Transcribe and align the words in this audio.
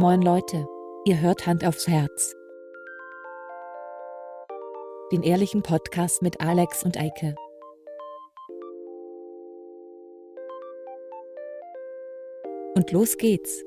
Moin 0.00 0.22
Leute, 0.22 0.64
ihr 1.06 1.18
hört 1.20 1.44
Hand 1.48 1.64
aufs 1.64 1.88
Herz. 1.88 2.32
Den 5.10 5.24
ehrlichen 5.24 5.64
Podcast 5.64 6.22
mit 6.22 6.40
Alex 6.40 6.84
und 6.84 6.96
Eike. 6.96 7.34
Und 12.76 12.92
los 12.92 13.16
geht's. 13.16 13.64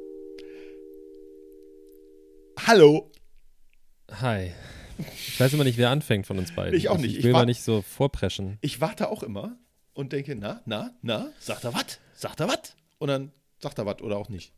Hallo. 2.65 3.11
Hi. 4.09 4.53
Ich 4.99 5.37
weiß 5.37 5.51
immer 5.51 5.65
nicht, 5.65 5.77
wer 5.77 5.89
anfängt 5.89 6.27
von 6.27 6.37
uns 6.37 6.55
beiden. 6.55 6.77
Ich 6.77 6.87
auch 6.87 6.97
nicht. 6.97 7.17
Ich 7.17 7.23
will 7.25 7.31
Ich 7.31 7.35
mal 7.35 7.45
nicht 7.45 7.61
so 7.61 7.81
vorpreschen. 7.81 8.57
Ich 8.61 8.79
warte 8.79 9.11
auch 9.11 9.23
immer 9.23 9.57
und 9.91 10.13
denke, 10.13 10.37
na, 10.37 10.61
na, 10.63 10.91
na, 11.01 11.33
sagt 11.41 11.65
er 11.65 11.73
was? 11.73 11.99
Sagt 12.13 12.39
er 12.39 12.47
was? 12.47 12.77
Und 12.99 13.09
dann 13.09 13.33
sagt 13.59 13.79
er 13.79 13.85
was 13.85 14.01
oder 14.01 14.15
auch 14.15 14.29
nicht. 14.29 14.53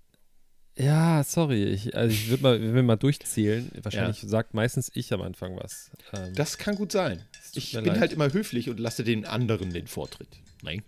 Ja, 0.77 1.23
sorry. 1.23 1.65
Ich, 1.65 1.95
also 1.95 2.11
ich 2.13 2.29
würde 2.29 2.43
mal, 2.43 2.61
wir 2.61 2.73
will 2.73 2.83
mal 2.83 2.95
durchzählen. 2.95 3.71
Wahrscheinlich 3.81 4.19
sagt 4.21 4.53
meistens 4.53 4.89
ich 4.95 5.13
am 5.13 5.21
Anfang 5.21 5.55
was. 5.57 5.91
Ähm, 6.13 6.33
Das 6.33 6.57
kann 6.57 6.75
gut 6.75 6.91
sein. 6.91 7.21
Ich 7.53 7.73
bin 7.73 7.85
leid. 7.85 7.99
halt 7.99 8.13
immer 8.13 8.33
höflich 8.33 8.69
und 8.69 8.79
lasse 8.79 9.03
den 9.03 9.25
anderen 9.25 9.71
den 9.71 9.85
Vortritt. 9.87 10.39
Nein. 10.63 10.81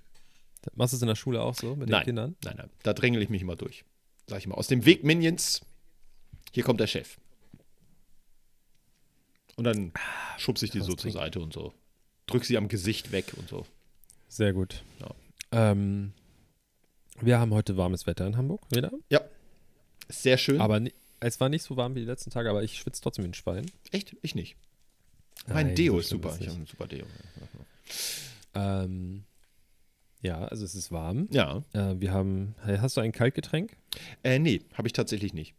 machst 0.74 0.94
du 0.94 0.98
es 0.98 1.02
in 1.04 1.08
der 1.08 1.16
Schule 1.16 1.42
auch 1.42 1.54
so 1.56 1.76
mit 1.76 1.88
den 1.90 1.92
Nein. 1.92 2.04
Kindern? 2.06 2.36
Nein, 2.44 2.56
nein. 2.58 2.70
Da 2.82 2.94
drängel 2.94 3.22
ich 3.22 3.30
mich 3.30 3.44
immer 3.44 3.56
durch. 3.56 3.86
Sag 4.28 4.40
ich 4.40 4.48
mal. 4.48 4.56
Aus 4.56 4.68
dem 4.68 4.86
Weg, 4.86 5.04
Minions. 5.04 5.62
Hier 6.52 6.64
kommt 6.64 6.80
der 6.80 6.88
Chef. 6.88 7.18
Und 9.56 9.66
dann 9.66 9.94
schubse 10.38 10.66
ich 10.66 10.72
die 10.72 10.82
so 10.82 10.94
zur. 10.96 11.12
Seite 11.12 11.40
und 11.40 11.54
so. 11.54 11.74
Drück 12.26 12.44
sie 12.44 12.58
am 12.58 12.68
Gesicht 12.68 13.12
weg 13.12 13.34
und 13.38 13.48
so. 13.48 13.66
Sehr 14.28 14.52
gut. 14.54 14.84
Ja. 15.00 15.12
Ähm, 15.52 16.14
wir 17.22 17.40
haben 17.40 17.54
heute 17.54 17.78
warmes 17.78 18.08
Wetter 18.08 18.26
in 18.26 18.36
Hamburg 18.36 18.64
wieder. 18.74 18.92
Ja. 19.10 19.22
Ist 20.08 20.24
sehr 20.24 20.38
schön. 20.38 20.62
Aber 20.62 20.82
es 21.20 21.40
war 21.40 21.50
nicht 21.50 21.64
so 21.64 21.78
warm 21.78 21.96
wie 21.96 22.02
die 22.02 22.06
letzten 22.06 22.30
Tage, 22.30 22.50
aber 22.50 22.64
ich 22.64 22.78
schwitze 22.78 23.02
trotzdem 23.02 23.26
wie 23.26 23.30
ein 23.30 23.34
Schwein. 23.34 23.70
Echt? 23.92 24.16
Ich 24.22 24.36
nicht. 24.36 24.56
Mein 25.48 25.68
Nein, 25.68 25.76
Deo 25.76 26.00
ist 26.00 26.10
super. 26.10 26.36
Ich 26.40 26.48
habe 26.48 26.60
ein 26.60 26.66
super 26.66 26.88
Deo. 26.88 27.06
Ähm, 28.54 29.24
ja, 30.22 30.46
also 30.46 30.66
es 30.66 30.76
ist 30.76 30.92
warm. 30.92 31.28
Ja. 31.32 31.64
Äh, 31.74 31.96
wir 32.00 32.12
haben. 32.12 32.56
Hast 32.66 32.98
du 32.98 33.02
ein 33.02 33.12
Kaltgetränk? 33.12 33.78
Äh, 34.24 34.40
nee, 34.40 34.62
habe 34.74 34.88
ich 34.88 34.94
tatsächlich 34.94 35.34
nicht. 35.34 35.54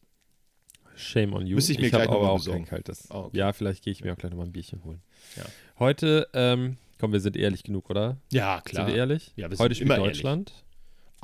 Shame 0.97 1.35
on 1.35 1.47
you. 1.47 1.57
Müsste 1.57 1.73
ich 1.73 1.79
mir 1.79 1.87
hab 1.93 2.01
gleich 2.03 2.09
aber 2.09 2.31
auch 2.31 2.39
besorgen. 2.39 2.65
kein 2.65 2.71
kaltes. 2.71 3.11
Ah, 3.11 3.21
okay. 3.21 3.37
Ja, 3.37 3.53
vielleicht 3.53 3.85
gehe 3.85 3.93
ich 3.93 4.03
mir 4.03 4.13
auch 4.13 4.17
gleich 4.17 4.31
nochmal 4.31 4.47
ein 4.47 4.53
Bierchen 4.53 4.83
holen. 4.83 5.03
Ja. 5.37 5.45
Heute, 5.79 6.27
ähm, 6.33 6.79
komm, 6.99 7.13
wir 7.13 7.21
sind 7.21 7.37
ehrlich 7.37 7.63
genug, 7.65 7.91
oder? 7.91 8.17
Ja, 8.33 8.63
klar. 8.63 8.87
Sind 8.87 8.95
wir 8.95 8.99
ehrlich? 8.99 9.33
Ja, 9.37 9.51
wir 9.51 9.59
Heute 9.59 9.75
sind 9.75 9.87
spielt 9.87 9.99
immer. 9.99 10.07
Deutschland. 10.07 10.53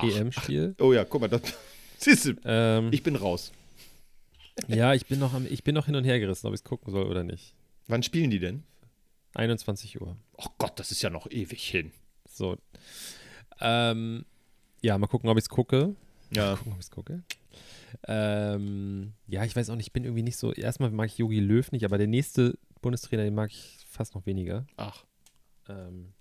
EM-Spiel. 0.02 0.74
Oh 0.78 0.92
ja, 0.92 1.04
guck 1.04 1.22
mal, 1.22 1.28
das. 1.28 1.40
Siehst 2.02 2.24
du, 2.26 2.34
Ähm, 2.44 2.88
ich 2.92 3.02
bin 3.02 3.16
raus. 3.16 3.52
ja, 4.68 4.92
ich 4.94 5.06
bin, 5.06 5.18
noch 5.18 5.34
am, 5.34 5.46
ich 5.48 5.62
bin 5.64 5.74
noch 5.74 5.86
hin 5.86 5.94
und 5.96 6.04
her 6.04 6.18
gerissen, 6.18 6.46
ob 6.46 6.52
ich 6.54 6.60
es 6.60 6.64
gucken 6.64 6.92
soll 6.92 7.04
oder 7.06 7.22
nicht. 7.24 7.54
Wann 7.86 8.02
spielen 8.02 8.30
die 8.30 8.38
denn? 8.38 8.64
21 9.34 10.00
Uhr. 10.00 10.16
Oh 10.36 10.46
Gott, 10.58 10.78
das 10.78 10.90
ist 10.90 11.02
ja 11.02 11.10
noch 11.10 11.26
ewig 11.30 11.62
hin. 11.62 11.92
So. 12.28 12.56
Ähm, 13.60 14.24
ja, 14.82 14.98
mal 14.98 15.06
gucken, 15.06 15.30
ob 15.30 15.38
ich 15.38 15.44
es 15.44 15.48
gucke. 15.48 15.94
Ja. 16.34 16.56
Gucken, 16.56 16.72
ob 16.72 16.78
ich 16.78 16.84
es 16.86 16.90
gucke. 16.90 17.22
Ähm, 18.08 19.12
ja, 19.26 19.44
ich 19.44 19.54
weiß 19.54 19.70
auch 19.70 19.76
nicht, 19.76 19.86
ich 19.88 19.92
bin 19.92 20.04
irgendwie 20.04 20.22
nicht 20.22 20.36
so. 20.36 20.52
Erstmal 20.52 20.90
mag 20.90 21.06
ich 21.06 21.18
Jogi 21.18 21.40
Löw 21.40 21.70
nicht, 21.72 21.84
aber 21.84 21.98
der 21.98 22.06
nächste 22.06 22.58
Bundestrainer, 22.80 23.24
den 23.24 23.34
mag 23.34 23.50
ich 23.50 23.78
fast 23.88 24.14
noch 24.14 24.26
weniger. 24.26 24.66
Ach. 24.76 25.04
Ähm, 25.68 26.12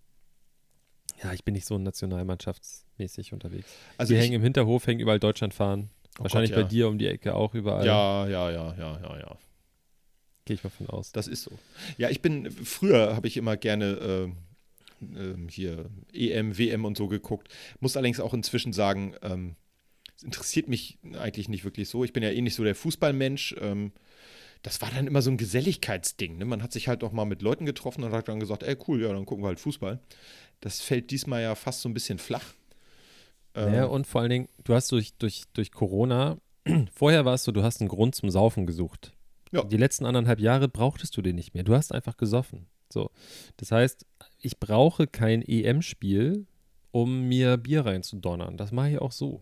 ja, 1.24 1.34
ich 1.34 1.44
bin 1.44 1.54
nicht 1.54 1.66
so 1.66 1.78
nationalmannschaftsmäßig 1.78 3.34
unterwegs. 3.34 3.68
Also 3.98 4.14
Wir 4.14 4.22
hängen 4.22 4.34
im 4.34 4.44
Hinterhof, 4.44 4.88
hängen 4.88 5.00
überall 5.00 5.20
Deutschland 5.20 5.54
fahren. 5.54 5.90
Oh 6.20 6.24
Wahrscheinlich 6.24 6.52
Gott, 6.52 6.58
ja. 6.58 6.64
bei 6.64 6.70
dir 6.70 6.88
um 6.88 6.98
die 6.98 7.08
Ecke 7.08 7.36
auch 7.36 7.54
überall. 7.54 7.86
Ja, 7.86 8.28
ja, 8.28 8.52
ja, 8.52 8.76
ja, 8.78 9.00
ja, 9.02 9.20
ja. 9.20 9.38
Gehe 10.46 10.56
ich 10.56 10.64
mal 10.64 10.70
von 10.70 10.90
aus. 10.90 11.12
Das 11.12 11.28
ist 11.28 11.44
so. 11.44 11.52
Ja, 11.98 12.10
ich 12.10 12.22
bin, 12.22 12.52
früher 12.52 13.16
habe 13.16 13.28
ich 13.28 13.38
immer 13.38 13.56
gerne 13.56 13.86
äh, 13.86 14.32
ähm, 15.02 15.48
hier 15.50 15.90
EM, 16.14 16.58
WM 16.58 16.86
und 16.86 16.98
so 16.98 17.08
geguckt. 17.08 17.50
Muss 17.80 17.96
allerdings 17.96 18.20
auch 18.20 18.34
inzwischen 18.34 18.74
sagen, 18.74 19.16
ähm, 19.22 19.56
es 20.18 20.24
interessiert 20.24 20.68
mich 20.68 21.00
eigentlich 21.20 21.50
nicht 21.50 21.64
wirklich 21.64 21.90
so. 21.90 22.04
Ich 22.04 22.14
bin 22.14 22.24
ja 22.24 22.30
eh 22.30 22.42
nicht 22.42 22.56
so 22.56 22.64
der 22.64 22.76
Fußballmensch. 22.76 23.56
Ähm, 23.60 23.92
das 24.64 24.82
war 24.82 24.90
dann 24.92 25.08
immer 25.08 25.22
so 25.22 25.32
ein 25.32 25.38
Geselligkeitsding. 25.38 26.38
Ne? 26.38 26.46
Man 26.46 26.62
hat 26.62 26.72
sich 26.72 26.88
halt 26.88 27.04
auch 27.04 27.12
mal 27.12 27.26
mit 27.26 27.42
Leuten 27.42 27.66
getroffen 27.66 28.04
und 28.04 28.12
hat 28.12 28.28
dann 28.28 28.40
gesagt, 28.40 28.64
ey 28.64 28.78
cool, 28.88 29.02
ja, 29.02 29.12
dann 29.12 29.26
gucken 29.26 29.44
wir 29.44 29.48
halt 29.48 29.60
Fußball. 29.60 30.00
Das 30.60 30.82
fällt 30.82 31.10
diesmal 31.12 31.42
ja 31.42 31.56
fast 31.56 31.82
so 31.82 31.90
ein 31.90 31.94
bisschen 31.94 32.20
flach. 32.20 32.54
Ähm, 33.56 33.74
Ja, 33.74 33.86
und 33.86 34.06
vor 34.06 34.22
allen 34.22 34.30
Dingen, 34.30 34.50
du 34.64 34.74
hast 34.74 34.92
durch, 34.92 35.14
durch, 35.16 35.44
durch 35.54 35.72
Corona, 35.72 36.38
vorher 36.94 37.26
war 37.26 37.34
es 37.34 37.44
so, 37.44 37.52
du 37.52 37.64
hast 37.64 37.82
einen 37.82 37.90
Grund 37.90 38.14
zum 38.14 38.30
Saufen 38.30 38.66
gesucht. 38.68 39.14
Ja. 39.52 39.64
Die 39.64 39.78
letzten 39.78 40.06
anderthalb 40.06 40.40
Jahre 40.40 40.70
brauchtest 40.70 41.18
du 41.18 41.22
den 41.22 41.36
nicht 41.36 41.54
mehr. 41.54 41.64
Du 41.64 41.76
hast 41.76 41.92
einfach 41.92 42.16
gesoffen. 42.16 42.68
So. 42.92 43.10
Das 43.58 43.72
heißt, 43.72 44.06
ich 44.40 44.60
brauche 44.60 45.08
kein 45.08 45.42
EM-Spiel, 45.42 46.46
um 46.92 47.28
mir 47.28 47.58
Bier 47.58 47.86
reinzudonnern. 47.86 48.58
Das 48.58 48.72
mache 48.72 48.92
ich 48.92 49.00
auch 49.00 49.12
so. 49.12 49.42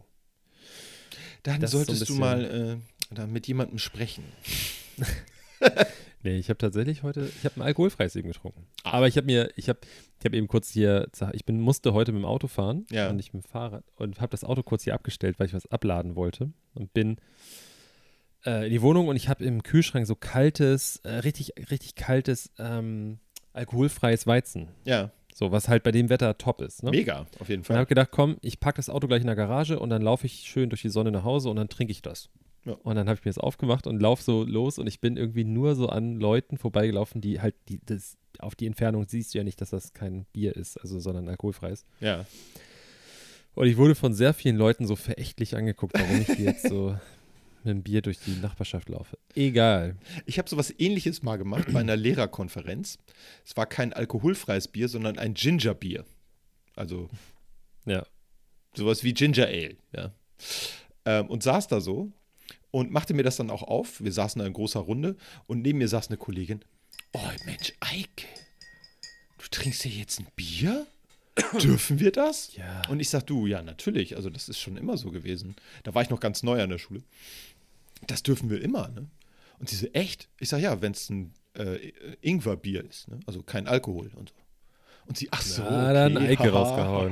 dann 1.44 1.60
das 1.60 1.74
ist 1.74 1.80
so 1.80 1.86
solltest 1.86 2.10
du 2.10 2.16
mal 2.16 2.80
äh, 3.16 3.28
mit 3.28 3.48
jemandem 3.48 3.80
sprechen. 3.80 4.24
Nee, 6.22 6.38
ich 6.38 6.50
habe 6.50 6.58
tatsächlich 6.58 7.02
heute, 7.04 7.22
ich 7.38 7.46
habe 7.46 7.56
ein 7.56 7.62
alkoholfreies 7.62 8.18
eben 8.18 8.28
getrunken. 8.28 8.68
Ah. 8.84 8.92
Aber 8.92 9.08
ich 9.08 9.16
habe 9.16 9.26
mir, 9.26 9.52
ich 9.56 9.70
habe, 9.70 9.80
ich 10.20 10.26
habe 10.26 10.36
eben 10.36 10.50
kurz 10.50 10.70
hier, 10.70 11.08
ich 11.32 11.46
bin, 11.46 11.62
musste 11.62 11.94
heute 11.94 12.12
mit 12.12 12.22
dem 12.22 12.26
Auto 12.26 12.48
fahren 12.48 12.86
Ja. 12.92 13.10
und 13.10 13.16
nicht 13.16 13.34
mit 13.34 13.46
dem 13.46 13.48
Fahrrad 13.48 13.86
und 13.96 14.20
habe 14.20 14.32
das 14.32 14.44
Auto 14.44 14.62
kurz 14.62 14.84
hier 14.84 14.94
abgestellt, 14.96 15.40
weil 15.40 15.48
ich 15.48 15.54
was 15.54 15.66
abladen 15.68 16.18
wollte 16.18 16.52
und 16.74 16.94
bin 16.94 17.20
äh, 18.46 18.66
in 18.66 18.72
die 18.72 18.82
Wohnung 18.82 19.08
und 19.08 19.16
ich 19.16 19.30
habe 19.30 19.46
im 19.46 19.64
Kühlschrank 19.64 20.06
so 20.08 20.16
kaltes, 20.16 20.98
äh, 21.06 21.10
richtig, 21.20 21.54
richtig 21.72 21.96
kaltes, 21.96 22.52
ähm, 22.60 23.20
alkoholfreies 23.54 24.28
Weizen. 24.28 24.68
Ja, 24.84 25.12
So, 25.34 25.54
was 25.54 25.70
halt 25.70 25.84
bei 25.84 25.92
dem 25.94 26.10
Wetter 26.10 26.38
top 26.38 26.60
ist. 26.62 26.84
Ne? 26.84 26.92
mega, 26.92 27.28
auf 27.40 27.48
jeden 27.48 27.62
Und 27.62 27.66
Fall. 27.68 27.78
habe 27.78 27.88
gedacht, 27.88 28.10
komm, 28.12 28.36
ich 28.42 28.60
packe 28.60 28.76
das 28.76 28.90
Auto 28.90 29.08
gleich 29.08 29.22
in 29.22 29.28
der 29.28 29.38
Garage 29.38 29.80
und 29.80 29.90
dann 29.90 30.02
laufe 30.02 30.26
ich 30.26 30.34
schön 30.50 30.70
durch 30.70 30.82
die 30.82 30.90
Sonne 30.90 31.12
nach 31.12 31.24
Hause 31.24 31.50
und 31.50 31.56
dann 31.56 31.70
trinke 31.70 31.92
ich 31.92 32.02
das. 32.02 32.30
Ja. 32.66 32.74
Und 32.74 32.96
dann 32.96 33.08
habe 33.08 33.18
ich 33.18 33.26
mir 33.26 33.30
das 33.30 33.38
aufgemacht 33.38 33.88
und 33.88 34.00
laufe 34.02 34.22
so 34.24 34.44
los 34.44 34.78
und 34.80 34.88
ich 34.88 35.00
bin 35.00 35.16
irgendwie 35.18 35.44
nur 35.46 35.76
so 35.76 35.88
an 35.90 36.20
Leuten 36.20 36.58
vorbeigelaufen, 36.58 37.22
die 37.22 37.40
halt, 37.42 37.56
die, 37.70 37.80
das, 37.86 38.18
auf 38.40 38.56
die 38.56 38.66
Entfernung 38.68 39.08
siehst 39.08 39.34
du 39.34 39.38
ja 39.40 39.44
nicht, 39.44 39.62
dass 39.62 39.70
das 39.70 39.94
kein 39.94 40.26
Bier 40.34 40.56
ist, 40.56 40.78
also 40.78 41.00
sondern 41.00 41.30
alkoholfreies. 41.30 41.86
Ja. 42.02 42.26
Und 43.56 43.68
ich 43.68 43.78
wurde 43.78 43.96
von 43.96 44.14
sehr 44.14 44.34
vielen 44.34 44.56
Leuten 44.58 44.86
so 44.88 44.96
verächtlich 44.96 45.56
angeguckt, 45.56 45.94
warum 46.00 46.22
ich 46.22 46.28
hier 46.28 46.46
jetzt 46.46 46.68
so 46.68 46.92
mit 47.64 47.72
einem 47.72 47.84
Bier 47.84 48.02
durch 48.02 48.20
die 48.20 48.36
Nachbarschaft 48.42 48.88
laufe. 48.90 49.18
Egal. 49.36 49.98
Ich 50.26 50.38
habe 50.38 50.50
sowas 50.50 50.74
ähnliches 50.78 51.24
mal 51.24 51.38
gemacht 51.38 51.68
bei 51.74 51.80
einer 51.80 51.98
Lehrerkonferenz. 51.98 52.98
Es 53.46 53.58
war 53.58 53.66
kein 53.66 53.92
alkoholfreies 53.94 54.68
Bier, 54.70 54.88
sondern 54.88 55.18
ein 55.18 55.34
Gingerbier. 55.34 56.06
Also 56.76 57.10
Ja. 57.86 58.06
sowas 58.76 59.04
wie 59.04 59.14
Ginger 59.14 59.48
Ale, 59.48 59.76
ja. 59.94 60.14
Ähm, 61.06 61.28
und 61.28 61.44
saß 61.44 61.68
da 61.68 61.82
so 61.82 62.12
und 62.72 62.92
machte 62.92 63.14
mir 63.14 63.24
das 63.24 63.38
dann 63.38 63.50
auch 63.50 63.64
auf. 63.64 64.02
Wir 64.02 64.12
saßen 64.12 64.40
da 64.40 64.46
in 64.46 64.54
großer 64.54 64.80
Runde 64.80 65.16
und 65.48 65.62
neben 65.62 65.80
mir 65.80 65.88
saß 65.88 66.08
eine 66.08 66.18
Kollegin. 66.18 66.62
Oh 67.14 67.20
Mensch, 67.46 67.74
Eike, 67.80 68.28
du 69.38 69.48
trinkst 69.50 69.86
ja 69.86 69.92
jetzt 69.92 70.20
ein 70.20 70.28
Bier? 70.36 70.86
Dürfen 71.62 72.00
wir 72.00 72.12
das? 72.12 72.56
Ja. 72.56 72.82
Und 72.90 73.00
ich 73.00 73.10
sag, 73.10 73.26
du, 73.28 73.48
ja, 73.48 73.62
natürlich. 73.62 74.16
Also, 74.16 74.30
das 74.30 74.50
ist 74.50 74.60
schon 74.60 74.78
immer 74.78 74.98
so 74.98 75.12
gewesen. 75.12 75.56
Da 75.84 75.96
war 75.96 76.02
ich 76.02 76.10
noch 76.10 76.20
ganz 76.20 76.44
neu 76.44 76.62
an 76.62 76.70
der 76.70 76.78
Schule. 76.78 77.02
Das 78.08 78.24
dürfen 78.24 78.50
wir 78.50 78.62
immer, 78.62 78.90
ne? 78.90 79.08
Und 79.60 79.70
sie 79.70 79.76
so, 79.76 79.88
echt? 79.88 80.30
Ich 80.40 80.50
sag, 80.50 80.62
ja, 80.62 80.82
wenn 80.82 80.94
es 80.94 81.10
ein 81.10 81.34
äh, 81.54 81.92
Ingwerbier 82.22 82.84
ist, 82.84 83.08
ne? 83.08 83.20
Also 83.26 83.44
kein 83.44 83.68
Alkohol 83.68 84.12
und 84.16 84.30
so. 84.30 84.36
Und 85.06 85.18
sie, 85.18 85.28
ach 85.32 85.42
so. 85.42 85.64
Dann 85.64 86.18
okay. 86.18 86.28
Eike 86.30 86.50
rausgehauen. 86.52 87.12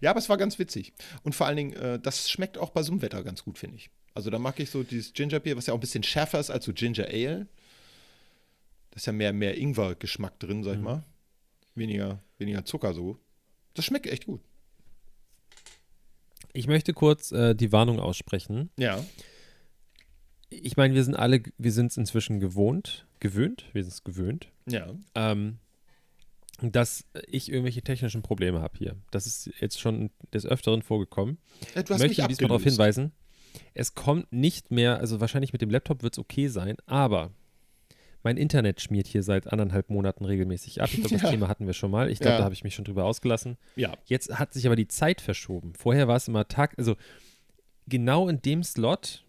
ja, 0.00 0.10
aber 0.10 0.18
es 0.18 0.28
war 0.28 0.36
ganz 0.36 0.58
witzig. 0.58 0.92
Und 1.22 1.34
vor 1.34 1.46
allen 1.46 1.56
Dingen, 1.56 1.72
äh, 1.74 1.98
das 1.98 2.30
schmeckt 2.30 2.58
auch 2.58 2.70
bei 2.70 2.82
so 2.82 2.92
einem 2.92 3.02
Wetter 3.02 3.22
ganz 3.22 3.44
gut, 3.44 3.58
finde 3.58 3.76
ich. 3.76 3.90
Also 4.14 4.30
da 4.30 4.38
mag 4.38 4.58
ich 4.60 4.70
so 4.70 4.82
dieses 4.82 5.12
Gingerbier, 5.12 5.56
was 5.56 5.66
ja 5.66 5.72
auch 5.74 5.78
ein 5.78 5.80
bisschen 5.80 6.02
schärfer 6.02 6.38
ist 6.40 6.50
als 6.50 6.64
so 6.64 6.72
Ginger 6.72 7.06
Ale. 7.06 7.46
Da 8.90 8.96
ist 8.96 9.06
ja 9.06 9.12
mehr, 9.12 9.32
mehr 9.32 9.56
Ingwer-Geschmack 9.56 10.38
drin, 10.38 10.62
sag 10.62 10.72
ich 10.72 10.78
Mhm. 10.78 10.84
mal. 10.84 11.04
Weniger, 11.74 12.22
weniger 12.38 12.64
Zucker 12.64 12.92
so. 12.92 13.18
Das 13.74 13.84
schmeckt 13.86 14.06
echt 14.06 14.26
gut. 14.26 14.42
Ich 16.52 16.66
möchte 16.66 16.92
kurz 16.92 17.32
äh, 17.32 17.54
die 17.54 17.72
Warnung 17.72 17.98
aussprechen. 17.98 18.70
Ja. 18.76 19.02
Ich 20.50 20.76
meine, 20.76 20.92
wir 20.94 21.02
sind 21.02 21.14
alle, 21.14 21.42
wir 21.56 21.72
sind 21.72 21.90
es 21.92 21.96
inzwischen 21.96 22.38
gewohnt, 22.40 23.06
gewöhnt, 23.20 23.64
wir 23.72 23.82
sind 23.82 23.92
es 23.94 24.04
gewöhnt, 24.04 24.48
Ja. 24.68 24.92
ähm, 25.14 25.56
dass 26.60 27.06
ich 27.26 27.48
irgendwelche 27.50 27.80
technischen 27.80 28.20
Probleme 28.20 28.60
habe 28.60 28.76
hier. 28.76 28.96
Das 29.10 29.26
ist 29.26 29.50
jetzt 29.60 29.80
schon 29.80 30.10
des 30.34 30.44
Öfteren 30.44 30.82
vorgekommen. 30.82 31.38
ja 31.74 31.82
du 31.82 31.86
Ich 31.86 31.90
hast 31.90 32.00
möchte 32.00 32.20
mich 32.22 32.28
diesmal 32.28 32.48
darauf 32.48 32.62
hinweisen, 32.64 33.12
es 33.74 33.94
kommt 33.94 34.32
nicht 34.32 34.70
mehr, 34.70 34.98
also 34.98 35.20
wahrscheinlich 35.20 35.52
mit 35.52 35.62
dem 35.62 35.70
Laptop 35.70 36.02
wird 36.02 36.14
es 36.14 36.18
okay 36.18 36.48
sein, 36.48 36.76
aber 36.86 37.30
mein 38.24 38.36
Internet 38.36 38.80
schmiert 38.80 39.08
hier 39.08 39.22
seit 39.24 39.48
anderthalb 39.52 39.90
Monaten 39.90 40.24
regelmäßig 40.24 40.80
ab. 40.80 40.88
Ich 40.92 41.00
glaube, 41.00 41.08
das 41.14 41.22
Ja. 41.22 41.30
Thema 41.30 41.48
hatten 41.48 41.66
wir 41.66 41.72
schon 41.72 41.90
mal. 41.90 42.08
Ich 42.10 42.18
glaube, 42.20 42.34
Ja. 42.34 42.38
da 42.38 42.44
habe 42.44 42.54
ich 42.54 42.62
mich 42.64 42.74
schon 42.74 42.84
drüber 42.84 43.04
ausgelassen. 43.04 43.56
Ja. 43.74 43.94
Jetzt 44.04 44.38
hat 44.38 44.52
sich 44.54 44.66
aber 44.66 44.76
die 44.76 44.86
Zeit 44.88 45.20
verschoben. 45.20 45.74
Vorher 45.74 46.06
war 46.08 46.16
es 46.16 46.28
immer 46.28 46.46
Tag, 46.46 46.74
also 46.78 46.94
genau 47.88 48.28
in 48.28 48.40
dem 48.40 48.62
Slot, 48.62 49.24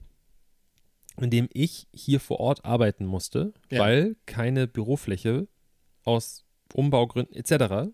in 1.19 1.29
dem 1.31 1.49
ich 1.53 1.87
hier 1.91 2.19
vor 2.19 2.39
Ort 2.39 2.65
arbeiten 2.65 3.05
musste, 3.05 3.53
Ja. 3.71 3.79
weil 3.81 4.15
keine 4.27 4.67
Bürofläche 4.67 5.47
aus 6.03 6.45
Umbaugründen 6.75 7.35
etc. 7.35 7.91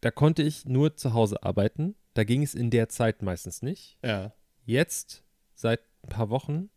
Da 0.00 0.10
konnte 0.10 0.42
ich 0.42 0.64
nur 0.64 0.96
zu 0.96 1.12
Hause 1.12 1.42
arbeiten. 1.42 1.94
Da 2.14 2.24
ging 2.24 2.42
es 2.42 2.54
in 2.54 2.70
der 2.70 2.88
Zeit 2.88 3.20
meistens 3.22 3.62
nicht. 3.62 3.98
Ja. 4.04 4.32
Jetzt, 4.68 5.24
seit 5.54 5.80
ein 6.02 6.10
paar 6.10 6.28
Wochen, 6.28 6.68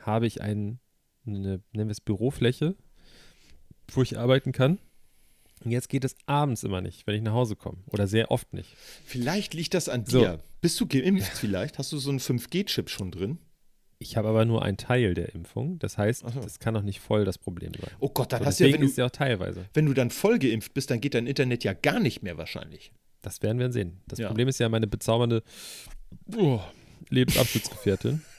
habe 0.00 0.28
ich 0.28 0.40
ein, 0.42 0.78
eine, 1.26 1.60
nennen 1.72 1.88
wir 1.88 1.90
es 1.90 2.00
Bürofläche, 2.00 2.76
wo 3.88 4.00
ich 4.02 4.16
arbeiten 4.16 4.52
kann. 4.52 4.78
Und 5.64 5.72
jetzt 5.72 5.88
geht 5.88 6.04
es 6.04 6.14
abends 6.26 6.62
immer 6.62 6.80
nicht, 6.80 7.04
wenn 7.08 7.16
ich 7.16 7.22
nach 7.22 7.32
Hause 7.32 7.56
komme. 7.56 7.78
Oder 7.88 8.06
sehr 8.06 8.30
oft 8.30 8.52
nicht. 8.52 8.76
Vielleicht 9.04 9.54
liegt 9.54 9.74
das 9.74 9.88
an 9.88 10.06
So. 10.06 10.20
dir. 10.20 10.38
Bist 10.60 10.80
du 10.80 10.86
geimpft 10.86 11.36
vielleicht? 11.36 11.78
Hast 11.78 11.90
du 11.90 11.98
so 11.98 12.10
einen 12.10 12.20
5G-Chip 12.20 12.88
schon 12.88 13.10
drin? 13.10 13.38
Ich 13.98 14.16
habe 14.16 14.28
aber 14.28 14.44
nur 14.44 14.62
einen 14.62 14.76
Teil 14.76 15.14
der 15.14 15.34
Impfung. 15.34 15.80
Das 15.80 15.98
heißt, 15.98 16.20
so. 16.20 16.40
das 16.40 16.60
kann 16.60 16.74
noch 16.74 16.82
nicht 16.82 17.00
voll 17.00 17.24
das 17.24 17.38
Problem 17.38 17.72
sein. 17.74 17.90
Oh 17.98 18.08
Gott, 18.08 18.32
dann 18.32 18.42
So, 18.42 18.46
hast 18.46 18.60
du 18.60 18.68
ja, 18.68 18.74
wenn 18.74 18.82
ist 18.82 18.96
du, 18.98 19.00
ja 19.02 19.06
auch 19.06 19.10
teilweise. 19.10 19.64
wenn 19.74 19.86
du 19.86 19.94
dann 19.94 20.10
voll 20.10 20.38
geimpft 20.38 20.74
bist, 20.74 20.92
dann 20.92 21.00
geht 21.00 21.14
dein 21.14 21.26
Internet 21.26 21.64
ja 21.64 21.72
gar 21.72 21.98
nicht 21.98 22.22
mehr 22.22 22.38
wahrscheinlich. 22.38 22.92
Das 23.20 23.42
werden 23.42 23.58
wir 23.58 23.72
sehen. 23.72 24.00
Das 24.06 24.20
Ja. 24.20 24.28
Problem 24.28 24.46
ist 24.46 24.60
ja 24.60 24.68
meine 24.68 24.86
bezaubernde 24.86 25.42
oh, 26.36 26.60
Lebensabschnittsgefährtin. 27.10 28.22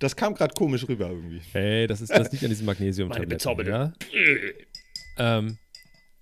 Das 0.00 0.16
kam 0.16 0.34
gerade 0.34 0.52
komisch 0.52 0.88
rüber 0.88 1.10
irgendwie. 1.10 1.40
Hey, 1.52 1.86
das 1.86 2.00
ist 2.00 2.10
das 2.10 2.32
liegt 2.32 2.42
an 2.42 2.50
diesem 2.50 2.66
Magnesium. 2.66 3.08
Meine 3.08 3.24
bezaubernde. 3.24 3.70
Ja? 3.70 3.92
Ähm, 5.16 5.58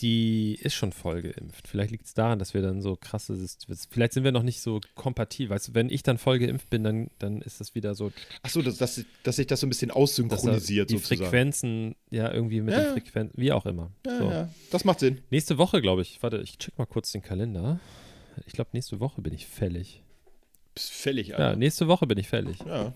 die 0.02 0.58
ist 0.60 0.74
schon 0.74 0.92
voll 0.92 1.22
geimpft. 1.22 1.68
Vielleicht 1.68 1.92
liegt 1.92 2.06
es 2.06 2.12
daran, 2.12 2.38
dass 2.38 2.54
wir 2.54 2.60
dann 2.60 2.82
so 2.82 2.96
krasse 2.96 3.38
Vielleicht 3.88 4.12
sind 4.12 4.24
wir 4.24 4.32
noch 4.32 4.42
nicht 4.42 4.60
so 4.60 4.80
kompatibel. 4.96 5.54
Weißt 5.54 5.68
du, 5.68 5.74
wenn 5.74 5.88
ich 5.88 6.02
dann 6.02 6.18
voll 6.18 6.40
geimpft 6.40 6.68
bin, 6.70 6.82
dann, 6.84 7.08
dann 7.18 7.40
ist 7.40 7.60
das 7.60 7.74
wieder 7.74 7.94
so, 7.94 8.12
Achso, 8.42 8.62
dass, 8.62 8.76
dass, 8.78 9.02
dass 9.22 9.36
sich 9.36 9.46
das 9.46 9.60
so 9.60 9.66
ein 9.66 9.70
bisschen 9.70 9.90
aussynchronisiert 9.90 10.90
die 10.90 10.96
sozusagen. 10.96 11.22
Frequenzen 11.22 11.94
ja 12.10 12.30
irgendwie 12.32 12.60
mit 12.60 12.74
Ja, 12.74 12.82
den. 12.82 12.92
Frequenzen, 12.92 13.40
wie 13.40 13.52
auch 13.52 13.64
immer. 13.64 13.92
Ja, 14.04 14.18
so. 14.18 14.30
ja, 14.30 14.48
das 14.70 14.84
macht 14.84 15.00
Sinn. 15.00 15.22
Nächste 15.30 15.56
Woche, 15.56 15.80
glaube 15.80 16.02
ich. 16.02 16.22
Warte, 16.22 16.38
ich 16.42 16.58
check 16.58 16.76
mal 16.78 16.86
kurz 16.86 17.12
den 17.12 17.22
Kalender. 17.22 17.80
Ich 18.46 18.52
glaube, 18.52 18.70
nächste 18.72 18.98
Woche 19.00 19.22
bin 19.22 19.32
ich 19.32 19.46
fällig. 19.46 20.02
Bist 20.74 20.90
fällig, 20.92 21.28
Ja, 21.28 21.36
Alter. 21.36 21.56
nächste 21.56 21.88
Woche 21.88 22.06
bin 22.06 22.18
ich 22.18 22.28
fällig. 22.28 22.58
Ja. 22.60 22.92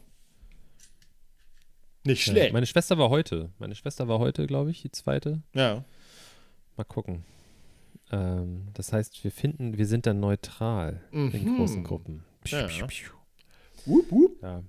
Nicht 2.05 2.27
Ja, 2.27 2.33
schlecht. 2.33 2.53
meine 2.53 2.67
Schwester 2.67 2.99
war 2.99 3.11
heute. 3.11 3.51
Meine 3.59 3.75
Schwester 3.75 4.07
war 4.09 4.19
heute, 4.19 4.47
glaube 4.47 4.71
ich, 4.71 4.83
die 4.83 4.91
zweite. 4.93 5.43
Ja. 5.55 5.85
Mal 6.77 6.85
gucken. 6.85 7.25
Ähm, 8.13 8.69
das 8.75 8.93
heißt, 8.93 9.25
wir 9.25 9.33
finden, 9.33 9.77
wir 9.77 9.87
sind 9.87 10.07
dann 10.07 10.21
neutral 10.21 11.03
in 11.11 11.27
Mhm. 11.27 11.57
großen 11.57 11.83
Gruppen. 11.85 12.23
Piu, 12.45 12.59
Ja. 12.59 12.67
piu, 12.69 12.87
piu. 12.87 13.11
Wupp, 13.87 14.11
wupp. 14.13 14.43
Ja. 14.43 14.63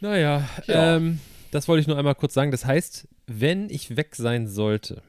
Naja, 0.00 0.48
Ja. 0.66 0.96
Ähm, 0.96 1.20
das 1.50 1.68
wollte 1.68 1.80
ich 1.82 1.86
nur 1.86 1.98
einmal 1.98 2.14
kurz 2.14 2.34
sagen. 2.34 2.50
Das 2.50 2.64
heißt, 2.64 3.06
wenn 3.26 3.68
ich 3.70 3.96
weg 3.96 4.14
sein 4.16 4.46
sollte, 4.48 5.02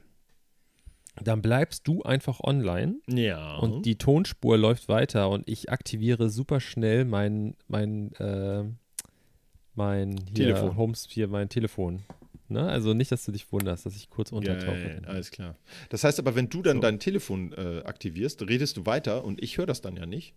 dann 1.23 1.41
bleibst 1.41 1.87
du 1.87 2.03
einfach 2.03 2.39
online 2.41 2.95
Ja. 3.07 3.57
und 3.57 3.85
die 3.85 3.97
Tonspur 3.97 4.57
läuft 4.57 4.87
weiter 4.87 5.29
und 5.29 5.47
ich 5.49 5.69
aktiviere 5.71 6.29
super 6.29 6.59
schnell 6.59 7.05
mein, 7.05 7.55
mein, 7.67 8.13
äh, 8.15 8.63
mein 9.75 10.17
hier, 10.27 10.33
Telefon. 10.47 10.75
Homes, 10.77 11.07
hier 11.09 11.27
mein 11.27 11.49
Telefon. 11.49 12.03
Ne? 12.49 12.63
Also 12.67 12.93
nicht, 12.93 13.11
dass 13.11 13.25
du 13.25 13.31
dich 13.31 13.51
wunderst, 13.51 13.85
dass 13.85 13.95
ich 13.95 14.09
kurz 14.09 14.31
untertauche. 14.31 14.71
Geil, 14.77 15.01
alles 15.05 15.31
klar. 15.31 15.55
Das 15.89 16.03
heißt 16.03 16.19
aber, 16.19 16.35
wenn 16.35 16.49
du 16.49 16.61
dann 16.61 16.77
So. 16.77 16.81
dein 16.81 16.99
Telefon 16.99 17.51
äh, 17.53 17.81
aktivierst, 17.83 18.41
redest 18.47 18.77
du 18.77 18.85
weiter 18.85 19.23
und 19.25 19.43
ich 19.43 19.57
höre 19.57 19.65
das 19.65 19.81
dann 19.81 19.97
ja 19.97 20.05
nicht. 20.05 20.33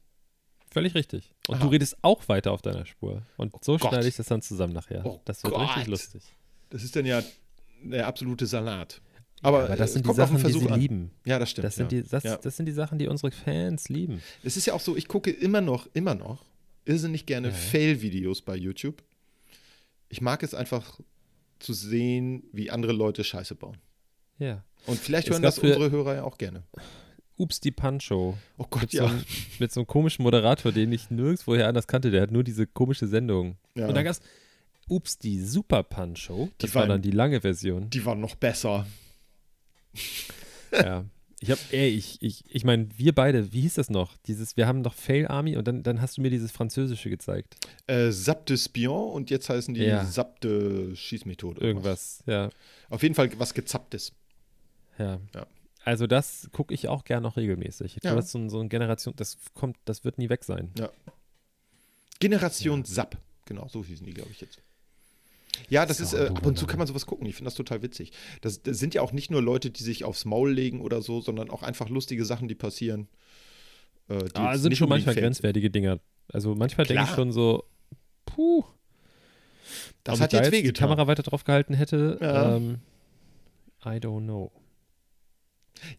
Völlig 0.73 0.95
richtig. 0.95 1.33
Und 1.49 1.57
Aha. 1.57 1.65
du 1.65 1.71
redest 1.71 1.97
auch 2.03 2.29
weiter 2.29 2.53
auf 2.53 2.63
deiner 2.63 2.87
Spur. 2.87 3.23
Und 3.37 3.53
so 3.65 3.77
Gott. 3.77 3.91
schneide 3.91 4.09
ich 4.09 4.17
das 4.17 4.27
dann 4.27 4.43
zusammen 4.43 4.73
nachher. 4.73 5.05
Oh 5.05 5.21
das 5.25 5.43
wird 5.43 5.55
Gott. 5.55 5.63
richtig 5.69 5.87
lustig. 5.89 6.23
Das 6.71 6.83
ist 6.85 6.95
dann 6.95 7.07
ja 7.07 7.23
der 7.83 8.07
absolute 8.07 8.47
Salat. 8.47 9.01
Aber, 9.43 9.65
Aber 9.65 9.77
das 9.77 9.93
sind 9.95 10.07
die 10.07 10.13
Sachen, 10.13 10.43
die 10.43 10.53
sie 10.53 10.69
an. 10.69 10.81
lieben. 10.81 11.11
Ja, 11.25 11.39
das 11.39 11.51
stimmt. 11.51 11.65
Das 11.65 11.77
sind, 11.77 11.91
ja. 11.93 12.03
die, 12.03 12.09
das, 12.09 12.23
ja. 12.25 12.37
das 12.37 12.57
sind 12.57 12.67
die 12.67 12.73
Sachen, 12.73 12.99
die 12.99 13.09
unsere 13.09 13.31
Fans 13.33 13.89
lieben. 13.89 14.21
Es 14.43 14.57
ist 14.57 14.67
ja 14.67 14.75
auch 14.75 14.81
so, 14.81 14.97
ich 14.97 15.09
gucke 15.09 15.31
immer 15.31 15.61
noch, 15.63 15.89
immer 15.95 16.15
noch 16.15 16.45
irrsinnig 16.85 17.25
gerne 17.27 17.49
Ja. 17.49 17.55
Fail-Videos 17.55 18.43
bei 18.43 18.57
YouTube. 18.57 19.03
Ich 20.09 20.21
mag 20.21 20.43
es 20.43 20.55
einfach 20.55 21.01
zu 21.59 21.73
sehen, 21.73 22.43
wie 22.53 22.71
andere 22.71 22.93
Leute 22.93 23.23
Scheiße 23.25 23.55
bauen. 23.55 23.77
Ja. 24.39 24.65
Und 24.87 24.99
vielleicht 24.99 25.29
Es 25.29 25.33
hören 25.35 25.43
das 25.43 25.59
unsere 25.59 25.91
Hörer 25.91 26.15
ja 26.17 26.23
auch 26.25 26.37
gerne. 26.39 26.63
Ups, 27.37 27.61
die 27.61 27.71
Pancho. 27.71 28.37
Oh 28.59 28.67
Gott, 28.69 28.83
Mit, 28.83 28.91
so 28.93 28.99
ja. 28.99 29.07
einem, 29.07 29.25
mit 29.59 29.73
so 29.73 29.81
einem 29.81 29.87
komischen 29.87 30.23
Moderator, 30.23 30.73
den 30.73 30.93
ich 30.93 31.11
nirgendwoher 31.11 31.69
anders 31.69 31.87
kannte. 31.87 32.11
Der 32.11 32.23
hat 32.23 32.31
nur 32.31 32.45
diese 32.45 32.67
komische 32.67 33.07
Sendung. 33.07 33.57
ja. 33.75 33.87
Und 33.89 33.95
dann 33.95 34.05
gab 34.05 34.13
es 34.13 34.21
Ups, 34.89 35.17
die 35.19 35.41
Super 35.41 35.83
Pancho. 35.83 36.51
Das 36.59 36.71
Die 36.71 36.75
war 36.75 36.83
waren- 36.83 36.89
dann 36.91 37.03
die 37.03 37.13
lange 37.13 37.41
Version. 37.41 37.89
Die 37.91 38.05
waren 38.05 38.21
noch 38.21 38.35
besser. 38.35 38.87
Ja. 40.73 41.05
Ich 41.43 41.51
hab, 41.51 41.59
ey, 41.73 41.89
ich, 41.89 42.21
ich, 42.21 42.45
ich 42.55 42.65
meine, 42.65 42.89
wir 42.99 43.15
beide, 43.15 43.51
wie 43.55 43.63
hieß 43.63 43.75
das 43.75 43.89
noch? 43.89 44.15
Dieses, 44.27 44.59
wir 44.59 44.67
haben 44.67 44.83
doch 44.83 44.93
Fail 44.93 45.27
Army 45.27 45.57
und 45.57 45.67
dann, 45.67 45.83
dann 45.83 46.03
hast 46.03 46.19
du 46.19 46.21
mir 46.21 46.29
dieses 46.29 46.53
Französische 46.53 47.09
gezeigt. 47.09 47.57
Äh, 47.87 48.11
Zap 48.11 48.45
de 48.45 48.59
Spion 48.59 49.11
und 49.13 49.31
jetzt 49.31 49.49
heißen 49.49 49.73
die 49.73 49.81
Ja. 49.85 50.05
Zap 50.05 50.41
de 50.43 50.95
Schießmethode. 50.95 51.63
Irgendwas, 51.63 52.23
ja. 52.27 52.51
Auf 52.91 53.03
jeden 53.03 53.15
Fall 53.15 53.31
was 53.39 53.55
Gezapptes. 53.55 54.13
Ja. 54.99 55.19
Ja. 55.35 55.47
Also 55.83 56.07
das 56.07 56.51
gucke 56.53 56.75
ich 56.75 56.89
auch 56.89 57.05
gern 57.05 57.23
noch 57.23 57.39
regelmäßig. 57.39 57.97
Ich 57.97 58.05
Ja. 58.05 58.11
glaube, 58.11 58.17
das 58.17 58.27
ist 58.27 58.33
so, 58.33 58.39
ein, 58.39 58.51
so 58.51 58.61
eine 58.61 58.69
Generation, 58.69 59.15
das 59.17 59.39
kommt, 59.55 59.79
das 59.87 60.05
wird 60.05 60.19
nie 60.19 60.29
weg 60.29 60.45
sein. 60.45 60.71
Generation 62.19 62.85
Zap. 62.85 63.17
Genau, 63.47 63.67
so 63.69 63.83
hießen 63.83 64.05
die, 64.07 64.13
glaube 64.13 64.31
ich, 64.31 64.43
jetzt. 64.43 64.59
Ja, 65.69 65.87
das 65.87 66.01
Ist 66.01 66.13
ist, 66.13 66.21
auch 66.21 66.25
äh, 66.25 66.29
ab 66.29 66.47
und 66.47 66.59
zu 66.59 66.67
kann 66.67 66.79
man 66.79 66.87
sowas 66.87 67.07
gucken. 67.07 67.27
Ich 67.27 67.35
finde 67.35 67.49
das 67.49 67.55
total 67.55 67.83
witzig. 67.83 68.13
Das, 68.41 68.63
das 68.63 68.79
sind 68.79 68.95
ja 68.95 69.03
auch 69.03 69.13
nicht 69.13 69.31
nur 69.31 69.43
Leute, 69.43 69.71
die 69.71 69.83
sich 69.83 70.05
aufs 70.05 70.25
Maul 70.25 70.53
legen 70.53 70.81
oder 70.81 71.03
so, 71.03 71.21
sondern 71.21 71.51
auch 71.51 71.63
einfach 71.63 71.89
lustige 71.89 72.25
Sachen, 72.25 72.49
die 72.49 72.55
passieren. 72.55 73.09
Äh, 74.09 74.25
die 74.25 74.37
Ah, 74.37 74.53
jetzt 74.53 74.63
sind 74.63 74.77
schon 74.77 74.89
manchmal 74.89 75.15
grenzwertige 75.15 75.71
Dinger. 75.71 76.01
Also 76.29 76.55
manchmal 76.55 76.87
denke 76.87 77.05
ich 77.05 77.11
schon 77.11 77.33
so, 77.33 77.65
puh. 78.25 78.65
Das 80.05 80.17
ob 80.17 80.21
hat 80.23 80.33
ich 80.33 80.39
da 80.41 80.45
jetzt 80.47 80.65
die. 80.65 80.73
Kamera 80.73 81.07
weiter 81.07 81.23
drauf 81.23 81.45
gehalten 81.45 81.75
hätte. 81.75 82.19
Ja. 82.21 82.57
Ähm, 82.57 82.79
I 83.85 83.99
don't 83.99 84.25
know. 84.25 84.51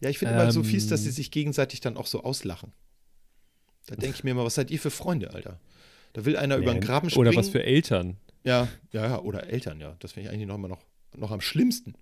Ja, 0.00 0.10
ich 0.10 0.18
finde 0.18 0.34
immer 0.34 0.52
so 0.52 0.60
Ähm, 0.60 0.66
fies, 0.66 0.86
dass 0.88 1.02
sie 1.04 1.10
sich 1.10 1.30
gegenseitig 1.30 1.80
dann 1.80 1.96
auch 1.96 2.06
so 2.06 2.22
auslachen. 2.22 2.72
Da 3.86 3.96
denke 3.96 4.16
ich 4.16 4.24
mir 4.24 4.30
immer, 4.30 4.44
was 4.44 4.54
seid 4.54 4.70
ihr 4.70 4.78
für 4.78 4.90
Freunde, 4.90 5.32
Alter? 5.34 5.58
Da 6.12 6.24
will 6.24 6.36
einer 6.36 6.56
über 6.56 6.72
den 6.72 6.80
Nee, 6.80 6.86
Graben 6.86 7.10
springen. 7.10 7.26
Oder 7.28 7.36
was 7.36 7.48
für 7.48 7.62
Eltern. 7.64 8.16
Ja, 8.44 8.68
ja, 8.92 9.06
ja, 9.06 9.20
oder 9.20 9.48
Eltern, 9.48 9.80
ja. 9.80 9.96
Das 10.00 10.12
finde 10.12 10.28
ich 10.28 10.34
eigentlich 10.34 10.48
noch 10.48 10.56
immer 10.56 10.68
noch, 10.68 10.82
noch 11.16 11.30
am 11.30 11.40
schlimmsten. 11.40 11.94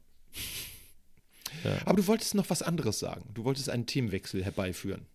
Ja. 1.65 1.79
Aber 1.85 1.97
du 1.97 2.07
wolltest 2.07 2.35
noch 2.35 2.49
was 2.49 2.63
anderes 2.63 2.99
sagen. 2.99 3.29
Du 3.35 3.45
wolltest 3.45 3.69
einen 3.69 3.87
Themenwechsel 3.87 4.45
herbeiführen. 4.45 5.07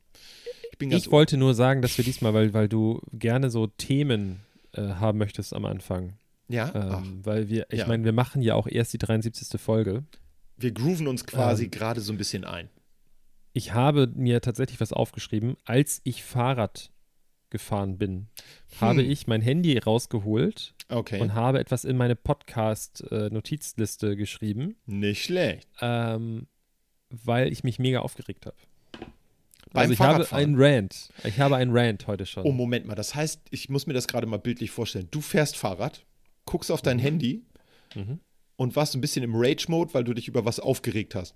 Ich 0.80 0.92
Ich 0.92 1.12
wollte 1.12 1.38
nur 1.38 1.54
sagen, 1.54 1.82
dass 1.82 1.98
wir 1.98 2.04
diesmal, 2.04 2.34
weil, 2.34 2.54
weil 2.54 2.68
du 2.68 3.02
gerne 3.14 3.50
so 3.50 3.68
Themen 3.68 4.42
äh, 4.74 4.82
haben 4.82 5.18
möchtest 5.18 5.54
am 5.54 5.66
Anfang. 5.66 6.14
Ja, 6.48 7.00
Ähm, 7.00 7.22
weil 7.26 7.50
wir, 7.50 7.66
ich 7.72 7.80
Ja. 7.80 7.88
meine, 7.88 8.04
wir 8.04 8.12
machen 8.14 8.42
ja 8.42 8.54
auch 8.56 8.68
erst 8.68 8.94
die 8.94 8.98
73. 9.00 9.60
Folge. 9.60 10.04
wir 10.58 10.72
grooven 10.72 11.08
uns 11.08 11.26
quasi 11.26 11.66
ähm, 11.66 11.72
gerade 11.72 12.02
so 12.02 12.14
ein 12.14 12.18
bisschen 12.18 12.44
ein. 12.44 12.70
Ich 13.54 13.74
habe 13.74 14.08
mir 14.14 14.42
tatsächlich 14.42 14.80
was 14.82 14.92
aufgeschrieben. 14.94 15.56
Als 15.64 16.02
ich 16.04 16.24
Fahrrad 16.24 16.92
gefahren 17.58 17.98
bin, 17.98 18.28
habe 18.80 19.02
Hm. 19.02 19.10
ich 19.12 19.28
mein 19.28 19.42
Handy 19.42 19.78
rausgeholt 19.78 20.74
Okay, 20.90 21.20
und 21.20 21.34
habe 21.34 21.60
etwas 21.60 21.84
in 21.86 21.98
meine 21.98 22.16
Podcast-Notizliste 22.16 24.16
geschrieben, 24.16 24.76
nicht 24.86 25.24
schlecht. 25.24 25.68
ähm, 25.82 26.48
weil 27.10 27.52
ich 27.52 27.64
mich 27.64 27.80
mega 27.80 28.00
aufgeregt 28.00 28.46
habe. 28.46 28.56
Also 29.74 29.94
ich 29.94 30.00
habe 30.00 30.32
einen 30.32 30.56
Rant. 30.58 31.10
Ich 31.24 31.40
habe 31.40 31.56
einen 31.58 31.76
Rant 31.76 32.08
heute 32.08 32.26
schon. 32.26 32.44
Oh, 32.46 32.52
Moment 32.52 32.86
mal. 32.86 32.96
Das 32.96 33.14
heißt, 33.16 33.42
ich 33.52 33.70
muss 33.70 33.88
mir 33.88 33.94
das 33.94 34.08
gerade 34.08 34.28
mal 34.28 34.38
bildlich 34.40 34.72
vorstellen. 34.72 35.08
Du 35.12 35.22
fährst 35.22 35.58
Fahrrad, 35.58 36.06
guckst 36.46 36.72
auf 36.72 36.82
dein 36.82 37.00
Handy 37.00 37.44
Mhm. 37.94 38.20
und 38.58 38.76
warst 38.76 38.96
ein 38.96 39.02
bisschen 39.02 39.24
im 39.24 39.34
Rage-Mode, 39.36 39.94
weil 39.94 40.04
du 40.04 40.14
dich 40.14 40.28
über 40.28 40.46
was 40.46 40.60
aufgeregt 40.60 41.16
hast. 41.16 41.36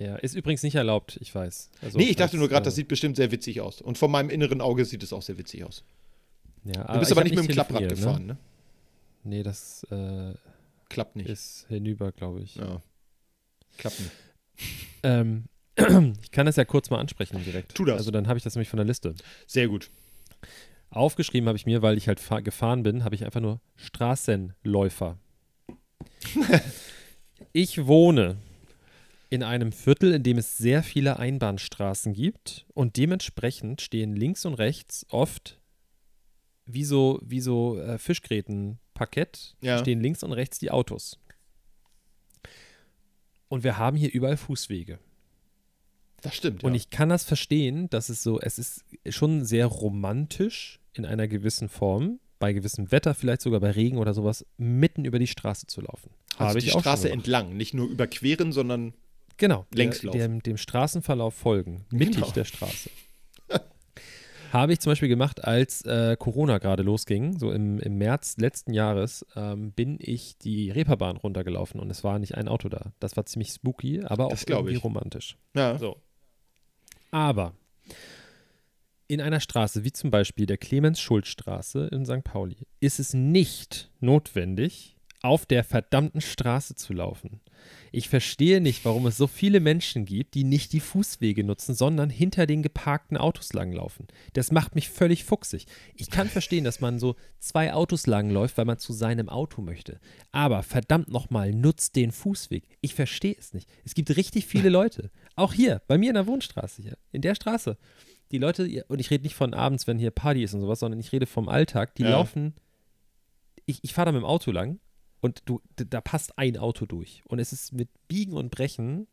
Ja, 0.00 0.16
ist 0.16 0.34
übrigens 0.34 0.62
nicht 0.62 0.74
erlaubt, 0.76 1.18
ich 1.20 1.34
weiß. 1.34 1.70
Also, 1.82 1.98
nee, 1.98 2.04
ich 2.04 2.16
dachte 2.16 2.38
nur 2.38 2.48
gerade, 2.48 2.62
äh, 2.62 2.64
das 2.64 2.74
sieht 2.74 2.88
bestimmt 2.88 3.16
sehr 3.16 3.30
witzig 3.30 3.60
aus. 3.60 3.82
Und 3.82 3.98
von 3.98 4.10
meinem 4.10 4.30
inneren 4.30 4.60
Auge 4.62 4.84
sieht 4.86 5.02
es 5.02 5.12
auch 5.12 5.20
sehr 5.20 5.36
witzig 5.36 5.62
aus. 5.64 5.84
ja, 6.64 6.84
Du 6.92 6.98
bist 7.00 7.12
aber 7.12 7.22
nicht 7.22 7.34
mit 7.36 7.44
dem 7.44 7.48
Klapprad 7.48 7.80
telefoniert, 7.80 7.98
gefahren, 8.06 8.26
Ne? 8.26 8.32
ne? 8.34 8.38
Nee, 9.24 9.42
das 9.42 9.84
äh, 9.90 10.32
Klappt 10.88 11.16
nicht. 11.16 11.28
ist 11.28 11.66
hinüber, 11.68 12.12
glaube 12.12 12.40
ich. 12.40 12.54
Ja. 12.56 12.80
Klappt 13.76 14.00
nicht. 14.00 14.10
Ähm, 15.02 15.44
ich 16.22 16.30
kann 16.30 16.46
das 16.46 16.56
ja 16.56 16.64
kurz 16.64 16.88
mal 16.88 16.98
ansprechen 16.98 17.44
direkt. 17.44 17.74
Tu 17.74 17.84
das. 17.84 17.98
Also 17.98 18.10
dann 18.10 18.26
habe 18.26 18.38
ich 18.38 18.42
das 18.42 18.54
nämlich 18.54 18.70
von 18.70 18.78
der 18.78 18.86
Liste. 18.86 19.14
Sehr 19.46 19.68
gut. 19.68 19.90
Aufgeschrieben 20.88 21.46
habe 21.48 21.58
ich 21.58 21.66
mir, 21.66 21.82
weil 21.82 21.98
ich 21.98 22.08
halt 22.08 22.20
fahr- 22.20 22.40
gefahren 22.42 22.82
bin, 22.82 23.04
habe 23.04 23.14
ich 23.14 23.24
einfach 23.26 23.40
nur 23.40 23.60
Straßenläufer. 23.76 25.18
ich 27.52 27.86
wohne 27.86 28.36
in 29.30 29.42
einem 29.42 29.72
Viertel, 29.72 30.12
in 30.12 30.22
dem 30.22 30.38
es 30.38 30.58
sehr 30.58 30.82
viele 30.82 31.18
Einbahnstraßen 31.18 32.12
gibt 32.12 32.66
und 32.74 32.96
dementsprechend 32.96 33.80
stehen 33.80 34.14
links 34.14 34.44
und 34.44 34.54
rechts 34.54 35.06
oft 35.08 35.58
wie 36.66 36.84
so, 36.84 37.20
wie 37.22 37.40
so 37.40 37.78
äh, 37.78 37.98
Fischgrätenparkplätze 37.98 38.80
Parkett 39.00 39.56
Ja. 39.62 39.78
stehen 39.78 40.02
links 40.02 40.22
und 40.22 40.32
rechts 40.32 40.58
die 40.58 40.70
Autos. 40.70 41.18
Und 43.48 43.64
wir 43.64 43.78
haben 43.78 43.96
hier 43.96 44.12
überall 44.12 44.36
Fußwege. 44.36 44.98
Das 46.20 46.36
stimmt. 46.36 46.62
Und 46.64 46.72
ja. 46.72 46.76
ich 46.76 46.90
kann 46.90 47.08
das 47.08 47.24
verstehen, 47.24 47.88
dass 47.88 48.10
es 48.10 48.22
so, 48.22 48.38
es 48.38 48.58
ist 48.58 48.84
schon 49.08 49.46
sehr 49.46 49.64
romantisch 49.64 50.80
in 50.92 51.06
einer 51.06 51.28
gewissen 51.28 51.70
Form, 51.70 52.20
bei 52.38 52.52
gewissem 52.52 52.92
Wetter, 52.92 53.14
vielleicht 53.14 53.40
sogar 53.40 53.60
bei 53.60 53.70
Regen 53.70 53.96
oder 53.96 54.12
sowas, 54.12 54.44
mitten 54.58 55.06
über 55.06 55.18
die 55.18 55.26
Straße 55.26 55.66
zu 55.66 55.80
laufen. 55.80 56.10
also 56.36 56.50
Habe 56.50 56.60
die 56.60 56.68
Straße 56.68 57.10
entlang, 57.10 57.56
nicht 57.56 57.72
nur 57.72 57.88
überqueren, 57.88 58.52
sondern 58.52 58.92
Genau. 59.40 59.66
längs 59.74 60.00
der, 60.02 60.10
dem, 60.12 60.42
dem 60.42 60.56
Straßenverlauf 60.56 61.34
folgen, 61.34 61.86
mittig 61.90 62.16
Genau. 62.16 62.30
der 62.30 62.44
Straße. 62.44 62.90
Habe 64.52 64.72
ich 64.72 64.80
zum 64.80 64.90
Beispiel 64.90 65.08
gemacht, 65.08 65.44
als 65.44 65.82
äh, 65.84 66.16
Corona 66.18 66.58
gerade 66.58 66.82
losging, 66.82 67.38
so 67.38 67.50
im, 67.50 67.78
im 67.78 67.98
März 67.98 68.36
letzten 68.36 68.72
Jahres, 68.74 69.24
ähm, 69.36 69.72
bin 69.72 69.96
ich 70.00 70.36
die 70.38 70.70
Reeperbahn 70.70 71.16
runtergelaufen 71.16 71.80
und 71.80 71.88
es 71.90 72.04
war 72.04 72.18
nicht 72.18 72.34
ein 72.36 72.48
Auto 72.48 72.68
da. 72.68 72.92
Das 73.00 73.16
war 73.16 73.24
ziemlich 73.26 73.50
spooky, 73.50 74.02
aber 74.04 74.26
auch 74.26 74.36
irgendwie 74.46 74.74
ich. 74.74 74.84
romantisch. 74.84 75.36
ja. 75.54 75.78
So. 75.78 75.96
Aber 77.12 77.54
in 79.08 79.20
einer 79.20 79.40
Straße, 79.40 79.82
wie 79.84 79.92
zum 79.92 80.10
Beispiel 80.10 80.46
der 80.46 80.58
Clemens-Schulz-Straße 80.58 81.88
in 81.90 82.04
St. 82.04 82.22
Pauli, 82.22 82.58
ist 82.78 83.00
es 83.00 83.14
nicht 83.14 83.90
notwendig, 84.00 84.96
auf 85.22 85.44
der 85.44 85.64
verdammten 85.64 86.20
Straße 86.20 86.74
zu 86.76 86.92
laufen. 86.94 87.40
Ich 87.92 88.08
verstehe 88.08 88.60
nicht, 88.60 88.84
warum 88.86 89.06
es 89.06 89.18
so 89.18 89.26
viele 89.26 89.60
Menschen 89.60 90.06
gibt, 90.06 90.34
die 90.34 90.44
nicht 90.44 90.72
die 90.72 90.80
Fußwege 90.80 91.44
nutzen, 91.44 91.74
sondern 91.74 92.08
hinter 92.08 92.46
den 92.46 92.62
geparkten 92.62 93.18
Autos 93.18 93.52
langlaufen. 93.52 94.06
Das 94.32 94.50
macht 94.50 94.74
mich 94.74 94.88
völlig 94.88 95.24
fuchsig. 95.24 95.66
Ich 95.94 96.08
kann 96.10 96.28
verstehen, 96.28 96.64
dass 96.64 96.80
man 96.80 96.98
so 96.98 97.16
zwei 97.38 97.74
Autos 97.74 98.06
langläuft, 98.06 98.56
weil 98.56 98.64
man 98.64 98.78
zu 98.78 98.94
seinem 98.94 99.28
Auto 99.28 99.60
möchte. 99.60 100.00
Aber 100.32 100.62
verdammt 100.62 101.08
nochmal, 101.08 101.52
nutzt 101.52 101.96
den 101.96 102.12
Fußweg. 102.12 102.64
Ich 102.80 102.94
verstehe 102.94 103.36
es 103.38 103.52
nicht. 103.52 103.68
Es 103.84 103.92
gibt 103.94 104.16
richtig 104.16 104.46
viele 104.46 104.68
Leute, 104.70 105.10
auch 105.36 105.52
hier, 105.52 105.82
bei 105.86 105.98
mir 105.98 106.08
in 106.10 106.14
der 106.14 106.26
Wohnstraße 106.26 106.80
hier, 106.82 106.96
in 107.12 107.20
der 107.20 107.34
Straße. 107.34 107.76
Die 108.30 108.38
Leute, 108.38 108.84
und 108.88 109.00
ich 109.00 109.10
rede 109.10 109.24
nicht 109.24 109.34
von 109.34 109.52
abends, 109.52 109.86
wenn 109.86 109.98
hier 109.98 110.12
Party 110.12 110.44
ist 110.44 110.54
und 110.54 110.60
sowas, 110.60 110.78
sondern 110.80 111.00
ich 111.00 111.12
rede 111.12 111.26
vom 111.26 111.48
Alltag, 111.48 111.94
die 111.96 112.04
Ja. 112.04 112.10
laufen. 112.10 112.54
Ich, 113.66 113.80
ich 113.82 113.92
fahre 113.92 114.06
da 114.06 114.12
mit 114.12 114.22
dem 114.22 114.26
Auto 114.26 114.50
lang 114.52 114.78
und 115.20 115.42
du, 115.44 115.60
da 115.76 116.00
passt 116.00 116.38
ein 116.38 116.56
Auto 116.56 116.86
durch. 116.86 117.22
Und 117.26 117.38
es 117.38 117.52
ist 117.52 117.72
mit 117.72 117.88
Biegen 118.08 118.34
und 118.34 118.50
Brechen, 118.50 119.06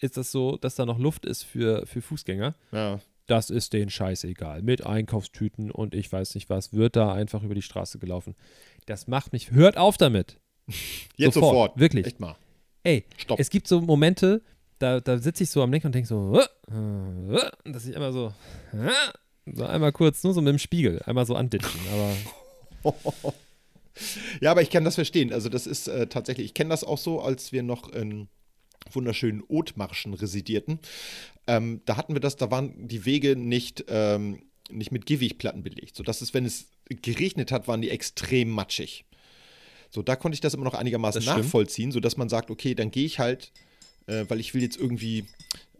ist 0.00 0.16
das 0.16 0.30
so, 0.32 0.56
dass 0.56 0.74
da 0.76 0.86
noch 0.86 0.98
Luft 0.98 1.24
ist 1.26 1.42
für, 1.42 1.86
für 1.86 2.02
Fußgänger. 2.02 2.54
ja. 2.72 3.00
Das 3.26 3.48
ist 3.48 3.72
denen 3.74 3.90
scheißegal. 3.90 4.60
Mit 4.62 4.84
Einkaufstüten 4.84 5.70
und 5.70 5.94
ich 5.94 6.10
weiß 6.10 6.34
nicht 6.34 6.50
was, 6.50 6.72
wird 6.72 6.96
da 6.96 7.12
einfach 7.12 7.44
über 7.44 7.54
die 7.54 7.62
Straße 7.62 8.00
gelaufen. 8.00 8.34
Das 8.86 9.06
macht 9.06 9.32
mich. 9.32 9.52
Hört 9.52 9.76
auf 9.76 9.96
damit. 9.96 10.40
Jetzt 11.16 11.34
Sofort, 11.34 11.52
sofort. 11.52 11.78
wirklich. 11.78 12.06
Echt 12.06 12.18
mal. 12.18 12.34
Ey, 12.82 13.04
Stopp. 13.18 13.38
es 13.38 13.48
gibt 13.50 13.68
so 13.68 13.80
Momente, 13.82 14.42
da, 14.80 14.98
da 14.98 15.16
sitze 15.18 15.44
ich 15.44 15.50
so 15.50 15.62
am 15.62 15.70
Lenker 15.70 15.86
und 15.86 15.94
denke 15.94 16.08
so, 16.08 16.40
dass 17.64 17.86
ich 17.86 17.94
immer 17.94 18.12
so, 18.12 18.34
so 19.46 19.64
einmal 19.64 19.92
kurz, 19.92 20.24
nur 20.24 20.34
so 20.34 20.40
mit 20.40 20.52
dem 20.52 20.58
Spiegel, 20.58 21.00
einmal 21.06 21.24
so 21.24 21.36
anditschen. 21.36 21.80
Aber 21.92 22.94
Ja, 24.40 24.50
aber 24.50 24.62
ich 24.62 24.70
kann 24.70 24.84
das 24.84 24.94
verstehen. 24.94 25.32
Also 25.32 25.48
das 25.48 25.66
ist 25.66 25.88
äh, 25.88 26.06
tatsächlich, 26.06 26.46
ich 26.46 26.54
kenne 26.54 26.70
das 26.70 26.84
auch 26.84 26.98
so, 26.98 27.20
als 27.20 27.52
wir 27.52 27.62
noch 27.62 27.92
in 27.92 28.28
wunderschönen 28.90 29.42
Othmarschen 29.46 30.14
residierten. 30.14 30.78
Ähm, 31.46 31.82
da 31.84 31.96
hatten 31.96 32.14
wir 32.14 32.20
das, 32.20 32.36
da 32.36 32.50
waren 32.50 32.88
die 32.88 33.04
Wege 33.04 33.36
nicht, 33.36 33.84
ähm, 33.88 34.42
nicht 34.70 34.92
mit 34.92 35.06
Gehwegplatten 35.06 35.62
belegt. 35.62 35.96
Sodass 35.96 36.20
es, 36.20 36.34
wenn 36.34 36.44
es 36.44 36.66
geregnet 36.88 37.52
hat, 37.52 37.68
waren 37.68 37.82
die 37.82 37.90
extrem 37.90 38.50
matschig. 38.50 39.04
So, 39.90 40.02
da 40.02 40.16
konnte 40.16 40.34
ich 40.34 40.40
das 40.40 40.54
immer 40.54 40.64
noch 40.64 40.74
einigermaßen 40.74 41.24
Das 41.24 41.36
nachvollziehen, 41.36 41.90
sodass 41.90 42.16
man 42.16 42.28
sagt, 42.28 42.50
okay, 42.50 42.74
dann 42.74 42.90
gehe 42.90 43.04
ich 43.04 43.18
halt, 43.18 43.52
äh, 44.06 44.24
weil 44.28 44.38
ich 44.38 44.54
will 44.54 44.62
jetzt 44.62 44.76
irgendwie, 44.76 45.24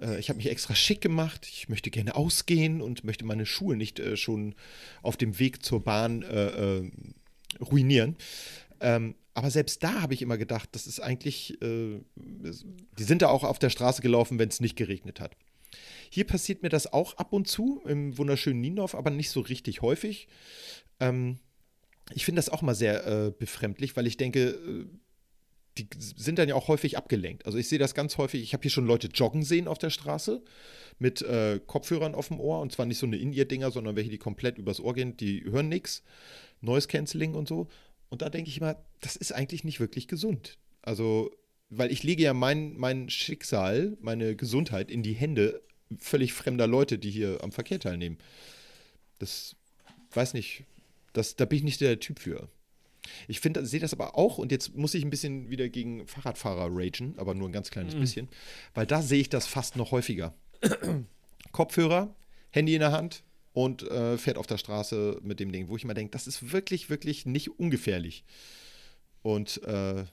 äh, 0.01 0.19
ich 0.19 0.29
habe 0.29 0.39
mich 0.39 0.51
extra 0.51 0.75
schick 0.75 1.01
gemacht, 1.01 1.47
ich 1.49 1.69
möchte 1.69 1.91
gerne 1.91 2.17
ausgehen 2.17 2.83
und 2.83 3.05
möchte 3.05 3.25
meine 3.25 3.47
Schuhe 3.47 3.77
nicht 3.77 4.01
äh, 4.01 4.17
schon 4.17 4.57
auf 5.03 5.17
dem 5.17 5.39
Weg 5.39 5.65
zur 5.65 5.85
Bahn 5.85 6.23
äh, 6.23 6.79
äh, 6.79 6.91
ruinieren. 7.61 8.17
Ähm, 8.81 9.15
aber 9.35 9.51
selbst 9.51 9.83
da 9.83 10.03
habe 10.03 10.15
ich 10.15 10.23
immer 10.23 10.39
gedacht, 10.39 10.71
das 10.73 10.87
ist 10.87 11.01
eigentlich, 11.01 11.61
äh, 11.63 12.01
die 12.17 13.03
sind 13.03 13.23
da 13.23 13.29
auch 13.29 13.45
auf 13.45 13.59
der 13.59 13.71
Straße 13.71 14.03
gelaufen, 14.03 14.39
wenn 14.39 14.49
es 14.49 14.61
nicht 14.61 14.77
geregnet 14.77 15.21
hat. 15.21 15.37
Hier 16.11 16.27
passiert 16.27 16.63
mir 16.63 16.69
das 16.69 16.93
auch 16.93 17.17
ab 17.17 17.33
und 17.33 17.47
zu 17.47 17.81
im 17.87 18.19
wunderschönen 18.19 18.61
Niendorf, 18.61 18.95
aber 18.95 19.11
nicht 19.11 19.31
so 19.31 19.41
richtig 19.41 19.83
häufig. 19.83 20.27
Ähm, 20.99 21.39
ich 22.13 22.25
finde 22.25 22.41
das 22.41 22.49
auch 22.49 22.63
mal 22.63 22.75
sehr 22.75 23.07
äh, 23.07 23.31
befremdlich, 23.31 23.97
weil 23.97 24.07
ich 24.07 24.17
denke, 24.17 24.49
äh, 24.49 24.87
die 25.79 25.87
sind 25.99 26.39
dann 26.39 26.49
ja 26.49 26.57
auch 26.57 26.69
häufig 26.69 26.97
abgelenkt. 26.97 27.47
Also 27.47 27.57
ich 27.57 27.69
sehe 27.69 27.79
das 27.79 27.95
ganz 27.95 28.19
häufig. 28.19 28.43
Ich 28.43 28.53
habe 28.53 28.63
hier 28.63 28.71
schon 28.71 28.87
Leute 28.87 29.07
joggen 29.07 29.45
sehen 29.45 29.69
auf 29.69 29.79
der 29.79 29.91
Straße 29.91 30.43
mit 30.99 31.23
äh, 31.23 31.61
Kopfhörern 31.65 32.15
auf 32.15 32.29
dem 32.29 32.41
Ohr 32.41 32.61
und 32.61 32.73
zwar 32.73 32.87
nicht 32.87 32.99
so 32.99 33.07
eine 33.07 33.17
In-Ear-Dinger, 33.17 33.71
sondern 33.71 33.97
welche, 33.97 34.11
die 34.11 34.19
komplett 34.19 34.59
übers 34.59 34.81
Ohr 34.81 34.95
gehen, 34.95 35.17
die 35.17 35.45
hören 35.45 35.69
nichts. 35.69 36.03
Noise 36.61 36.89
Cancelling 36.89 37.35
und 37.35 37.49
so. 37.49 37.69
Und 38.09 38.23
da 38.23 38.29
denke 38.29 38.51
ich 38.51 38.59
immer, 38.59 38.77
das 39.01 39.17
ist 39.17 39.33
eigentlich 39.33 39.65
nicht 39.65 39.81
wirklich 39.81 40.09
gesund. 40.09 40.59
Also, 40.83 41.31
weil 41.69 41.93
ich 41.93 42.03
lege 42.03 42.23
ja 42.23 42.35
mein, 42.35 42.77
mein 42.77 43.09
Schicksal, 43.09 43.97
meine 44.01 44.35
Gesundheit 44.37 44.91
in 44.91 45.03
die 45.03 45.13
Hände 45.13 45.63
völlig 45.99 46.33
fremder 46.33 46.67
Leute, 46.67 46.99
die 46.99 47.11
hier 47.11 47.43
am 47.43 47.53
Verkehr 47.53 47.81
teilnehmen. 47.81 48.19
Das 49.19 49.57
weiß 50.13 50.35
nicht, 50.35 50.65
das, 51.13 51.37
da 51.37 51.45
bin 51.45 51.59
ich 51.59 51.65
nicht 51.65 51.81
der 51.81 52.01
Typ 52.01 52.19
für. 52.19 52.49
Ich 53.29 53.41
finde, 53.41 53.65
sehe 53.65 53.81
das 53.81 53.93
aber 53.93 54.17
auch, 54.17 54.39
und 54.39 54.53
jetzt 54.53 54.77
muss 54.77 54.95
ich 54.95 55.05
ein 55.05 55.11
bisschen 55.11 55.51
wieder 55.51 55.69
gegen 55.69 56.07
Fahrradfahrer 56.07 56.69
ragen, 56.71 57.15
aber 57.17 57.35
nur 57.35 57.49
ein 57.49 57.53
ganz 57.53 57.71
kleines 57.71 57.95
bisschen, 57.95 58.29
weil 58.75 58.87
da 58.87 59.03
sehe 59.03 59.21
ich 59.21 59.29
das 59.29 59.47
fast 59.47 59.77
noch 59.77 59.91
häufiger. 59.91 60.35
Kopfhörer, 61.53 62.15
Handy 62.51 62.75
in 62.75 62.81
der 62.81 62.93
Hand 62.93 63.25
und 63.53 63.83
äh, 63.83 64.17
fährt 64.19 64.39
auf 64.39 64.47
der 64.47 64.59
Straße 64.59 65.19
mit 65.23 65.41
dem 65.41 65.51
Ding, 65.53 65.69
wo 65.69 65.77
ich 65.77 65.85
immer 65.85 65.95
denke, 65.95 66.11
das 66.13 66.27
ist 66.27 66.53
wirklich, 66.53 66.89
wirklich 66.91 67.27
nicht 67.27 67.59
ungefährlich. 67.59 68.25
Und 69.23 69.63
äh, 69.65 70.05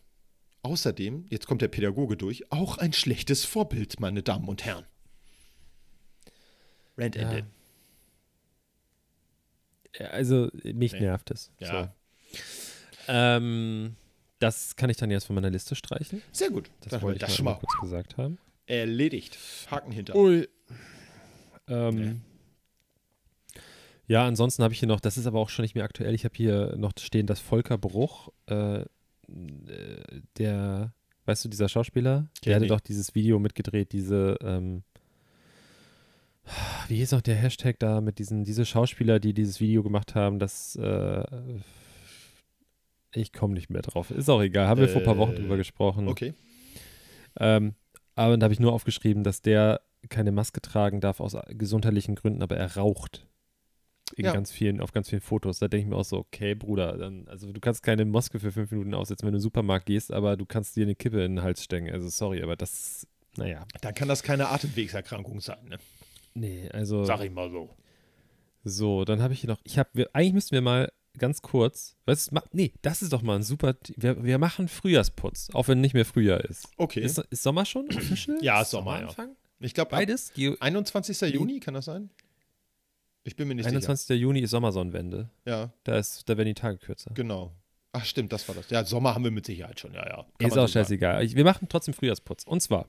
außerdem, 0.63 1.25
jetzt 1.29 1.47
kommt 1.47 1.61
der 1.61 1.67
Pädagoge 1.69 2.17
durch, 2.17 2.51
auch 2.51 2.77
ein 2.77 2.93
schlechtes 2.93 3.45
Vorbild, 3.45 3.99
meine 3.99 4.23
Damen 4.23 4.47
und 4.47 4.65
Herren. 4.65 4.85
Rand 6.97 7.15
Ja. 7.15 7.21
ended. 7.23 7.45
Ja, 9.99 10.07
Also, 10.07 10.49
mich 10.63 10.93
Nee. 10.93 10.99
nervt 11.01 11.31
es. 11.31 11.51
Ja. 11.59 11.93
So. 12.33 12.39
Ähm, 13.07 13.95
das 14.39 14.75
kann 14.75 14.89
ich 14.89 14.97
dann 14.97 15.09
jetzt 15.09 15.25
von 15.25 15.35
meiner 15.35 15.49
Liste 15.49 15.75
streichen. 15.75 16.21
Sehr 16.31 16.49
gut. 16.49 16.69
Das 16.81 16.91
Dann 16.91 17.01
wollte 17.01 17.15
ich 17.17 17.21
das 17.21 17.29
mal, 17.29 17.35
schon 17.35 17.45
mal 17.45 17.53
kurz 17.55 17.79
gesagt 17.81 18.17
haben. 18.17 18.37
erledigt. 18.65 19.37
Haken 19.71 19.91
hinter. 19.91 20.15
Ui. 20.15 20.47
Ähm, 21.67 22.21
Ja, 24.07 24.25
ansonsten 24.25 24.63
habe 24.63 24.73
ich 24.73 24.79
hier 24.79 24.87
noch, 24.87 25.01
das 25.01 25.17
ist 25.17 25.27
aber 25.27 25.39
auch 25.39 25.49
schon 25.49 25.63
nicht 25.63 25.75
mehr 25.75 25.83
aktuell, 25.83 26.13
ich 26.15 26.23
habe 26.23 26.35
hier 26.35 26.75
noch 26.77 26.93
stehen, 26.97 27.27
dass 27.27 27.39
Volker 27.41 27.77
Bruch, 27.77 28.29
äh, 28.49 28.79
äh, 28.81 28.85
der, 30.37 30.93
weißt 31.25 31.45
du, 31.45 31.49
dieser 31.49 31.67
Schauspieler, 31.67 32.29
der 32.45 32.55
hatte 32.55 32.65
ich. 32.65 32.69
doch 32.69 32.79
dieses 32.79 33.15
Video 33.15 33.37
mitgedreht, 33.37 33.91
diese, 33.91 34.37
ähm, 34.41 34.83
wie 36.87 36.95
hieß 36.95 37.11
noch 37.11 37.21
der 37.21 37.35
Hashtag 37.35 37.79
da 37.79 37.99
mit 37.99 38.19
diesen, 38.19 38.45
diese 38.45 38.65
Schauspieler, 38.65 39.19
die 39.19 39.33
dieses 39.33 39.59
Video 39.59 39.83
gemacht 39.83 40.15
haben, 40.15 40.39
das, 40.39 40.77
äh, 40.77 41.23
ich 43.13 43.33
komme 43.33 43.55
nicht 43.55 43.69
mehr 43.69 43.81
drauf. 43.81 44.11
Ist 44.11 44.29
auch 44.29 44.41
egal, 44.41 44.67
haben 44.67 44.79
wir 44.79 44.87
vor 44.87 45.01
ein 45.01 45.05
paar 45.05 45.17
Wochen 45.17 45.33
Äh, 45.33 45.39
drüber 45.41 45.57
gesprochen. 45.57 46.07
Okay. 46.07 46.33
Ähm, 47.39 47.75
aber 48.15 48.37
da 48.37 48.45
habe 48.45 48.53
ich 48.53 48.59
nur 48.61 48.71
aufgeschrieben, 48.71 49.23
dass 49.23 49.41
der 49.41 49.81
keine 50.07 50.31
Maske 50.31 50.61
tragen 50.61 51.01
darf 51.01 51.19
aus 51.19 51.35
gesundheitlichen 51.49 52.15
Gründen, 52.15 52.41
aber 52.41 52.55
er 52.55 52.77
raucht. 52.77 53.27
In 54.17 54.25
Ja. 54.25 54.33
ganz 54.33 54.51
vielen, 54.51 54.81
auf 54.81 54.91
ganz 54.91 55.09
vielen 55.09 55.21
Fotos. 55.21 55.59
Da 55.59 55.67
denke 55.67 55.83
ich 55.83 55.89
mir 55.89 55.95
auch 55.95 56.03
so, 56.03 56.17
okay, 56.17 56.55
Bruder, 56.55 56.97
dann, 56.97 57.27
also 57.27 57.51
du 57.51 57.59
kannst 57.59 57.83
keine 57.83 58.03
Maske 58.03 58.39
für 58.39 58.51
fünf 58.51 58.71
Minuten 58.71 58.95
aussetzen, 58.95 59.23
wenn 59.27 59.31
du 59.33 59.37
in 59.37 59.39
den 59.39 59.43
Supermarkt 59.43 59.85
gehst, 59.85 60.11
aber 60.11 60.35
du 60.37 60.45
kannst 60.47 60.75
dir 60.75 60.83
eine 60.83 60.95
Kippe 60.95 61.23
in 61.23 61.35
den 61.35 61.43
Hals 61.43 61.63
stecken. 61.63 61.89
Also 61.91 62.09
sorry, 62.09 62.41
aber 62.41 62.55
das, 62.55 63.05
naja. 63.37 63.65
Dann 63.81 63.93
kann 63.93 64.07
das 64.07 64.23
keine 64.23 64.49
Atemwegserkrankung 64.49 65.39
sein, 65.39 65.63
ne? 65.69 65.77
Nee, 66.33 66.67
also. 66.73 67.03
Sag 67.05 67.23
ich 67.23 67.31
mal 67.31 67.51
so. 67.51 67.69
So, 68.63 69.05
dann 69.05 69.21
habe 69.21 69.33
ich 69.33 69.41
hier 69.41 69.49
noch, 69.49 69.59
ich 69.63 69.77
habe, 69.77 70.09
eigentlich 70.13 70.33
müssten 70.33 70.51
wir 70.53 70.61
mal 70.61 70.91
ganz 71.19 71.41
kurz, 71.43 71.95
was, 72.05 72.29
nee, 72.53 72.73
das 72.81 73.01
ist 73.03 73.13
doch 73.13 73.21
mal 73.21 73.35
ein 73.35 73.43
super, 73.43 73.75
wir, 73.95 74.23
wir 74.23 74.37
machen 74.39 74.67
Frühjahrsputz, 74.67 75.49
auch 75.53 75.67
wenn 75.67 75.79
nicht 75.79 75.93
mehr 75.93 76.05
Frühjahr 76.05 76.43
ist. 76.43 76.67
Okay. 76.77 77.01
Ist, 77.01 77.19
ist 77.19 77.43
Sommer 77.43 77.65
schon? 77.65 77.87
Official? 77.87 78.37
Ja, 78.41 78.61
Ist 78.61 78.71
Sommer, 78.71 78.93
ja. 78.93 78.97
Sommeranfang? 79.09 79.35
Ich 79.59 79.73
glaube, 79.73 79.91
Beides? 79.91 80.33
Geo 80.33 80.55
21. 80.59 81.33
Juni, 81.33 81.59
kann 81.59 81.73
das 81.75 81.85
sein? 81.85 82.09
Ich 83.27 83.35
bin 83.35 83.47
mir 83.49 83.55
nicht 83.55 83.65
21. 83.67 84.19
Juni 84.19 84.39
ist 84.39 84.51
Sommersonnenwende. 84.51 85.29
sicher. 85.45 85.57
Ja, 85.57 85.73
Da, 85.83 85.97
ist, 85.97 86.27
da 86.29 86.37
werden 86.37 86.47
die 86.47 86.53
Tage 86.53 86.77
kürzer. 86.77 87.11
genau. 87.13 87.53
Ach, 87.93 88.05
stimmt, 88.05 88.31
das 88.31 88.47
war 88.47 88.53
das. 88.55 88.69
Ja, 88.69 88.83
Sommer 88.85 89.15
haben 89.15 89.23
wir 89.23 89.31
mit 89.31 89.45
Sicherheit 89.45 89.79
schon, 89.79 89.93
ja, 89.93 90.05
ja. 90.05 90.25
Kann 90.37 90.47
ist 90.49 90.57
auch 90.57 90.67
so 90.67 90.73
scheißegal. 90.73 91.23
Ich, 91.23 91.35
wir 91.35 91.43
machen 91.43 91.67
trotzdem 91.69 91.93
Frühjahrsputz. 91.95 92.43
Und 92.45 92.61
zwar 92.61 92.87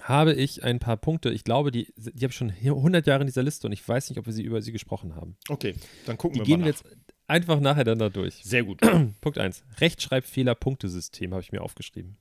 habe 0.00 0.34
ich 0.34 0.64
ein 0.64 0.80
paar 0.80 0.96
Punkte, 0.96 1.30
ich 1.30 1.44
glaube, 1.44 1.70
die, 1.70 1.92
die 1.96 2.24
habe 2.24 2.30
ich 2.32 2.36
schon 2.36 2.50
hier 2.50 2.72
100 2.72 3.06
Jahre 3.06 3.20
in 3.20 3.26
dieser 3.26 3.42
Liste 3.44 3.66
und 3.68 3.72
ich 3.72 3.86
weiß 3.86 4.10
nicht, 4.10 4.18
ob 4.18 4.26
wir 4.26 4.32
sie 4.32 4.42
über 4.42 4.60
sie 4.62 4.72
gesprochen 4.72 5.14
haben. 5.14 5.36
Okay, 5.48 5.74
dann 6.06 6.18
gucken 6.18 6.34
Die 6.34 6.40
wir 6.40 6.44
gehen 6.44 6.60
mal 6.60 6.66
wir 6.66 6.72
nach. 6.72 6.80
jetzt 6.82 6.96
einfach 7.28 7.60
nacheinander 7.60 8.10
durch. 8.10 8.34
Sehr 8.42 8.64
gut. 8.64 8.80
Punkt 9.20 9.38
1. 9.38 9.64
Rechtschreibfehler-Punktesystem 9.80 11.32
habe 11.32 11.42
ich 11.42 11.52
mir 11.52 11.62
aufgeschrieben. 11.62 12.16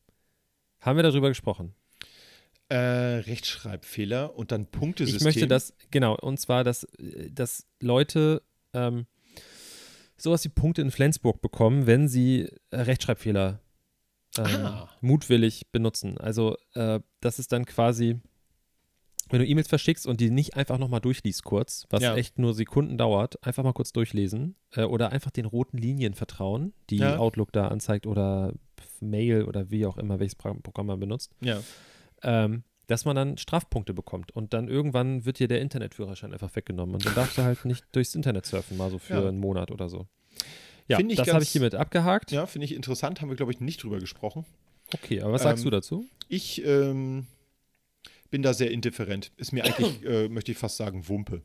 Haben 0.82 0.98
wir 0.98 1.04
darüber 1.04 1.30
gesprochen? 1.30 1.74
Äh, 2.74 3.20
Rechtschreibfehler 3.20 4.36
und 4.36 4.52
dann 4.52 4.66
Punktesystem. 4.66 5.18
Ich 5.20 5.24
möchte 5.24 5.48
das, 5.48 5.74
genau, 5.92 6.16
und 6.18 6.40
zwar, 6.40 6.64
dass, 6.64 6.86
äh, 6.98 7.30
dass 7.32 7.68
Leute 7.82 8.42
ähm, 8.74 9.06
sowas 10.18 10.44
wie 10.46 10.50
Punkte 10.50 10.82
in 10.82 10.90
Flensburg 10.92 11.42
bekommen, 11.42 11.86
wenn 11.86 12.08
sie 12.08 12.50
äh, 12.72 12.78
Rechtschreibfehler 12.82 13.60
ähm, 14.38 14.46
Ah. 14.66 14.90
mutwillig 15.02 15.68
benutzen. 15.72 16.18
Also, 16.18 16.58
äh, 16.74 17.00
das 17.20 17.38
ist 17.38 17.52
dann 17.52 17.66
quasi, 17.66 18.20
wenn 19.30 19.40
du 19.40 19.46
E-Mails 19.46 19.68
verschickst 19.68 20.08
und 20.08 20.20
die 20.20 20.32
nicht 20.32 20.56
einfach 20.56 20.80
nochmal 20.80 21.02
durchliest 21.02 21.44
kurz, 21.44 21.86
was 21.92 22.02
Ja. 22.02 22.16
echt 22.16 22.40
nur 22.40 22.56
Sekunden 22.56 22.98
dauert, 22.98 23.46
einfach 23.46 23.64
mal 23.64 23.74
kurz 23.74 23.92
durchlesen 23.94 24.56
äh, 24.72 24.84
oder 24.84 25.12
einfach 25.12 25.30
den 25.30 25.46
roten 25.46 25.78
Linien 25.78 26.16
vertrauen, 26.16 26.74
die 26.90 26.98
Ja. 26.98 27.18
Outlook 27.18 27.52
da 27.52 27.68
anzeigt 27.68 28.08
oder 28.08 28.54
Mail 29.00 29.44
oder 29.44 29.70
wie 29.70 29.86
auch 29.86 29.98
immer, 29.98 30.20
welches 30.20 30.36
Pro- 30.36 30.56
Programm 30.56 30.88
man 30.88 31.00
benutzt 31.00 31.32
Ja. 31.42 31.62
Ähm, 32.24 32.64
dass 32.88 33.06
man 33.06 33.16
dann 33.16 33.38
Strafpunkte 33.38 33.94
bekommt. 33.94 34.32
Und 34.36 34.54
dann 34.54 34.68
irgendwann 34.68 35.26
wird 35.26 35.40
dir 35.40 35.48
der 35.48 35.62
Internetführerschein 35.62 36.34
einfach 36.34 36.54
weggenommen. 36.56 36.96
Und 36.96 37.06
dann 37.06 37.16
darfst 37.16 37.38
du 37.38 37.44
halt 37.44 37.64
nicht 37.66 37.86
durchs 37.94 38.14
Internet 38.16 38.46
surfen, 38.46 38.76
mal 38.78 38.90
so 38.92 39.00
für 39.00 39.14
Ja. 39.22 39.28
einen 39.28 39.40
Monat 39.40 39.72
oder 39.72 39.90
so. 39.90 40.08
Ja, 40.88 40.98
Find 40.98 41.12
ich 41.12 41.18
das 41.18 41.32
habe 41.32 41.44
ich 41.44 41.50
hiermit 41.50 41.76
abgehakt. 41.76 42.32
Ja, 42.32 42.46
finde 42.46 42.66
ich 42.66 42.76
interessant. 42.76 43.22
Haben 43.22 43.30
wir, 43.30 43.38
glaube 43.38 43.54
ich, 43.54 43.62
nicht 43.62 43.82
drüber 43.84 44.00
gesprochen. 44.00 44.46
Okay, 44.94 45.22
aber 45.22 45.32
was 45.34 45.44
sagst 45.44 45.64
Ähm, 45.64 45.72
du 45.72 45.76
dazu? 45.78 46.06
Ich 46.28 46.64
ähm, 46.66 47.26
bin 48.30 48.42
da 48.42 48.54
sehr 48.54 48.70
indifferent. 48.70 49.32
Ist 49.38 49.54
mir 49.54 49.64
eigentlich, 49.64 50.04
äh, 50.06 50.28
möchte 50.28 50.52
ich 50.52 50.58
fast 50.58 50.76
sagen, 50.76 51.08
Wumpe. 51.08 51.42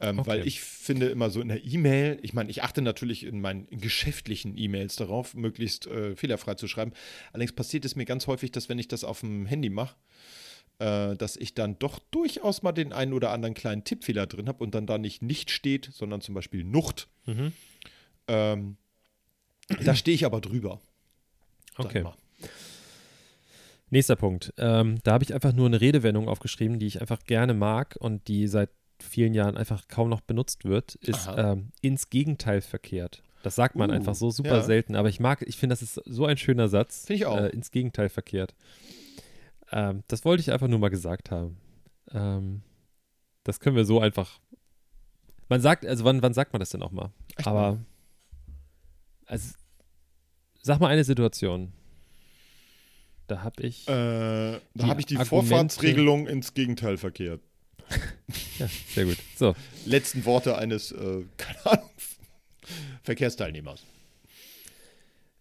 Ähm, 0.00 0.20
Okay. 0.20 0.28
Weil 0.28 0.46
ich 0.46 0.60
finde 0.60 1.08
immer 1.08 1.28
so 1.30 1.40
in 1.40 1.48
der 1.48 1.64
E-Mail, 1.64 2.18
ich 2.22 2.32
meine, 2.32 2.50
ich 2.50 2.62
achte 2.62 2.82
natürlich 2.82 3.24
in 3.24 3.40
meinen 3.40 3.66
geschäftlichen 3.70 4.56
E-Mails 4.56 4.96
darauf, 4.96 5.34
möglichst 5.34 5.86
äh, 5.86 6.14
fehlerfrei 6.14 6.54
zu 6.54 6.68
schreiben. 6.68 6.92
Allerdings 7.32 7.52
passiert 7.52 7.84
es 7.84 7.96
mir 7.96 8.04
ganz 8.04 8.26
häufig, 8.26 8.52
dass 8.52 8.68
wenn 8.68 8.78
ich 8.78 8.88
das 8.88 9.02
auf 9.02 9.20
dem 9.20 9.46
Handy 9.46 9.70
mache, 9.70 9.96
äh, 10.78 11.16
dass 11.16 11.36
ich 11.36 11.54
dann 11.54 11.78
doch 11.78 11.98
durchaus 12.10 12.62
mal 12.62 12.72
den 12.72 12.92
einen 12.92 13.12
oder 13.12 13.30
anderen 13.32 13.54
kleinen 13.54 13.82
Tippfehler 13.82 14.26
drin 14.26 14.48
habe 14.48 14.62
und 14.62 14.74
dann 14.74 14.86
da 14.86 14.98
nicht 14.98 15.22
nicht 15.22 15.50
steht, 15.50 15.90
sondern 15.92 16.20
zum 16.20 16.34
Beispiel 16.34 16.62
Nucht. 16.62 17.08
Mhm. 17.26 17.52
Ähm, 18.28 18.76
da 19.84 19.94
stehe 19.94 20.14
ich 20.14 20.24
aber 20.24 20.40
drüber. 20.40 20.80
Okay. 21.76 22.04
Nächster 23.90 24.16
Punkt. 24.16 24.52
Ähm, 24.58 24.98
da 25.02 25.12
habe 25.12 25.24
ich 25.24 25.34
einfach 25.34 25.52
nur 25.52 25.66
eine 25.66 25.80
Redewendung 25.80 26.28
aufgeschrieben, 26.28 26.78
die 26.78 26.86
ich 26.86 27.00
einfach 27.00 27.24
gerne 27.24 27.54
mag 27.54 27.96
und 27.98 28.28
die 28.28 28.46
seit 28.46 28.70
vielen 29.02 29.34
Jahren 29.34 29.56
einfach 29.56 29.88
kaum 29.88 30.08
noch 30.08 30.20
benutzt 30.20 30.64
wird, 30.64 30.96
ist 30.96 31.28
ähm, 31.36 31.70
ins 31.80 32.10
Gegenteil 32.10 32.60
verkehrt. 32.60 33.22
Das 33.42 33.54
sagt 33.54 33.76
man 33.76 33.90
Uh, 33.90 33.94
einfach 33.94 34.14
so 34.14 34.30
super 34.30 34.56
ja. 34.56 34.62
selten, 34.62 34.96
aber 34.96 35.08
ich 35.08 35.20
mag, 35.20 35.42
ich 35.42 35.56
finde, 35.56 35.72
das 35.72 35.82
ist 35.82 35.94
so 36.04 36.26
ein 36.26 36.36
schöner 36.36 36.68
Satz. 36.68 37.06
Finde 37.06 37.16
ich 37.18 37.26
auch. 37.26 37.38
Äh, 37.38 37.48
ins 37.50 37.70
Gegenteil 37.70 38.08
verkehrt. 38.08 38.54
Ähm, 39.70 40.02
das 40.08 40.24
wollte 40.24 40.40
ich 40.40 40.50
einfach 40.50 40.68
nur 40.68 40.78
mal 40.78 40.88
gesagt 40.90 41.30
haben. 41.30 41.56
Ähm, 42.10 42.62
das 43.44 43.60
können 43.60 43.76
wir 43.76 43.84
so 43.84 44.00
einfach. 44.00 44.40
Man 45.48 45.60
sagt, 45.60 45.86
also 45.86 46.04
wann, 46.04 46.22
wann 46.22 46.34
sagt 46.34 46.52
man 46.52 46.60
das 46.60 46.70
denn 46.70 46.82
auch 46.82 46.90
mal? 46.90 47.10
Echt 47.36 47.46
aber 47.46 47.78
also, 49.26 49.54
sag 50.62 50.80
mal 50.80 50.88
eine 50.88 51.04
Situation. 51.04 51.72
Da 53.26 53.42
habe 53.42 53.62
ich. 53.62 53.86
Äh, 53.88 53.92
da 53.92 54.86
habe 54.86 55.00
ich 55.00 55.06
die 55.06 55.16
Argumente- 55.16 55.26
Vorfahrtsregelung 55.26 56.26
ins 56.26 56.54
Gegenteil 56.54 56.96
verkehrt. 56.96 57.42
Ja, 58.58 58.68
sehr 58.94 59.04
gut. 59.04 59.16
So, 59.36 59.54
Letzten 59.86 60.24
Worte 60.24 60.58
eines, 60.58 60.92
äh, 60.92 61.24
keine 61.36 61.66
Ahnung, 61.66 61.90
Verkehrsteilnehmers. 63.02 63.84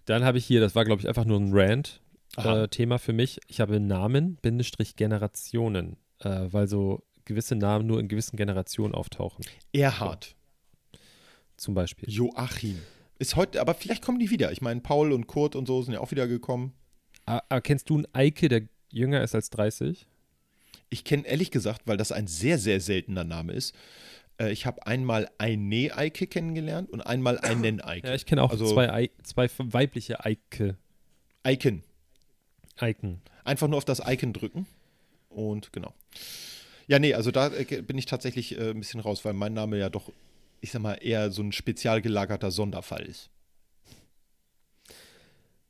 dann 0.05 0.23
habe 0.23 0.37
ich 0.37 0.45
hier, 0.45 0.61
das 0.61 0.75
war 0.75 0.85
glaube 0.85 1.01
ich 1.01 1.07
einfach 1.07 1.25
nur 1.25 1.39
ein 1.39 1.49
Rant. 1.51 2.01
Aha. 2.37 2.65
Äh, 2.65 2.99
für 2.99 3.13
mich. 3.13 3.39
Ich 3.47 3.59
habe 3.59 3.79
Namen, 3.79 4.35
Bindestrich 4.37 4.95
Generationen, 4.95 5.97
äh, 6.19 6.47
weil 6.51 6.67
so 6.67 7.03
gewisse 7.25 7.55
Namen 7.55 7.87
nur 7.87 7.99
in 7.99 8.07
gewissen 8.07 8.37
Generationen 8.37 8.93
auftauchen. 8.93 9.43
Erhard, 9.73 10.35
Zum 11.57 11.73
Beispiel. 11.73 12.09
Joachim. 12.09 12.79
Ist 13.19 13.35
heute, 13.35 13.59
aber 13.59 13.73
vielleicht 13.73 14.03
kommen 14.03 14.19
die 14.19 14.29
wieder. 14.29 14.51
Ich 14.51 14.61
meine, 14.61 14.81
Paul 14.81 15.11
und 15.11 15.25
Kurt 15.25 15.55
und 15.55 15.65
so 15.65 15.81
sind 15.81 15.95
ja 15.95 15.99
auch 15.99 16.11
wieder 16.11 16.27
gekommen. 16.27 16.73
Ah, 17.25 17.41
ah, 17.49 17.59
kennst 17.59 17.89
du 17.89 17.95
einen 17.95 18.07
Eike, 18.13 18.47
der 18.47 18.61
jünger 18.91 19.23
ist 19.23 19.33
als 19.33 19.49
30? 19.49 20.07
Ich 20.89 21.03
kenne 21.03 21.25
ehrlich 21.27 21.51
gesagt, 21.51 21.81
weil 21.85 21.97
das 21.97 22.11
ein 22.11 22.27
sehr, 22.27 22.57
sehr 22.59 22.79
seltener 22.79 23.23
Name 23.23 23.53
ist, 23.53 23.75
äh, 24.39 24.51
ich 24.51 24.65
habe 24.65 24.85
einmal 24.87 25.29
eine 25.37 25.95
Eike 25.95 26.27
kennengelernt 26.27 26.89
und 26.89 27.01
einmal 27.01 27.37
einen 27.39 27.81
Eike. 27.81 28.07
Ja, 28.07 28.15
ich 28.15 28.25
kenne 28.25 28.43
auch 28.43 28.51
Also- 28.51 28.71
zwei, 28.73 28.91
Ei- 28.91 29.09
zwei 29.23 29.49
weibliche 29.57 30.23
Eike. 30.23 30.77
Icon. 31.45 31.83
Eiken. 32.77 33.21
Einfach 33.43 33.67
nur 33.67 33.77
auf 33.77 33.85
das 33.85 34.01
Icon 34.05 34.33
drücken. 34.33 34.65
Und 35.29 35.71
genau. 35.73 35.93
Ja, 36.87 36.99
nee, 36.99 37.13
also 37.13 37.31
da 37.31 37.47
äh, 37.53 37.81
bin 37.81 37.97
ich 37.97 38.05
tatsächlich 38.05 38.57
äh, 38.57 38.69
ein 38.71 38.79
bisschen 38.79 38.99
raus, 38.99 39.25
weil 39.25 39.33
mein 39.33 39.53
Name 39.53 39.77
ja 39.77 39.89
doch, 39.89 40.11
ich 40.61 40.71
sag 40.71 40.81
mal, 40.81 40.93
eher 40.95 41.31
so 41.31 41.41
ein 41.41 41.51
spezial 41.51 42.01
gelagerter 42.01 42.51
Sonderfall 42.51 43.03
ist. 43.05 43.29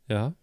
Ja. 0.08 0.34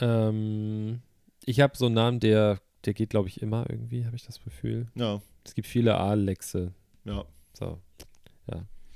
Ähm, 0.00 1.00
ich 1.44 1.60
habe 1.60 1.76
so 1.76 1.86
einen 1.86 1.94
Namen, 1.94 2.20
der, 2.20 2.60
der 2.88 2.94
geht, 2.94 3.10
glaube 3.10 3.28
ich, 3.28 3.40
immer 3.42 3.66
irgendwie, 3.68 4.04
habe 4.06 4.16
ich 4.16 4.24
das 4.24 4.42
Gefühl. 4.42 4.86
Ja, 4.94 5.20
Es 5.44 5.54
gibt 5.54 5.68
viele 5.68 5.96
Alexe. 5.98 6.72
ja. 7.04 7.24
So. 7.52 7.78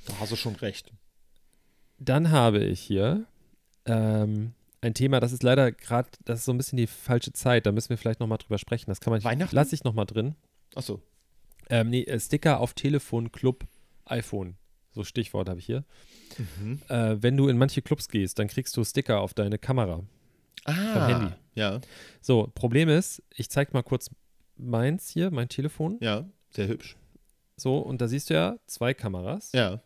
Da 0.04 0.18
hast 0.18 0.32
du 0.32 0.36
schon 0.36 0.56
recht. 0.56 0.92
Dann 1.98 2.30
habe 2.32 2.58
ich 2.64 2.80
hier 2.80 3.26
ähm, 3.84 4.52
ein 4.80 4.94
Thema, 4.94 5.20
das 5.20 5.32
ist 5.32 5.44
leider 5.44 5.70
gerade, 5.70 6.08
das 6.24 6.40
ist 6.40 6.44
so 6.46 6.52
ein 6.52 6.56
bisschen 6.56 6.76
die 6.76 6.88
falsche 6.88 7.32
Zeit. 7.32 7.66
Da 7.66 7.72
müssen 7.72 7.90
wir 7.90 7.98
vielleicht 7.98 8.18
nochmal 8.18 8.38
drüber 8.38 8.58
sprechen. 8.58 8.86
Das 8.90 9.00
kann 9.00 9.12
man, 9.12 9.22
Weihnachten? 9.22 9.54
lasse 9.54 9.74
ich 9.76 9.84
nochmal 9.84 10.06
drin. 10.06 10.34
Achso. 10.74 11.00
Ähm, 11.70 11.90
nee, 11.90 12.02
äh, 12.02 12.18
Sticker 12.18 12.58
auf 12.58 12.74
Telefon, 12.74 13.30
Club, 13.30 13.64
iPhone. 14.06 14.56
So 14.90 15.04
Stichwort 15.04 15.48
habe 15.48 15.60
ich 15.60 15.66
hier. 15.66 15.84
Mhm. 16.58 16.80
Äh, 16.88 17.22
wenn 17.22 17.36
du 17.36 17.46
in 17.48 17.56
manche 17.56 17.80
Clubs 17.82 18.08
gehst, 18.08 18.38
dann 18.40 18.48
kriegst 18.48 18.76
du 18.76 18.82
Sticker 18.84 19.20
auf 19.20 19.34
deine 19.34 19.58
Kamera. 19.58 20.02
Ah, 20.64 21.06
Handy. 21.08 21.34
Ja, 21.54 21.80
So, 22.20 22.50
Problem 22.54 22.88
ist, 22.88 23.22
ich 23.34 23.50
zeig 23.50 23.72
mal 23.74 23.82
kurz 23.82 24.10
meins 24.56 25.08
hier, 25.10 25.30
mein 25.30 25.48
Telefon. 25.48 25.98
ja, 26.00 26.24
sehr 26.50 26.68
hübsch. 26.68 26.96
So, 27.56 27.78
und 27.78 28.00
da 28.00 28.08
siehst 28.08 28.30
du 28.30 28.34
ja 28.34 28.56
zwei 28.66 28.94
Kameras. 28.94 29.52
Ja. 29.52 29.80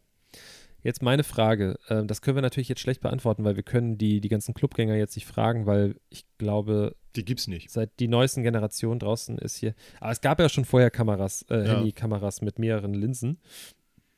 Jetzt 0.83 1.03
meine 1.03 1.25
Frage, 1.25 1.79
ähm, 1.89 2.07
das 2.07 2.23
können 2.23 2.37
wir 2.37 2.43
natürlich 2.43 2.69
jetzt 2.69 2.81
schlecht 2.81 3.01
beantworten, 3.01 3.43
weil 3.45 3.57
wir 3.57 3.65
können 3.65 3.99
die, 3.99 4.21
die 4.21 4.29
ganzen 4.29 4.55
Clubgänger 4.55 4.95
jetzt 4.95 5.17
nicht 5.17 5.27
fragen, 5.27 5.67
weil 5.67 5.97
ich 6.11 6.25
glaube, 6.39 6.95
Die 7.17 7.25
gibt's 7.25 7.49
nicht. 7.49 7.71
seit 7.71 7.99
die 7.99 8.07
neuesten 8.07 8.45
Generationen 8.45 9.01
draußen 9.01 9.37
ist 9.39 9.57
hier. 9.57 9.75
Aber 10.01 10.13
es 10.13 10.21
gab 10.21 10.39
ja 10.39 10.49
schon 10.49 10.65
vorher 10.65 10.91
Kameras, 10.93 11.43
äh, 11.51 11.67
Ja. 11.67 11.77
Handykameras 11.79 12.41
mit 12.41 12.61
mehreren 12.61 12.95
Linsen. 12.95 13.41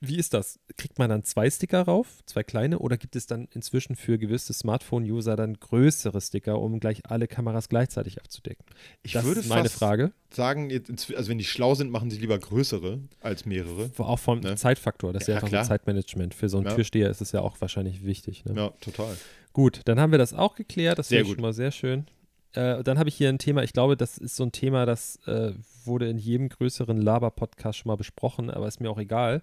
Wie 0.00 0.16
ist 0.16 0.32
das? 0.32 0.60
Kriegt 0.76 0.98
man 1.00 1.10
dann 1.10 1.24
zwei 1.24 1.50
Sticker 1.50 1.82
rauf, 1.82 2.20
zwei 2.24 2.44
kleine, 2.44 2.78
oder 2.78 2.96
gibt 2.96 3.16
es 3.16 3.26
dann 3.26 3.48
inzwischen 3.52 3.96
für 3.96 4.16
gewisse 4.16 4.52
Smartphone-User 4.52 5.34
dann 5.34 5.58
größere 5.58 6.20
Sticker, 6.20 6.60
um 6.60 6.78
gleich 6.78 7.04
alle 7.06 7.26
Kameras 7.26 7.68
gleichzeitig 7.68 8.18
abzudecken? 8.20 8.64
Ich 9.02 9.12
das 9.14 9.24
würde 9.24 9.40
ist 9.40 9.48
meine 9.48 9.68
Frage. 9.68 10.12
sagen, 10.32 10.70
also 11.16 11.28
wenn 11.30 11.38
die 11.38 11.44
schlau 11.44 11.74
sind, 11.74 11.90
machen 11.90 12.10
sie 12.10 12.18
lieber 12.18 12.38
größere 12.38 13.00
als 13.20 13.44
mehrere. 13.44 13.90
Auch 13.98 14.18
vom 14.20 14.38
Ne? 14.38 14.54
Zeitfaktor, 14.54 15.12
das 15.12 15.22
ist 15.22 15.26
ja, 15.28 15.32
Ja, 15.34 15.38
einfach 15.38 15.48
klar. 15.48 15.64
so 15.64 15.68
Zeitmanagement. 15.68 16.32
Für 16.34 16.48
so 16.48 16.58
einen 16.58 16.66
Ja. 16.68 16.74
Türsteher 16.74 17.10
ist 17.10 17.20
es 17.20 17.32
ja 17.32 17.40
auch 17.40 17.60
wahrscheinlich 17.60 18.04
wichtig. 18.04 18.44
Ne? 18.44 18.54
Ja, 18.54 18.68
total. 18.80 19.16
Gut, 19.52 19.80
dann 19.86 19.98
haben 19.98 20.12
wir 20.12 20.18
das 20.18 20.32
auch 20.32 20.54
geklärt. 20.54 20.98
Das 21.00 21.08
gut. 21.24 21.32
schon 21.34 21.42
mal 21.42 21.52
sehr 21.52 21.72
schön. 21.72 22.06
Äh, 22.52 22.82
dann 22.82 22.98
habe 22.98 23.08
ich 23.08 23.14
hier 23.14 23.28
ein 23.28 23.38
Thema, 23.38 23.62
ich 23.62 23.72
glaube, 23.72 23.96
das 23.96 24.18
ist 24.18 24.36
so 24.36 24.44
ein 24.44 24.52
Thema, 24.52 24.86
das 24.86 25.16
äh, 25.26 25.52
wurde 25.84 26.08
in 26.08 26.18
jedem 26.18 26.48
größeren 26.48 27.00
Laber-Podcast 27.00 27.78
schon 27.78 27.90
mal 27.90 27.96
besprochen, 27.96 28.50
aber 28.50 28.66
ist 28.66 28.80
mir 28.80 28.90
auch 28.90 28.98
egal. 28.98 29.42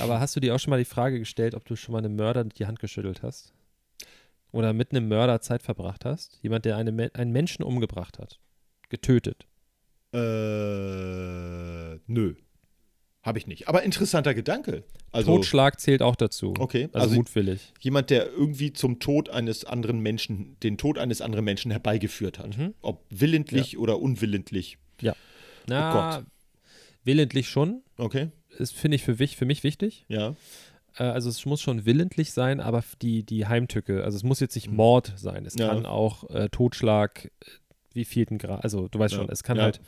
Aber 0.00 0.20
hast 0.20 0.34
du 0.36 0.40
dir 0.40 0.54
auch 0.54 0.58
schon 0.58 0.70
mal 0.70 0.78
die 0.78 0.84
Frage 0.84 1.18
gestellt, 1.18 1.54
ob 1.54 1.64
du 1.64 1.76
schon 1.76 1.92
mal 1.92 1.98
einem 1.98 2.16
Mörder 2.16 2.44
die 2.44 2.66
Hand 2.66 2.80
geschüttelt 2.80 3.22
hast? 3.22 3.52
Oder 4.52 4.72
mit 4.72 4.90
einem 4.90 5.08
Mörder 5.08 5.40
Zeit 5.40 5.62
verbracht 5.62 6.04
hast? 6.04 6.38
Jemand, 6.42 6.64
der 6.64 6.76
eine, 6.76 7.10
einen 7.14 7.32
Menschen 7.32 7.62
umgebracht 7.62 8.18
hat. 8.18 8.40
Getötet. 8.88 9.46
Äh, 10.12 10.18
nö. 12.06 12.34
Habe 13.22 13.38
ich 13.38 13.46
nicht. 13.46 13.68
Aber 13.68 13.82
interessanter 13.82 14.32
Gedanke. 14.32 14.82
Also, 15.12 15.36
Totschlag 15.36 15.78
zählt 15.78 16.00
auch 16.00 16.16
dazu. 16.16 16.54
okay. 16.58 16.84
Also, 16.92 16.98
Also, 17.08 17.14
mutwillig. 17.16 17.72
jemand, 17.80 18.08
der 18.08 18.26
irgendwie 18.30 18.72
zum 18.72 18.98
Tod 18.98 19.28
eines 19.28 19.64
anderen 19.66 20.00
Menschen, 20.00 20.56
den 20.62 20.78
Tod 20.78 20.96
eines 20.98 21.20
anderen 21.20 21.44
Menschen 21.44 21.70
herbeigeführt 21.70 22.38
hat. 22.38 22.56
Mhm. 22.56 22.74
Ob 22.80 23.04
willentlich 23.10 23.76
oder 23.78 24.00
unwillentlich. 24.00 24.78
Na, 25.66 26.16
Gott. 26.16 26.24
willentlich 27.04 27.48
schon. 27.48 27.82
Okay. 27.98 28.30
Das 28.58 28.70
finde 28.72 28.96
ich 28.96 29.02
für, 29.04 29.14
für 29.16 29.44
mich 29.44 29.62
wichtig. 29.62 30.04
Ja. 30.08 30.34
Äh, 30.96 31.04
also 31.04 31.28
es 31.28 31.44
muss 31.44 31.60
schon 31.60 31.84
willentlich 31.84 32.32
sein, 32.32 32.60
aber 32.60 32.82
die, 33.02 33.22
die 33.22 33.46
Heimtücke, 33.46 34.02
also 34.02 34.16
es 34.16 34.22
muss 34.24 34.40
jetzt 34.40 34.54
nicht 34.54 34.68
Mhm. 34.70 34.76
Mord 34.76 35.12
sein, 35.16 35.44
es 35.46 35.54
Ja. 35.58 35.68
kann 35.68 35.84
auch 35.86 36.28
äh, 36.30 36.48
Totschlag, 36.48 37.26
äh, 37.26 37.30
wie 37.92 38.04
vielten 38.06 38.38
Grad, 38.38 38.64
also 38.64 38.88
du 38.88 38.98
weißt 38.98 39.12
Ja. 39.14 39.20
schon, 39.20 39.28
es 39.30 39.42
kann 39.42 39.58
Ja. 39.58 39.64
halt 39.64 39.80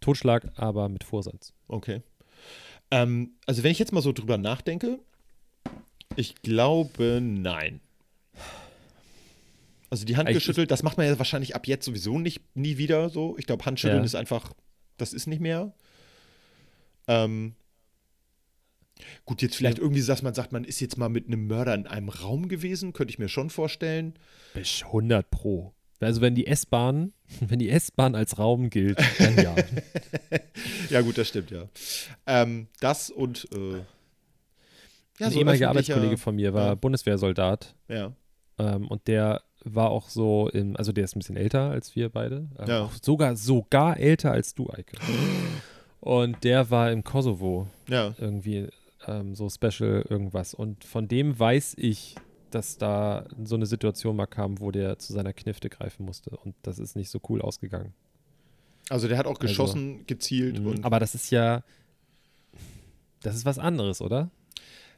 Totschlag, 0.00 0.46
aber 0.56 0.88
mit 0.90 1.02
Vorsatz. 1.04 1.54
Okay. 1.66 2.02
Ähm, 2.90 3.32
also 3.46 3.62
wenn 3.62 3.72
ich 3.72 3.78
jetzt 3.78 3.92
mal 3.92 4.02
so 4.02 4.12
drüber 4.12 4.38
nachdenke, 4.38 4.98
Ich 6.16 6.36
glaube, 6.42 7.20
nein. 7.20 7.80
Also 9.90 10.04
die 10.04 10.16
Hand 10.16 10.28
Ich- 10.28 10.34
geschüttelt, 10.34 10.70
das 10.70 10.82
macht 10.84 10.96
man 10.96 11.06
ja 11.06 11.18
wahrscheinlich 11.18 11.56
ab 11.56 11.66
jetzt 11.66 11.84
sowieso 11.86 12.18
nicht 12.20 12.40
nie 12.56 12.78
wieder 12.78 13.08
so. 13.10 13.36
Ich 13.38 13.46
glaube, 13.46 13.64
Handschütteln 13.64 14.00
Ja. 14.00 14.04
ist 14.04 14.14
einfach, 14.14 14.52
das 14.96 15.12
ist 15.12 15.26
nicht 15.26 15.40
mehr. 15.40 15.72
Ähm, 17.08 17.54
gut, 19.24 19.42
jetzt 19.42 19.56
vielleicht 19.56 19.78
irgendwie, 19.78 20.02
dass 20.04 20.22
man 20.22 20.34
sagt, 20.34 20.52
man 20.52 20.62
ist 20.64 20.78
jetzt 20.80 20.96
mal 20.98 21.08
mit 21.08 21.26
einem 21.26 21.46
Mörder 21.48 21.74
in 21.74 21.86
einem 21.88 22.08
Raum 22.10 22.48
gewesen, 22.48 22.92
könnte 22.92 23.10
ich 23.12 23.18
mir 23.18 23.28
schon 23.28 23.50
vorstellen. 23.50 24.14
Bis 24.54 24.84
100 24.84 25.30
Pro. 25.30 25.74
Also 26.04 26.20
wenn 26.20 26.34
die 26.34 26.46
S-Bahn, 26.46 27.12
wenn 27.40 27.58
die 27.58 27.70
S-Bahn 27.70 28.14
als 28.14 28.38
Raum 28.38 28.70
gilt, 28.70 28.98
dann 29.18 29.36
ja. 29.36 29.54
Ja, 30.90 31.00
gut, 31.00 31.18
das 31.18 31.28
stimmt, 31.28 31.50
ja. 31.50 31.64
Ähm, 32.26 32.68
das 32.80 33.10
und 33.10 33.48
äh, 33.52 33.78
ja, 35.18 35.26
Ein 35.26 35.32
ehemaliger 35.32 35.46
öffentlicher- 35.46 35.68
Arbeitskollege 35.70 36.16
von 36.18 36.34
mir 36.36 36.54
war 36.54 36.66
ja. 36.68 36.74
Bundeswehrsoldat 36.74 37.74
Ja. 37.88 38.12
ähm, 38.58 38.88
und 38.88 39.06
der 39.08 39.42
war 39.64 39.90
auch 39.90 40.08
so, 40.10 40.48
im, 40.50 40.76
also 40.76 40.92
der 40.92 41.04
ist 41.04 41.16
ein 41.16 41.20
bisschen 41.20 41.36
älter 41.36 41.70
als 41.70 41.96
wir 41.96 42.08
beide. 42.10 42.48
Ähm, 42.58 42.68
Ja. 42.68 42.90
sogar, 43.02 43.34
sogar 43.36 43.98
älter 43.98 44.30
als 44.32 44.54
du, 44.54 44.68
Eike. 44.70 44.96
Und 46.00 46.44
der 46.44 46.70
war 46.70 46.90
im 46.92 47.02
Kosovo 47.02 47.66
Ja. 47.88 48.14
irgendwie 48.18 48.68
ähm, 49.06 49.34
so 49.34 49.48
Special 49.48 50.04
irgendwas. 50.08 50.52
Und 50.54 50.84
von 50.84 51.08
dem 51.08 51.38
weiß 51.38 51.74
ich, 51.78 52.14
dass 52.54 52.78
da 52.78 53.26
so 53.44 53.54
eine 53.56 53.66
Situation 53.66 54.16
mal 54.16 54.26
kam, 54.26 54.60
wo 54.60 54.70
der 54.70 54.98
zu 54.98 55.12
seiner 55.12 55.32
Knifte 55.32 55.68
greifen 55.68 56.04
musste. 56.06 56.30
Und 56.30 56.54
das 56.62 56.78
ist 56.78 56.96
nicht 56.96 57.10
so 57.10 57.20
cool 57.28 57.42
ausgegangen. 57.42 57.92
Also 58.90 59.08
der 59.08 59.16
hat 59.18 59.26
auch 59.26 59.38
geschossen, 59.38 60.06
gezielt 60.06 60.60
Mhm. 60.60 60.66
und 60.66 60.84
Aber 60.84 61.00
das 61.00 61.14
ist 61.14 61.30
ja, 61.30 61.62
das 63.22 63.34
ist 63.36 63.44
was 63.44 63.58
anderes, 63.58 64.00
oder? 64.00 64.30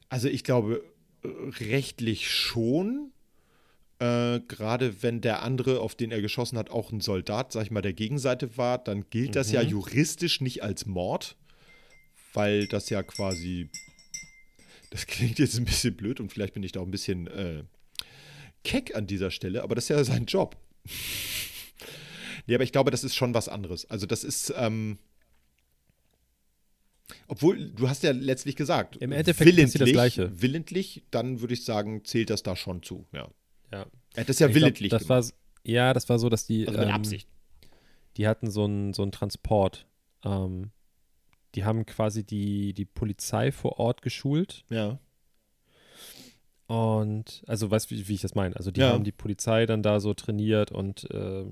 Also 0.08 0.28
ich 0.28 0.44
glaube 0.44 0.82
äh, 1.22 1.28
rechtlich 1.64 2.30
schon. 2.30 3.12
Äh, 3.98 4.40
Gerade 4.40 5.02
wenn 5.02 5.20
der 5.20 5.42
andere, 5.42 5.80
auf 5.80 5.94
den 5.94 6.10
er 6.10 6.20
geschossen 6.20 6.58
hat, 6.58 6.70
auch 6.70 6.92
ein 6.92 7.00
Soldat, 7.00 7.52
sag 7.52 7.62
ich 7.64 7.70
mal, 7.70 7.80
der 7.82 7.94
Gegenseite 7.94 8.56
war, 8.58 8.78
dann 8.78 9.08
gilt 9.08 9.36
das 9.36 9.52
ja 9.52 9.62
Mhm. 9.62 9.68
juristisch 9.70 10.40
nicht 10.40 10.62
als 10.62 10.84
Mord, 10.86 11.36
weil 12.34 12.66
das 12.66 12.90
ja 12.90 13.02
quasi. 13.02 13.70
Das 14.90 15.06
klingt 15.06 15.38
jetzt 15.38 15.58
ein 15.58 15.64
bisschen 15.64 15.96
blöd 15.96 16.20
und 16.20 16.32
vielleicht 16.32 16.54
bin 16.54 16.62
ich 16.62 16.72
da 16.72 16.80
auch 16.80 16.84
ein 16.84 16.90
bisschen 16.90 17.26
äh, 17.26 17.64
keck 18.64 18.94
an 18.96 19.06
dieser 19.06 19.30
Stelle, 19.30 19.62
aber 19.62 19.74
das 19.74 19.84
ist 19.84 19.88
ja 19.90 20.04
sein 20.04 20.26
Job. 20.26 20.56
nee, 22.46 22.54
aber 22.54 22.64
ich 22.64 22.72
glaube, 22.72 22.90
das 22.90 23.04
ist 23.04 23.14
schon 23.14 23.34
was 23.34 23.48
anderes. 23.48 23.88
Also 23.90 24.06
das 24.06 24.24
ist. 24.24 24.52
Ähm, 24.56 24.98
obwohl, 27.28 27.70
du 27.70 27.88
hast 27.88 28.02
ja 28.02 28.10
letztlich 28.12 28.56
gesagt, 28.56 28.96
Im 28.96 29.12
Endeffekt 29.12 29.48
passiert 29.56 29.80
das 29.80 29.90
Gleiche. 29.90 30.30
willentlich, 30.40 31.04
dann 31.10 31.40
würde 31.40 31.54
ich 31.54 31.64
sagen, 31.64 32.04
zählt 32.04 32.30
das 32.30 32.42
da 32.42 32.56
schon 32.56 32.82
zu, 32.82 33.06
ja. 33.12 33.28
Ja. 33.72 33.86
Er 34.14 34.20
hat 34.20 34.28
das 34.28 34.38
ja 34.38 34.46
Ich 34.48 34.52
glaub, 34.54 34.62
willentlich 34.62 34.90
das 34.90 35.08
war, 35.08 35.24
Ja, 35.64 35.92
das 35.92 36.08
war 36.08 36.18
so, 36.18 36.28
dass 36.28 36.46
die, 36.46 36.66
also 36.66 36.78
mit 36.78 36.88
ähm, 36.88 36.94
Absicht. 36.94 37.28
die 38.16 38.26
hatten 38.26 38.50
so 38.50 38.64
einen 38.64 38.92
so 38.92 39.02
einen 39.02 39.12
Transport. 39.12 39.86
Ähm, 40.24 40.70
die 41.56 41.64
haben 41.64 41.86
quasi 41.86 42.22
die, 42.24 42.72
die 42.74 42.84
Polizei 42.84 43.50
vor 43.50 43.78
Ort 43.80 44.02
geschult. 44.02 44.64
Ja. 44.68 44.98
Und, 46.66 47.42
also 47.46 47.70
weißt 47.70 47.90
du, 47.90 47.94
wie, 47.94 48.08
wie 48.08 48.14
ich 48.14 48.20
das 48.22 48.34
meine? 48.34 48.56
Also 48.56 48.70
die 48.70 48.80
Ja. 48.80 48.90
haben 48.92 49.04
die 49.04 49.12
Polizei 49.12 49.66
dann 49.66 49.82
da 49.82 50.00
so 50.00 50.14
trainiert 50.14 50.72
und 50.72 51.08
äh, 51.12 51.42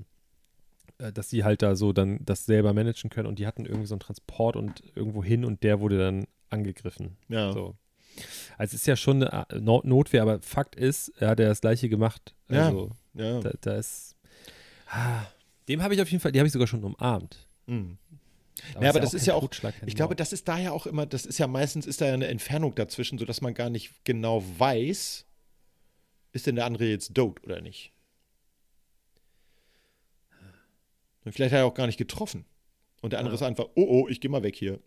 äh, 0.97 1.11
dass 1.13 1.29
sie 1.29 1.43
halt 1.43 1.61
da 1.61 1.75
so 1.75 1.93
dann 1.93 2.19
das 2.25 2.45
selber 2.45 2.73
managen 2.73 3.09
können 3.09 3.27
und 3.27 3.39
die 3.39 3.47
hatten 3.47 3.65
irgendwie 3.65 3.87
so 3.87 3.95
einen 3.95 4.01
Transport 4.01 4.55
und 4.55 4.83
irgendwo 4.95 5.23
hin 5.23 5.45
und 5.45 5.63
der 5.63 5.79
wurde 5.79 5.97
dann 5.97 6.27
angegriffen. 6.49 7.17
Ja. 7.29 7.51
So. 7.53 7.75
Also 8.57 8.75
es 8.75 8.81
ist 8.81 8.87
ja 8.87 8.95
schon 8.95 9.23
eine 9.23 9.45
äh, 9.49 9.59
No- 9.59 9.81
Notwehr, 9.85 10.21
aber 10.21 10.41
Fakt 10.41 10.75
ist, 10.75 11.09
er 11.19 11.29
hat 11.29 11.39
ja 11.39 11.47
das 11.47 11.61
gleiche 11.61 11.87
gemacht. 11.89 12.35
Ja. 12.49 12.67
Also 12.67 12.91
ja. 13.13 13.39
da, 13.39 13.51
da 13.61 13.75
ist. 13.75 14.15
Ah, 14.87 15.25
dem 15.67 15.81
habe 15.81 15.95
ich 15.95 16.01
auf 16.01 16.11
jeden 16.11 16.21
Fall, 16.21 16.31
die 16.31 16.39
habe 16.39 16.47
ich 16.47 16.53
sogar 16.53 16.67
schon 16.67 16.83
umarmt. 16.83 17.47
Mhm. 17.67 17.97
Ja, 18.81 18.89
aber 18.89 18.99
das 18.99 19.13
ist 19.13 19.25
ja 19.27 19.33
auch- 19.35 19.41
Totschlag, 19.41 19.79
kein 19.79 19.87
Ich 19.87 19.95
glaube, 19.95 20.15
das 20.15 20.33
ist 20.33 20.47
daher 20.47 20.73
auch 20.73 20.85
immer, 20.85 21.05
das 21.05 21.25
ist 21.25 21.37
ja 21.37 21.47
meistens, 21.47 21.85
ist 21.85 22.01
da 22.01 22.07
ja 22.07 22.13
eine 22.13 22.27
Entfernung 22.27 22.75
dazwischen, 22.75 23.17
sodass 23.17 23.41
man 23.41 23.53
gar 23.53 23.69
nicht 23.69 24.03
genau 24.03 24.43
weiß, 24.57 25.25
ist 26.33 26.47
denn 26.47 26.55
der 26.55 26.65
andere 26.65 26.85
jetzt 26.85 27.13
tot 27.15 27.43
oder 27.43 27.61
nicht. 27.61 27.91
Und 31.23 31.31
vielleicht 31.31 31.53
hat 31.53 31.59
er 31.59 31.65
auch 31.65 31.73
gar 31.73 31.87
nicht 31.87 31.97
getroffen. 31.97 32.45
Und 33.01 33.11
der 33.13 33.19
andere 33.19 33.33
Ja. 33.35 33.41
ist 33.41 33.43
einfach, 33.47 33.65
oh, 33.75 34.03
oh, 34.03 34.07
ich 34.09 34.21
gehe 34.21 34.29
mal 34.29 34.43
weg 34.43 34.55
hier. 34.55 34.79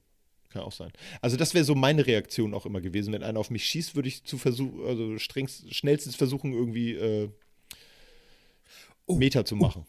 Kann 0.50 0.62
auch 0.62 0.72
sein. 0.72 0.90
Also 1.20 1.36
das 1.36 1.52
wäre 1.52 1.64
so 1.64 1.74
meine 1.74 2.06
Reaktion 2.06 2.54
auch 2.54 2.64
immer 2.64 2.80
gewesen. 2.80 3.12
Wenn 3.12 3.22
einer 3.22 3.38
auf 3.38 3.50
mich 3.50 3.64
schießt, 3.64 3.94
würde 3.96 4.08
ich 4.08 4.24
zu 4.24 4.38
versuchen, 4.38 4.86
also 4.86 5.18
strengst, 5.18 5.74
schnellstens 5.74 6.16
versuchen, 6.16 6.52
irgendwie 6.52 6.94
äh, 6.94 7.28
Oh, 9.10 9.14
Meter 9.16 9.44
zu 9.46 9.56
machen. 9.56 9.86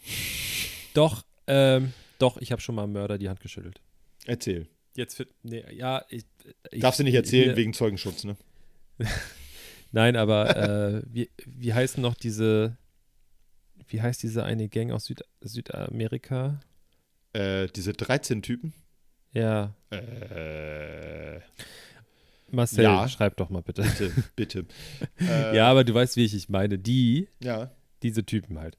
Doch, 0.94 1.24
ähm, 1.48 1.92
doch, 2.20 2.38
ich 2.38 2.52
habe 2.52 2.62
schon 2.62 2.76
mal 2.76 2.84
einem 2.84 2.94
Mörder 2.94 3.18
die 3.18 3.28
Hand 3.30 3.40
geschüttelt. 3.42 3.82
Erzähl. 4.26 4.68
Jetzt 4.96 5.16
für, 5.16 5.28
nee, 5.44 5.64
ja, 5.74 6.04
ich, 6.10 6.26
ich 6.72 6.82
Darfst 6.82 7.00
du 7.00 7.04
nicht 7.04 7.16
erzählen 7.16 7.46
hier- 7.46 7.56
wegen 7.58 7.74
Zeugenschutz, 7.74 8.24
ne? 8.24 8.36
Nein, 9.92 10.16
aber 10.16 10.56
äh, 10.56 11.02
wie, 11.12 11.30
wie 11.46 11.74
heißen 11.74 12.02
noch 12.02 12.14
diese, 12.16 12.78
wie 13.88 14.02
heißt 14.02 14.22
diese 14.22 14.44
eine 14.44 14.70
Gang 14.70 14.92
aus 14.92 15.06
Süd, 15.06 15.24
Südamerika? 15.42 16.60
Äh, 17.34 17.68
diese 17.68 17.94
13 17.94 18.42
Typen. 18.42 18.74
Ja, 19.32 19.74
Äh, 19.92 21.40
Marcel, 22.52 22.84
Ja. 22.84 23.08
schreib 23.08 23.38
doch 23.38 23.50
mal 23.50 23.62
bitte. 23.62 23.84
bitte, 23.84 24.12
bitte. 24.36 24.66
Äh, 25.22 25.56
ja, 25.56 25.70
aber 25.70 25.84
du 25.84 25.94
weißt, 25.94 26.16
wie 26.18 26.26
ich 26.26 26.34
ich 26.34 26.50
meine. 26.50 26.80
Die, 26.80 27.28
Ja. 27.40 27.72
diese 28.02 28.26
Typen 28.26 28.60
halt. 28.60 28.78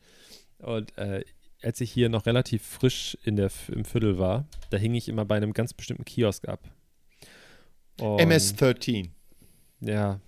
Und 0.58 0.96
äh, 0.98 1.24
als 1.62 1.80
ich 1.80 1.90
hier 1.92 2.08
noch 2.08 2.26
relativ 2.26 2.62
frisch 2.62 3.16
in 3.24 3.36
der, 3.36 3.50
im 3.68 3.84
Viertel 3.84 4.18
war, 4.18 4.46
da 4.70 4.76
hing 4.76 4.94
ich 4.94 5.08
immer 5.08 5.24
bei 5.24 5.36
einem 5.36 5.52
ganz 5.52 5.72
bestimmten 5.74 6.04
Kiosk 6.04 6.48
ab. 6.48 6.60
Und, 8.00 8.20
MS-13. 8.20 9.10
Ja. 9.80 10.20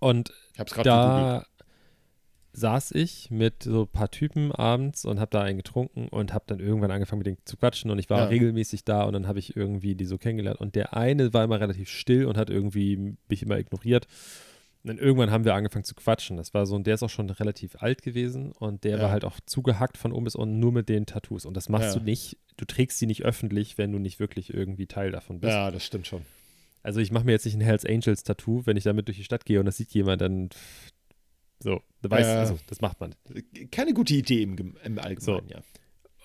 Und 0.00 0.32
gerade 0.56 0.68
gegoogelt. 0.68 0.84
da 0.84 1.46
saß 2.52 2.92
ich 2.92 3.30
mit 3.30 3.64
so 3.64 3.82
ein 3.82 3.88
paar 3.88 4.10
Typen 4.10 4.50
abends 4.50 5.04
und 5.04 5.20
habe 5.20 5.30
da 5.30 5.42
einen 5.42 5.58
getrunken 5.58 6.08
und 6.08 6.32
habe 6.32 6.44
dann 6.46 6.58
irgendwann 6.58 6.90
angefangen 6.90 7.18
mit 7.18 7.26
denen 7.26 7.38
zu 7.44 7.56
quatschen 7.58 7.90
und 7.90 7.98
ich 7.98 8.08
war 8.08 8.20
Ja. 8.20 8.24
regelmäßig 8.26 8.84
da 8.84 9.02
und 9.04 9.12
dann 9.12 9.26
habe 9.28 9.38
ich 9.38 9.56
irgendwie 9.56 9.94
die 9.94 10.06
so 10.06 10.16
kennengelernt 10.16 10.58
und 10.60 10.74
der 10.74 10.96
eine 10.96 11.34
war 11.34 11.44
immer 11.44 11.60
relativ 11.60 11.90
still 11.90 12.24
und 12.24 12.38
hat 12.38 12.48
irgendwie 12.48 13.16
mich 13.28 13.42
immer 13.42 13.58
ignoriert. 13.58 14.06
Und 14.86 14.98
dann 14.98 15.04
irgendwann 15.04 15.32
haben 15.32 15.44
wir 15.44 15.52
angefangen 15.54 15.84
zu 15.84 15.96
quatschen. 15.96 16.36
Das 16.36 16.54
war 16.54 16.64
so, 16.64 16.76
und 16.76 16.86
der 16.86 16.94
ist 16.94 17.02
auch 17.02 17.10
schon 17.10 17.28
relativ 17.28 17.74
alt 17.82 18.02
gewesen 18.02 18.52
und 18.52 18.84
der 18.84 18.98
Ja. 18.98 19.02
war 19.02 19.10
halt 19.10 19.24
auch 19.24 19.40
zugehackt 19.44 19.96
von 19.96 20.12
oben 20.12 20.22
bis 20.26 20.36
unten 20.36 20.60
nur 20.60 20.70
mit 20.70 20.88
den 20.88 21.06
Tattoos. 21.06 21.44
Und 21.44 21.56
das 21.56 21.68
machst 21.68 21.94
Ja. 21.94 21.98
du 21.98 22.04
nicht, 22.04 22.38
du 22.56 22.64
trägst 22.66 23.00
sie 23.00 23.06
nicht 23.06 23.24
öffentlich, 23.24 23.78
wenn 23.78 23.90
du 23.90 23.98
nicht 23.98 24.20
wirklich 24.20 24.54
irgendwie 24.54 24.86
Teil 24.86 25.10
davon 25.10 25.40
bist. 25.40 25.52
Ja, 25.52 25.72
das 25.72 25.84
stimmt 25.84 26.06
schon. 26.06 26.22
Also 26.84 27.00
ich 27.00 27.10
mache 27.10 27.24
mir 27.24 27.32
jetzt 27.32 27.44
nicht 27.46 27.56
ein 27.56 27.62
Hells 27.62 27.84
Angels 27.84 28.22
Tattoo, 28.22 28.64
wenn 28.64 28.76
ich 28.76 28.84
damit 28.84 29.08
durch 29.08 29.16
die 29.16 29.24
Stadt 29.24 29.44
gehe 29.44 29.58
und 29.58 29.66
das 29.66 29.76
sieht 29.76 29.90
jemand, 29.90 30.20
dann 30.20 30.50
so, 31.58 31.80
du 32.02 32.08
weißt, 32.10 32.28
Ja. 32.30 32.38
also 32.38 32.56
das 32.68 32.80
macht 32.80 33.00
man. 33.00 33.12
Keine 33.72 33.92
gute 33.92 34.14
Idee 34.14 34.42
im, 34.44 34.76
im 34.84 34.98
Allgemeinen, 35.00 35.48
ja. 35.48 35.62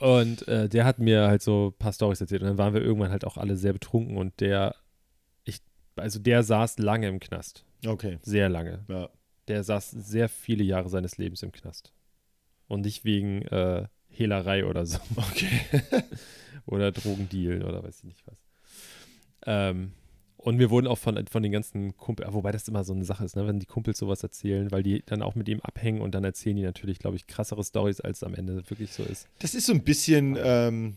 Und 0.08 0.47
äh, 0.47 0.69
der 0.69 0.86
hat 0.86 1.00
mir 1.00 1.28
halt 1.28 1.41
so 1.41 1.69
ein 1.74 1.80
paar 1.80 1.93
Storys 1.93 2.21
erzählt 2.21 2.43
und 2.43 2.47
dann 2.47 2.58
waren 2.60 2.76
wir 2.76 2.82
irgendwann 2.82 3.10
halt 3.10 3.26
auch 3.26 3.38
alle 3.38 3.56
sehr 3.56 3.74
betrunken 3.74 4.17
und 4.17 4.39
der, 4.39 4.76
ich, 5.45 5.62
also 5.95 6.19
der 6.19 6.43
saß 6.43 6.78
lange 6.78 7.08
im 7.08 7.19
Knast, 7.19 7.65
Okay. 7.86 8.20
sehr 8.22 8.50
lange. 8.50 8.86
Ja. 8.88 9.10
Der 9.48 9.63
saß 9.63 9.91
sehr 9.91 10.30
viele 10.30 10.63
Jahre 10.63 10.89
seines 10.89 11.17
Lebens 11.17 11.44
im 11.44 11.52
Knast 11.52 11.94
und 12.67 12.82
nicht 12.82 13.04
wegen 13.06 13.41
äh, 13.44 13.88
Hehlerei 14.10 14.65
oder 14.65 14.86
so 14.86 15.00
Okay. 15.15 15.62
oder 16.65 16.91
Drogendealen 16.91 17.63
oder 17.63 17.84
weiß 17.84 18.00
ich 18.00 18.04
nicht 18.06 18.28
was. 18.28 18.38
Ähm, 19.46 19.91
und 20.38 20.58
wir 20.58 20.70
wurden 20.72 20.88
auch 20.88 20.98
von, 20.98 21.24
von 21.28 21.44
den 21.44 21.52
ganzen 21.52 21.96
Kumpels, 21.98 22.34
wobei 22.34 22.52
das 22.52 22.67
immer 22.67 22.84
so 22.84 22.94
eine 22.94 23.06
Sache 23.06 23.24
ist, 23.26 23.36
ne, 23.36 23.46
wenn 23.46 23.60
die 23.60 23.67
Kumpels 23.67 24.00
sowas 24.00 24.24
erzählen, 24.24 24.72
weil 24.72 24.82
die 24.82 25.04
dann 25.06 25.22
auch 25.22 25.36
mit 25.36 25.48
ihm 25.50 25.60
abhängen 25.62 26.02
und 26.02 26.15
dann 26.15 26.24
erzählen 26.24 26.56
die 26.56 26.63
natürlich, 26.63 26.98
glaube 27.00 27.15
ich, 27.15 27.28
krassere 27.28 27.63
Stories, 27.63 28.02
als 28.02 28.24
am 28.24 28.34
Ende 28.34 28.67
wirklich 28.70 28.91
so 28.91 29.04
ist. 29.04 29.28
Das 29.39 29.54
ist 29.54 29.67
so 29.67 29.74
ein 29.74 29.84
bisschen, 29.84 30.36
ähm, 30.41 30.96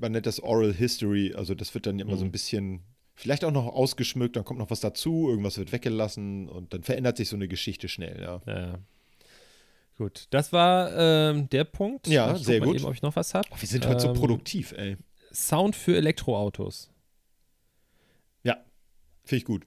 man 0.00 0.12
nennt 0.12 0.26
das 0.26 0.40
Oral 0.40 0.72
History, 0.72 1.34
also 1.34 1.54
das 1.56 1.74
wird 1.74 1.86
dann 1.86 1.98
immer 1.98 2.16
so 2.16 2.24
ein 2.24 2.28
Mhm. 2.28 2.32
bisschen, 2.32 2.80
vielleicht 3.14 3.44
auch 3.44 3.50
noch 3.52 3.66
ausgeschmückt, 3.66 4.36
dann 4.36 4.44
kommt 4.44 4.58
noch 4.58 4.70
was 4.70 4.80
dazu, 4.80 5.28
irgendwas 5.28 5.58
wird 5.58 5.72
weggelassen 5.72 6.48
und 6.48 6.72
dann 6.74 6.82
verändert 6.82 7.16
sich 7.16 7.28
so 7.28 7.36
eine 7.36 7.48
Geschichte 7.48 7.88
schnell, 7.88 8.20
ja. 8.20 8.40
Ja. 8.46 8.78
Gut, 9.96 10.26
das 10.30 10.52
war 10.52 10.90
ähm, 10.96 11.48
der 11.50 11.64
Punkt. 11.64 12.08
Ja, 12.08 12.28
ich 12.32 12.36
guck 12.38 12.44
sehr 12.44 12.60
gut. 12.60 12.76
Eben, 12.76 12.84
ob 12.84 12.94
ich 12.94 13.02
noch 13.02 13.14
was 13.14 13.32
habe. 13.34 13.48
Oh, 13.52 13.56
wir 13.60 13.68
sind 13.68 13.86
heute 13.86 14.00
so 14.00 14.08
Ähm, 14.08 14.14
produktiv, 14.14 14.72
ey. 14.72 14.96
Sound 15.32 15.76
für 15.76 15.96
Elektroautos. 15.96 16.90
Finde 19.24 19.38
ich 19.38 19.44
gut. 19.44 19.66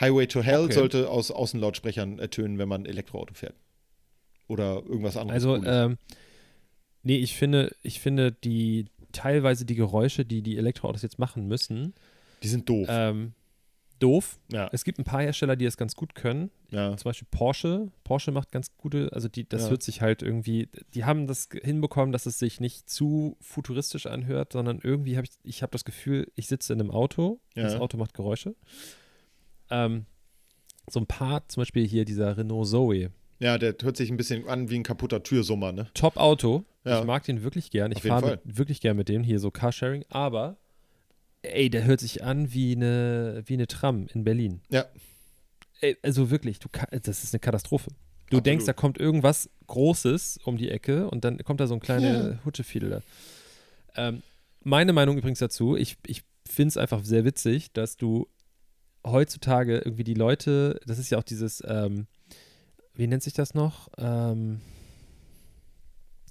Highway 0.00 0.26
to 0.26 0.42
Hell 0.42 0.64
Okay. 0.64 0.72
sollte 0.72 1.08
aus 1.08 1.30
Außenlautsprechern 1.30 2.18
ertönen, 2.18 2.58
wenn 2.58 2.68
man 2.68 2.84
Elektroauto 2.84 3.34
fährt. 3.34 3.54
Oder 4.48 4.82
irgendwas 4.84 5.16
anderes. 5.16 5.44
Also, 5.44 5.64
ähm, 5.64 5.98
nee, 7.04 7.18
ich 7.18 7.36
finde, 7.36 7.74
ich 7.82 8.00
finde 8.00 8.32
die 8.32 8.86
teilweise 9.12 9.64
die 9.64 9.76
Geräusche, 9.76 10.24
die 10.24 10.42
die 10.42 10.56
Elektroautos 10.56 11.02
jetzt 11.02 11.20
machen 11.20 11.46
müssen, 11.46 11.94
die 12.42 12.48
sind 12.48 12.68
doof. 12.68 12.86
ähm, 12.90 13.32
doof. 14.00 14.38
Ja. 14.52 14.68
Es 14.72 14.84
gibt 14.84 14.98
ein 14.98 15.04
paar 15.04 15.22
Hersteller, 15.22 15.56
die 15.56 15.64
es 15.64 15.76
ganz 15.76 15.94
gut 15.94 16.14
können. 16.14 16.50
Ja. 16.70 16.96
Zum 16.96 17.04
Beispiel 17.08 17.28
Porsche. 17.30 17.90
Porsche 18.02 18.32
macht 18.32 18.50
ganz 18.50 18.76
gute, 18.76 19.08
also 19.12 19.28
die, 19.28 19.48
das 19.48 19.62
Ja. 19.64 19.70
hört 19.70 19.82
sich 19.82 20.02
halt 20.02 20.20
irgendwie, 20.22 20.68
die 20.94 21.04
haben 21.04 21.26
das 21.26 21.48
hinbekommen, 21.62 22.12
dass 22.12 22.26
es 22.26 22.38
sich 22.38 22.60
nicht 22.60 22.90
zu 22.90 23.36
futuristisch 23.40 24.06
anhört, 24.06 24.52
sondern 24.52 24.80
irgendwie 24.82 25.16
habe 25.16 25.26
ich, 25.26 25.32
ich 25.44 25.62
habe 25.62 25.70
das 25.70 25.84
Gefühl, 25.84 26.30
ich 26.34 26.48
sitze 26.48 26.72
in 26.72 26.80
einem 26.80 26.90
Auto, 26.90 27.40
das 27.54 27.74
Ja. 27.74 27.78
Auto 27.80 27.96
macht 27.96 28.12
Geräusche. 28.14 28.54
Ähm, 29.70 30.06
so 30.90 31.00
ein 31.00 31.06
paar, 31.06 31.48
zum 31.48 31.62
Beispiel 31.62 31.86
hier 31.86 32.04
dieser 32.04 32.36
Renault 32.36 32.68
Zoe. 32.68 33.10
Ja, 33.38 33.58
der 33.58 33.74
hört 33.82 33.96
sich 33.96 34.10
ein 34.10 34.16
bisschen 34.16 34.46
an 34.48 34.70
wie 34.70 34.76
ein 34.76 34.82
kaputter 34.82 35.22
Türsummer, 35.22 35.72
ne? 35.72 35.88
Top-Auto. 35.94 36.64
Ja. 36.84 37.00
Ich 37.00 37.04
mag 37.06 37.24
den 37.24 37.42
wirklich 37.42 37.70
gern. 37.70 37.90
Ich 37.92 38.02
fahre 38.02 38.40
wirklich 38.44 38.80
gern 38.80 38.96
mit 38.96 39.08
dem 39.08 39.22
hier 39.22 39.38
so 39.40 39.50
Carsharing, 39.50 40.04
aber 40.10 40.56
ey, 41.44 41.70
der 41.70 41.84
hört 41.84 42.00
sich 42.00 42.24
an 42.24 42.52
wie 42.52 42.74
eine, 42.74 43.42
wie 43.46 43.54
eine 43.54 43.66
Tram 43.66 44.06
in 44.12 44.24
Berlin. 44.24 44.60
Ja. 44.70 44.86
Ey, 45.80 45.96
also 46.02 46.30
wirklich, 46.30 46.58
du 46.58 46.68
das 46.90 47.24
ist 47.24 47.34
eine 47.34 47.40
Katastrophe. 47.40 47.90
Du 47.90 48.38
Absolut. 48.38 48.46
denkst, 48.46 48.64
da 48.64 48.72
kommt 48.72 48.98
irgendwas 48.98 49.50
Großes 49.66 50.40
um 50.44 50.56
die 50.56 50.70
Ecke 50.70 51.08
und 51.08 51.24
dann 51.24 51.38
kommt 51.44 51.60
da 51.60 51.66
so 51.66 51.74
ein 51.74 51.80
kleiner 51.80 52.30
Ja. 52.30 52.44
Hutschefiedel 52.44 52.90
da. 52.90 53.02
Ähm, 53.96 54.22
meine 54.62 54.92
Meinung 54.92 55.18
übrigens 55.18 55.40
dazu, 55.40 55.76
ich, 55.76 55.98
ich 56.06 56.22
finde 56.48 56.68
es 56.68 56.76
einfach 56.76 57.04
sehr 57.04 57.24
witzig, 57.24 57.72
dass 57.72 57.96
du 57.96 58.28
heutzutage 59.06 59.78
irgendwie 59.78 60.04
die 60.04 60.14
Leute, 60.14 60.80
das 60.86 60.98
ist 60.98 61.10
ja 61.10 61.18
auch 61.18 61.22
dieses, 61.22 61.62
ähm, 61.66 62.06
wie 62.94 63.06
nennt 63.06 63.22
sich 63.22 63.34
das 63.34 63.54
noch? 63.54 63.88
Ähm, 63.98 64.60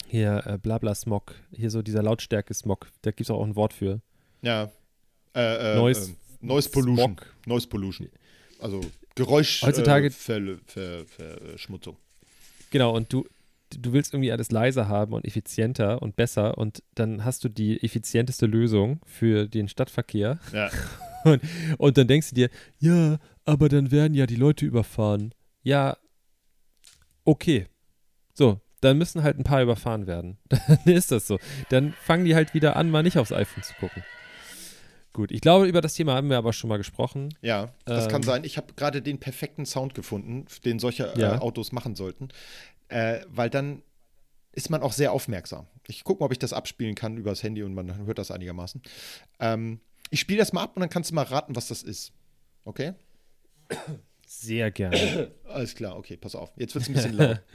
hier, 0.08 0.44
äh, 0.46 0.58
Blabla-Smog, 0.58 1.36
hier 1.52 1.70
so 1.70 1.82
dieser 1.82 2.02
Lautstärke-Smog, 2.04 2.88
da 3.04 3.12
gibt 3.12 3.22
es 3.22 3.30
auch 3.30 3.44
ein 3.44 3.56
Wort 3.56 3.74
für. 3.74 4.02
Ja. 4.42 4.72
Äh, 5.36 5.74
äh, 5.74 5.76
Noise- 5.78 6.12
äh, 6.12 6.46
Noise 6.46 6.70
Pollution. 6.70 7.16
Smog. 7.18 7.26
Noise 7.46 7.68
Pollution. 7.68 8.10
Also 8.60 8.82
Geräusch 9.16 9.62
Heutzutage- 9.64 10.08
äh, 10.08 10.10
Ver, 10.12 10.42
Ver, 11.06 11.06
Verschmutzung. 11.50 11.98
Genau, 12.72 12.96
und 12.96 13.12
du, 13.14 13.28
du 13.78 13.94
willst 13.94 14.14
irgendwie 14.14 14.32
alles 14.32 14.52
leiser 14.52 14.88
haben 14.88 15.14
und 15.14 15.26
effizienter 15.26 16.02
und 16.02 16.16
besser 16.16 16.58
und 16.58 16.82
dann 16.96 17.24
hast 17.24 17.44
du 17.44 17.50
die 17.50 17.82
effizienteste 17.84 18.46
Lösung 18.48 19.00
für 19.06 19.48
den 19.48 19.68
Stadtverkehr 19.68 20.40
Ja. 20.52 20.70
und 21.78 21.98
dann 21.98 22.08
denkst 22.08 22.30
du 22.30 22.36
dir, 22.36 22.50
ja, 22.80 23.20
aber 23.46 23.70
dann 23.70 23.92
werden 23.92 24.14
ja 24.16 24.26
die 24.26 24.36
Leute 24.36 24.66
überfahren. 24.66 25.34
Ja, 25.62 25.98
okay. 27.24 27.68
So, 28.34 28.60
dann 28.82 28.98
müssen 28.98 29.24
halt 29.24 29.38
ein 29.38 29.44
paar 29.44 29.62
überfahren 29.62 30.08
werden. 30.08 30.38
Dann 30.50 30.80
ist 30.94 31.12
das 31.12 31.28
so. 31.28 31.40
Dann 31.70 31.94
fangen 31.94 32.26
die 32.26 32.36
halt 32.36 32.54
wieder 32.54 32.76
an, 32.76 32.90
mal 32.90 33.04
nicht 33.04 33.18
aufs 33.18 33.32
iPhone 33.32 33.64
zu 33.64 33.74
gucken. 33.76 34.04
Gut, 35.14 35.32
ich 35.32 35.42
glaube, 35.42 35.68
über 35.68 35.82
das 35.82 35.94
Thema 35.94 36.16
haben 36.16 36.30
wir 36.30 36.38
aber 36.38 36.54
schon 36.54 36.68
mal 36.70 36.78
gesprochen. 36.78 37.34
Ja, 37.42 37.72
das 37.86 38.06
Ähm. 38.06 38.12
kann 38.12 38.24
sein. 38.24 38.44
Ich 38.44 38.58
habe 38.58 38.74
gerade 38.74 39.02
den 39.04 39.20
perfekten 39.20 39.66
Sound 39.66 39.94
gefunden, 39.94 40.46
den 40.66 40.80
solche 40.80 41.14
Ja. 41.16 41.36
äh, 41.36 41.38
Autos 41.38 41.72
machen 41.72 41.96
sollten. 41.96 42.30
Äh, 42.90 43.22
weil 43.28 43.50
dann 43.50 43.84
ist 44.54 44.70
man 44.70 44.82
auch 44.82 44.92
sehr 44.94 45.12
aufmerksam. 45.12 45.68
Ich 45.88 46.04
gucke 46.04 46.20
mal, 46.22 46.26
ob 46.28 46.32
ich 46.32 46.40
das 46.40 46.52
abspielen 46.54 46.96
kann 46.96 47.18
übers 47.18 47.44
Handy 47.44 47.64
und 47.64 47.74
man 47.74 48.06
hört 48.06 48.18
das 48.18 48.32
einigermaßen. 48.32 48.82
Ähm, 49.40 49.80
ich 50.10 50.20
spiele 50.20 50.40
das 50.40 50.52
mal 50.54 50.64
ab 50.64 50.74
und 50.76 50.82
dann 50.82 50.90
kannst 50.90 51.12
du 51.12 51.16
mal 51.16 51.24
raten, 51.24 51.56
was 51.56 51.68
das 51.68 51.84
ist. 51.84 52.12
Okay? 52.66 52.94
Sehr 54.26 54.72
gerne. 54.72 55.32
Alles 55.46 55.76
klar, 55.76 55.96
okay, 55.98 56.18
pass 56.18 56.36
auf. 56.36 56.52
Jetzt 56.56 56.74
wird 56.76 56.84
es 56.84 56.90
ein 56.90 56.94
bisschen 56.96 57.14
laut. 57.14 57.42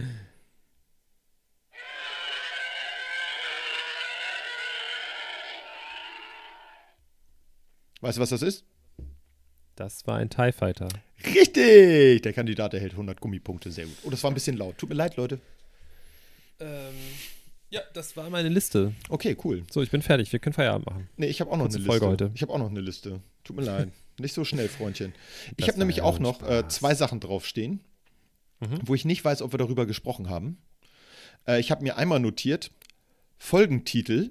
Weißt 8.01 8.19
du, 8.19 8.23
was 8.23 8.31
das 8.31 8.43
ist? 8.43 8.65
Das 9.77 10.07
war 10.07 10.17
ein 10.17 10.31
TIE 10.31 10.53
Fighter. 10.53 10.89
Richtig! 11.25 12.23
Der 12.23 12.33
Kandidat 12.33 12.75
erhält 12.75 12.93
100 12.93 13.21
Gummipunkte. 13.21 13.71
Sehr 13.71 13.87
gut. 13.87 13.97
Oh, 14.05 14.11
das 14.11 14.23
war 14.23 14.31
ein 14.31 14.35
bisschen 14.35 14.57
laut. 14.57 14.77
Tut 14.79 14.89
mir 14.89 14.95
leid, 14.97 15.17
Leute. 15.17 15.41
Ähm, 16.61 16.95
ja, 17.71 17.81
das 17.95 18.17
war 18.17 18.29
meine 18.31 18.49
Liste. 18.49 18.93
Okay, 19.09 19.37
cool. 19.45 19.63
So, 19.71 19.83
ich 19.83 19.91
bin 19.91 20.03
fertig. 20.03 20.33
Wir 20.33 20.39
können 20.41 20.55
Feierabend 20.55 20.87
machen. 20.87 21.09
Nee, 21.17 21.27
ich 21.27 21.41
habe 21.41 21.51
auch 21.51 21.57
noch 21.57 21.65
Kurze 21.65 21.79
eine 21.79 21.87
Folge 21.87 22.07
Liste. 22.07 22.25
heute. 22.25 22.35
Ich 22.35 22.43
habe 22.43 22.53
auch 22.53 22.59
noch 22.59 22.71
eine 22.71 22.81
Liste. 22.81 23.21
Tut 23.45 23.57
mir 23.57 23.63
leid. 23.63 23.91
Nicht 24.19 24.35
so 24.35 24.45
schnell, 24.45 24.69
Freundchen. 24.69 25.15
Ich 25.57 25.69
habe 25.69 25.79
nämlich 25.79 26.03
auch 26.03 26.19
noch 26.19 26.43
äh, 26.43 26.67
zwei 26.69 26.95
Sachen 26.95 27.21
draufstehen, 27.21 27.81
Mhm. 28.61 28.81
wo 28.83 28.97
ich 28.97 29.05
nicht 29.05 29.25
weiß, 29.25 29.41
ob 29.43 29.53
wir 29.53 29.59
darüber 29.59 29.87
gesprochen 29.87 30.29
haben. 30.29 30.59
Äh, 31.47 31.61
ich 31.61 31.71
habe 31.71 31.85
mir 31.85 31.97
einmal 31.97 32.19
notiert: 32.19 32.73
Folgentitel, 33.39 34.31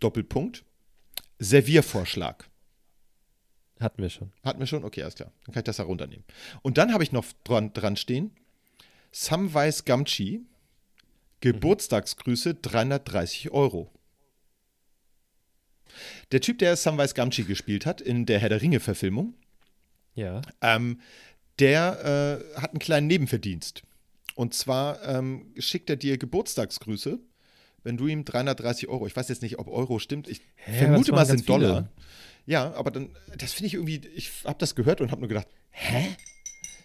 Doppelpunkt, 0.00 0.64
Serviervorschlag. 1.38 2.47
Hatten 3.80 4.02
wir 4.02 4.10
schon. 4.10 4.32
Hatten 4.44 4.58
wir 4.58 4.66
schon? 4.66 4.84
Okay, 4.84 5.02
alles 5.02 5.14
klar. 5.14 5.30
Dann 5.46 5.54
kann 5.54 5.60
ich 5.60 5.64
das 5.64 5.78
herunternehmen. 5.78 6.24
Und 6.62 6.78
dann 6.78 6.92
habe 6.92 7.02
ich 7.04 7.12
noch 7.12 7.24
dran, 7.44 7.72
dran 7.72 7.96
stehen: 7.96 8.30
Samwise 9.12 9.84
Gamgee, 9.84 10.40
Geburtstagsgrüße 11.40 12.54
330 12.54 13.50
Euro. 13.50 13.90
Der 16.32 16.40
Typ, 16.40 16.58
der 16.58 16.76
Samwise 16.76 17.14
Gamgee 17.14 17.42
gespielt 17.44 17.86
hat 17.86 18.00
in 18.00 18.26
der 18.26 18.38
Herr 18.38 18.48
der 18.48 18.60
Ringe-Verfilmung, 18.60 19.34
Ja. 20.14 20.42
ähm, 20.60 21.00
der 21.58 22.42
äh, 22.54 22.60
hat 22.60 22.70
einen 22.70 22.78
kleinen 22.78 23.06
Nebenverdienst. 23.06 23.82
Und 24.34 24.54
zwar 24.54 25.02
ähm, 25.04 25.52
schickt 25.58 25.90
er 25.90 25.96
dir 25.96 26.18
Geburtstagsgrüße, 26.18 27.18
wenn 27.82 27.96
du 27.96 28.06
ihm 28.06 28.24
330 28.24 28.88
Euro, 28.88 29.06
ich 29.06 29.16
weiß 29.16 29.28
jetzt 29.28 29.42
nicht, 29.42 29.58
ob 29.58 29.66
Euro 29.68 29.98
stimmt, 29.98 30.28
ich 30.28 30.40
Hä, 30.56 30.78
vermute 30.78 31.12
mal, 31.12 31.22
es 31.22 31.28
sind. 31.28 31.48
Dollar. 31.48 31.88
Ja, 32.48 32.72
aber 32.72 32.90
dann, 32.90 33.10
das 33.36 33.52
finde 33.52 33.66
ich 33.66 33.74
irgendwie, 33.74 34.00
ich 34.14 34.30
habe 34.44 34.58
das 34.58 34.74
gehört 34.74 35.02
und 35.02 35.10
habe 35.10 35.20
nur 35.20 35.28
gedacht, 35.28 35.48
hä? 35.70 36.16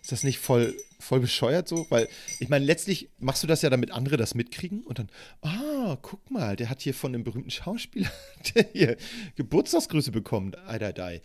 Ist 0.02 0.12
das 0.12 0.26
nicht 0.26 0.38
voll, 0.38 0.76
voll 0.99 1.21
bescheuert 1.21 1.69
so? 1.69 1.86
Weil, 1.89 2.10
ich 2.41 2.49
meine, 2.49 2.65
letztlich 2.65 3.08
machst 3.17 3.43
du 3.43 3.47
das 3.47 3.62
ja, 3.62 3.69
damit 3.69 3.91
andere 3.91 4.17
das 4.17 4.36
mitkriegen 4.36 4.82
und 4.82 4.99
dann, 4.99 5.10
ah, 5.39 5.97
guck 6.02 6.30
mal, 6.30 6.58
der 6.58 6.69
hat 6.69 6.82
hier 6.82 6.93
von 6.93 7.15
einem 7.15 7.23
berühmten 7.23 7.49
Schauspieler, 7.49 8.12
der 8.56 8.65
hier 8.73 8.97
Geburtstagsgrüße 9.38 10.12
bekommen, 10.12 10.54
ei, 10.67 10.82
ei, 10.82 11.02
ei. 11.02 11.21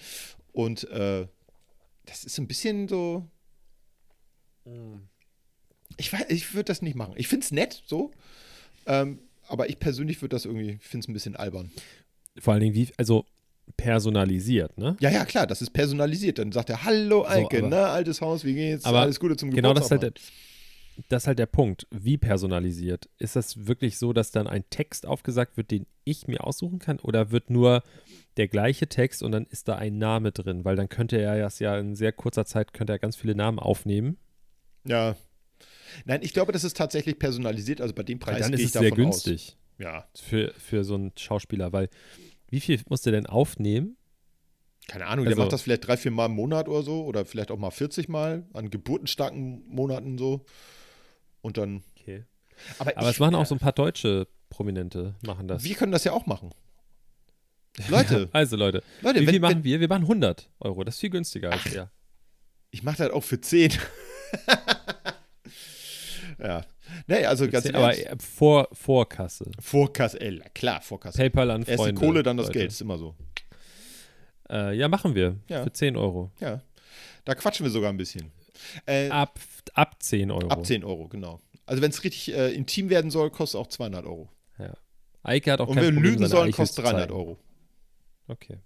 Und 0.52 0.88
äh, 0.90 1.26
das 2.06 2.22
ist 2.22 2.36
so 2.36 2.42
ein 2.42 2.46
bisschen 2.46 2.86
so, 2.86 3.28
ich 5.96 6.12
weiß, 6.12 6.26
ich 6.28 6.54
würde 6.54 6.66
das 6.66 6.80
nicht 6.80 6.94
machen. 6.94 7.14
Ich 7.16 7.26
finde 7.26 7.44
es 7.44 7.50
nett, 7.50 7.82
so. 7.86 8.12
Ähm, 8.86 9.18
aber 9.48 9.68
ich 9.68 9.80
persönlich 9.80 10.22
würde 10.22 10.36
das 10.36 10.44
irgendwie, 10.44 10.78
finde 10.80 11.02
es 11.04 11.08
ein 11.08 11.12
bisschen 11.12 11.34
albern. 11.34 11.72
Vor 12.38 12.52
allen 12.52 12.62
Dingen, 12.62 12.76
wie, 12.76 12.88
also 12.96 13.26
personalisiert, 13.76 14.76
ne? 14.78 14.96
Ja, 15.00 15.10
ja, 15.10 15.24
klar, 15.24 15.46
das 15.46 15.62
ist 15.62 15.70
personalisiert. 15.70 16.38
Dann 16.38 16.52
sagt 16.52 16.70
er, 16.70 16.84
hallo 16.84 17.24
Eike, 17.26 17.58
aber- 17.58 17.68
na, 17.68 17.86
altes 17.88 18.20
Haus, 18.20 18.44
wie 18.44 18.54
geht's? 18.54 18.84
Aber 18.84 19.00
Alles 19.00 19.20
Gute 19.20 19.36
zum 19.36 19.50
Genau 19.50 19.74
das 19.74 19.84
ist, 19.84 19.90
Geburtstag. 19.90 20.02
halt 20.14 20.18
der, 20.98 21.04
das 21.08 21.22
ist 21.22 21.26
halt 21.28 21.38
der 21.38 21.46
Punkt. 21.46 21.86
Wie 21.90 22.16
personalisiert? 22.18 23.08
Ist 23.18 23.36
das 23.36 23.66
wirklich 23.66 23.98
so, 23.98 24.12
dass 24.12 24.30
dann 24.32 24.46
ein 24.46 24.64
Text 24.70 25.06
aufgesagt 25.06 25.56
wird, 25.56 25.70
den 25.70 25.86
ich 26.04 26.26
mir 26.26 26.44
aussuchen 26.44 26.78
kann? 26.80 26.98
Oder 26.98 27.30
wird 27.30 27.50
nur 27.50 27.82
der 28.36 28.48
gleiche 28.48 28.88
Text 28.88 29.22
und 29.22 29.30
dann 29.32 29.46
ist 29.46 29.68
da 29.68 29.76
ein 29.76 29.98
Name 29.98 30.32
drin? 30.32 30.64
Weil 30.64 30.74
dann 30.76 30.88
könnte 30.88 31.16
er 31.18 31.38
das 31.38 31.58
ja 31.60 31.78
in 31.78 31.94
sehr 31.94 32.12
kurzer 32.12 32.44
Zeit, 32.46 32.72
könnte 32.72 32.92
er 32.94 32.98
ganz 32.98 33.14
viele 33.16 33.34
Namen 33.34 33.58
aufnehmen. 33.58 34.16
ja. 34.84 35.16
Nein, 36.04 36.20
ich 36.22 36.34
glaube, 36.34 36.52
das 36.52 36.64
ist 36.64 36.76
tatsächlich 36.76 37.18
personalisiert. 37.18 37.80
Also 37.80 37.94
bei 37.94 38.02
dem 38.02 38.18
Preis 38.18 38.40
dann 38.42 38.50
gehe 38.52 38.56
ist 38.56 38.60
ich 38.60 38.66
es 38.66 38.72
sehr 38.74 38.82
davon 38.82 38.96
günstig 39.04 39.56
aus. 39.56 39.56
Ja, 39.78 40.06
für, 40.14 40.52
für 40.58 40.84
so 40.84 40.94
einen 40.96 41.12
Schauspieler. 41.16 41.72
Weil 41.72 41.88
wie 42.48 42.60
viel 42.60 42.80
muss 42.88 43.02
der 43.02 43.12
denn 43.12 43.26
aufnehmen? 43.26 43.96
keine 44.90 45.04
Ahnung, 45.06 45.26
der 45.26 45.32
Also- 45.32 45.42
macht 45.42 45.52
das 45.52 45.60
vielleicht 45.60 45.86
drei, 45.86 45.98
vier 45.98 46.10
Mal 46.10 46.26
im 46.26 46.32
Monat 46.32 46.66
oder 46.66 46.82
so 46.82 47.04
oder 47.04 47.26
vielleicht 47.26 47.50
auch 47.50 47.58
mal 47.58 47.70
40 47.70 48.08
Mal 48.08 48.46
an 48.54 48.70
geburtenstarken 48.70 49.62
Monaten 49.68 50.16
so. 50.16 50.46
Und 51.42 51.58
dann. 51.58 51.82
Okay. 52.00 52.24
Aber, 52.78 52.96
Aber 52.96 53.08
ich, 53.10 53.16
es 53.16 53.20
machen 53.20 53.34
auch 53.34 53.44
so 53.44 53.54
ein 53.54 53.58
paar 53.58 53.72
deutsche 53.72 54.26
Prominente, 54.48 55.14
machen 55.26 55.46
das. 55.46 55.62
Wir 55.62 55.74
können 55.74 55.92
das 55.92 56.04
ja 56.04 56.12
auch 56.12 56.24
machen. 56.24 56.50
Leute, 57.88 58.30
Also 58.32 58.56
Leute, 58.56 58.82
Leute, 59.02 59.20
wie 59.20 59.24
viel 59.26 59.34
wenn, 59.34 59.40
machen 59.42 59.56
wenn, 59.56 59.64
wir? 59.64 59.80
Wir 59.80 59.88
machen 59.88 60.02
100 60.04 60.50
Euro. 60.60 60.82
Das 60.84 60.94
ist 60.94 61.00
viel 61.00 61.10
günstiger 61.10 61.52
als 61.52 61.66
er. 61.66 61.90
ich 62.70 62.82
mache 62.82 62.96
das 62.96 63.10
auch 63.10 63.22
für 63.24 63.40
10. 63.42 63.72
ja. 66.40 66.64
Nee, 67.06 67.24
also 67.26 67.48
ganz 67.48 67.66
Aber 67.66 67.92
ehrlich. 67.94 68.06
äh, 68.06 68.16
vor, 68.18 68.68
Vorkasse. 68.72 69.50
Vorkasse, 69.60 70.20
ey, 70.20 70.40
klar, 70.54 70.80
Vorkasse. 70.80 71.18
PayPal 71.18 71.50
an 71.50 71.62
Erst 71.62 71.82
Freunde. 71.82 72.00
die 72.00 72.06
Kohle, 72.06 72.22
dann 72.22 72.36
das 72.36 72.46
Leute. 72.46 72.58
Geld, 72.60 72.70
ist 72.72 72.80
immer 72.80 72.98
so. 72.98 73.14
Äh, 74.50 74.76
ja, 74.76 74.88
machen 74.88 75.14
wir. 75.14 75.36
Ja. 75.48 75.62
Für 75.64 75.72
10 75.72 75.96
Euro. 75.96 76.30
Ja. 76.40 76.62
Da 77.24 77.34
quatschen 77.34 77.64
wir 77.64 77.70
sogar 77.70 77.90
ein 77.90 77.96
bisschen. 77.98 78.30
Äh, 78.86 79.08
Ab, 79.10 79.38
ab 79.74 79.96
10 80.02 80.30
Euro. 80.30 80.48
ab 80.48 80.64
10 80.64 80.82
Euro, 80.84 81.08
genau. 81.08 81.40
Also 81.66 81.82
wenn 81.82 81.90
es 81.90 82.02
richtig 82.02 82.32
äh, 82.34 82.50
intim 82.54 82.88
werden 82.88 83.10
soll, 83.10 83.30
kostet 83.30 83.60
auch 83.60 83.66
200 83.66 84.06
Euro. 84.06 84.30
Ja. 84.58 84.72
Eike 85.22 85.52
hat 85.52 85.60
auch 85.60 85.68
Und 85.68 85.76
kein 85.76 85.84
wenn 85.84 85.94
wir 85.96 86.02
lügen 86.02 86.26
sollen, 86.26 86.50
kostet 86.52 86.76
zu 86.76 86.82
300 86.82 87.02
zeigen. 87.02 87.12
Euro. 87.12 87.38
Okay. 88.28 88.58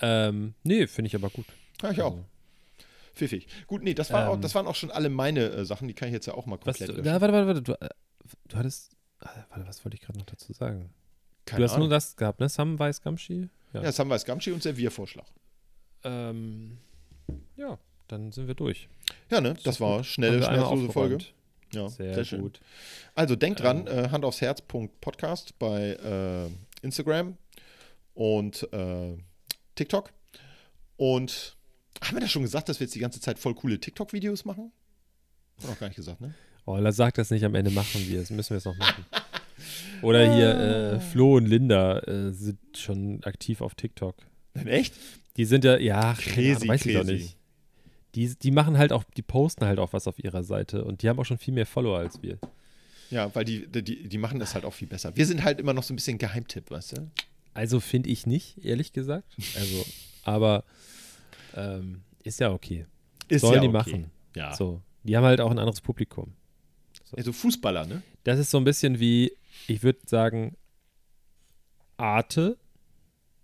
Ähm, 0.00 0.54
nee, 0.62 0.86
finde 0.86 1.08
ich 1.08 1.14
aber 1.16 1.30
gut. 1.30 1.46
Ja, 1.82 1.90
ich 1.90 2.00
auch. 2.00 2.16
Pfiffig. 3.14 3.46
Gut, 3.66 3.82
nee, 3.82 3.94
das, 3.94 4.12
war 4.12 4.28
auch, 4.28 4.34
Ähm. 4.34 4.40
das 4.42 4.54
waren 4.54 4.66
auch 4.66 4.74
schon 4.74 4.90
alle 4.90 5.08
meine 5.10 5.44
äh, 5.50 5.64
Sachen. 5.64 5.88
Die 5.88 5.94
kann 5.94 6.08
ich 6.08 6.14
jetzt 6.14 6.26
ja 6.26 6.34
auch 6.34 6.46
mal 6.46 6.58
was, 6.64 6.78
komplett 6.78 6.88
löschen. 6.96 7.02
na, 7.04 7.20
warte, 7.20 7.32
warte, 7.34 7.46
warte. 7.46 7.62
Du, 7.62 7.72
äh, 7.80 7.88
du 8.48 8.56
hattest. 8.56 8.92
äh, 9.20 9.26
Warte, 9.50 9.66
was 9.66 9.84
wollte 9.84 9.96
ich 9.96 10.00
gerade 10.02 10.18
noch 10.18 10.26
dazu 10.26 10.52
sagen? 10.52 10.90
Keine 11.46 11.58
du 11.58 11.64
hast 11.64 11.72
Ahnung. 11.74 11.88
nur 11.88 11.96
das 11.96 12.16
gehabt, 12.16 12.40
ne? 12.40 12.48
Samwise 12.48 13.00
Gamgee? 13.02 13.48
ja, 13.72 13.82
wir 14.08 14.14
als 14.14 14.24
Gamschi 14.24 14.52
und 14.52 14.62
Serviervorschlag. 14.62 15.26
Ähm, 16.04 16.78
Ja, 17.56 17.78
dann 18.08 18.32
sind 18.32 18.46
wir 18.46 18.54
durch. 18.54 18.88
Ja, 19.30 19.40
ne? 19.40 19.54
Das 19.64 19.80
war 19.80 20.02
schnelle, 20.04 20.42
schnellste 20.42 20.90
Folge. 20.92 21.18
Ja, 21.72 21.88
Sehr, 21.88 22.24
schön. 22.24 22.40
gut. 22.42 22.60
Also 23.14 23.36
denkt 23.36 23.60
dran, 23.60 23.86
Ähm. 23.86 24.06
äh, 24.06 24.08
Hand 24.10 24.24
aufs 24.24 24.40
Herz. 24.40 24.60
Podcast 24.62 25.56
bei 25.58 25.90
äh, 25.92 26.50
Instagram 26.84 27.36
und 28.14 28.72
äh, 28.72 29.16
TikTok. 29.76 30.10
Und 30.96 31.56
haben 32.02 32.16
wir 32.16 32.20
das 32.20 32.30
schon 32.30 32.42
gesagt, 32.42 32.68
dass 32.68 32.80
wir 32.80 32.86
jetzt 32.86 32.94
die 32.94 32.98
ganze 33.00 33.20
Zeit 33.20 33.38
voll 33.38 33.54
coole 33.54 33.78
TikTok-Videos 33.78 34.44
machen? 34.44 34.72
Haben 35.58 35.62
wir 35.64 35.70
noch 35.70 35.78
gar 35.80 35.86
nicht 35.88 35.96
gesagt, 35.96 36.20
ne? 36.20 36.34
Oh, 36.66 36.76
la- 36.76 36.92
sag 36.92 37.14
das 37.14 37.30
nicht 37.30 37.44
am 37.44 37.54
Ende, 37.54 37.70
machen 37.70 38.06
wir 38.08 38.20
es. 38.20 38.30
Müssen 38.30 38.50
wir 38.50 38.56
es 38.58 38.64
noch 38.64 38.76
machen. 38.76 39.04
Oder 40.02 40.34
hier, 40.34 40.54
äh, 40.94 41.00
Flo 41.00 41.36
und 41.36 41.46
Linda 41.46 41.98
äh, 42.00 42.32
sind 42.32 42.58
schon 42.76 43.22
aktiv 43.24 43.60
auf 43.60 43.74
TikTok. 43.74 44.14
Echt? 44.64 44.94
Die 45.36 45.44
sind 45.44 45.64
ja, 45.64 45.76
ja, 45.78 46.14
Crazy, 46.14 46.66
weiß 46.68 46.86
ich 46.86 46.94
doch 46.94 47.00
crazy. 47.04 47.12
nicht. 47.12 47.36
Die, 48.14 48.34
die 48.34 48.50
machen 48.50 48.76
halt 48.78 48.92
auch, 48.92 49.04
die 49.16 49.22
posten 49.22 49.64
halt 49.66 49.78
auch 49.78 49.92
was 49.92 50.06
auf 50.08 50.18
ihrer 50.18 50.42
Seite 50.42 50.84
und 50.84 51.02
die 51.02 51.08
haben 51.08 51.18
auch 51.20 51.24
schon 51.24 51.38
viel 51.38 51.54
mehr 51.54 51.66
Follower 51.66 51.98
als 51.98 52.22
wir. 52.22 52.38
Ja, 53.10 53.32
weil 53.34 53.44
die, 53.44 53.66
die, 53.68 54.08
die 54.08 54.18
machen 54.18 54.38
das 54.40 54.54
halt 54.54 54.64
auch 54.64 54.74
viel 54.74 54.88
besser. 54.88 55.14
Wir 55.16 55.26
sind 55.26 55.44
halt 55.44 55.60
immer 55.60 55.72
noch 55.74 55.82
so 55.82 55.92
ein 55.92 55.96
bisschen 55.96 56.18
Geheimtipp, 56.18 56.70
weißt 56.70 56.96
du? 56.98 57.10
Also 57.54 57.78
finde 57.80 58.08
ich 58.08 58.26
nicht, 58.26 58.64
ehrlich 58.64 58.92
gesagt. 58.92 59.36
Also, 59.56 59.84
aber 60.24 60.64
ähm, 61.56 62.02
ist 62.22 62.40
ja 62.40 62.50
okay. 62.52 62.86
Ist 63.28 63.42
Sollen 63.42 63.54
ja 63.54 63.60
die 63.60 63.68
okay. 63.68 63.76
machen. 63.76 64.10
Ja. 64.36 64.54
So, 64.54 64.80
die 65.02 65.16
haben 65.16 65.24
halt 65.24 65.40
auch 65.40 65.50
ein 65.50 65.58
anderes 65.58 65.80
Publikum. 65.80 66.34
Also 67.16 67.32
Fußballer, 67.32 67.86
ne? 67.86 68.02
Das 68.24 68.38
ist 68.38 68.50
so 68.50 68.58
ein 68.58 68.64
bisschen 68.64 69.00
wie, 69.00 69.32
ich 69.66 69.82
würde 69.82 70.00
sagen, 70.06 70.56
Arte. 71.96 72.56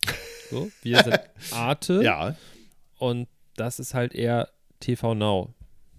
So, 0.49 0.71
wir 0.83 1.03
sind 1.03 1.19
Arte 1.51 2.03
Ja. 2.05 2.37
und 2.99 3.27
das 3.57 3.81
ist 3.81 3.95
halt 3.95 4.14
eher 4.14 4.49
TV 4.79 5.12
Now. 5.16 5.53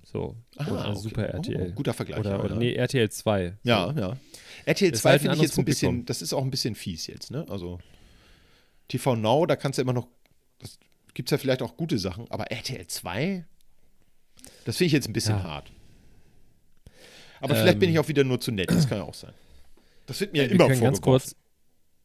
So, 0.06 0.38
Ah, 0.56 0.72
oder 0.72 0.90
okay. 0.92 1.00
Super 1.00 1.24
RTL. 1.28 1.68
Oh, 1.70 1.76
guter 1.76 1.94
Vergleich. 1.94 2.20
oder, 2.22 2.30
ja, 2.30 2.40
oder 2.40 2.54
ja. 2.54 2.56
nee, 2.60 2.74
RTL 2.74 3.10
2. 3.10 3.58
Ja, 3.64 3.92
ja. 3.92 4.16
RTL 4.64 4.94
Ist 4.94 5.02
2 5.02 5.10
halt 5.10 5.22
finde 5.24 5.36
ich 5.36 5.42
jetzt 5.42 5.60
ein 5.60 5.66
bisschen, 5.66 5.88
Publikum. 5.90 6.06
das 6.06 6.22
ist 6.22 6.32
auch 6.32 6.44
ein 6.44 6.50
bisschen 6.50 6.76
fies 6.76 7.08
jetzt, 7.08 7.30
ne? 7.30 7.46
Also 7.50 7.80
TV 8.88 9.18
Now, 9.18 9.46
da 9.46 9.58
kannst 9.58 9.80
du 9.80 9.82
immer 9.82 9.92
noch, 9.92 10.08
das 10.60 10.80
gibt 11.18 11.30
es 11.30 11.32
ja 11.32 11.38
vielleicht 11.40 11.64
auch 11.64 11.76
gute 11.78 11.98
Sachen, 11.98 12.30
aber 12.30 12.52
RTL 12.52 12.86
2, 12.86 13.44
das 14.66 14.78
finde 14.78 14.86
ich 14.86 14.92
jetzt 14.94 15.08
ein 15.08 15.14
bisschen 15.14 15.38
Ja. 15.38 15.44
hart. 15.44 15.72
Aber 17.42 17.56
vielleicht 17.56 17.80
bin 17.80 17.90
Ähm. 17.90 17.96
ich 17.96 18.00
auch 18.00 18.08
wieder 18.08 18.24
nur 18.24 18.40
zu 18.40 18.52
nett, 18.52 18.70
das 18.70 18.88
kann 18.88 19.00
ja 19.00 19.04
auch 19.04 19.14
sein. 19.16 19.34
Das 20.06 20.20
wird 20.20 20.32
mir 20.34 20.44
wir 20.44 20.52
immer 20.52 20.68
können 20.68 20.80
ganz 20.82 21.00
vorgeworfen. 21.00 21.34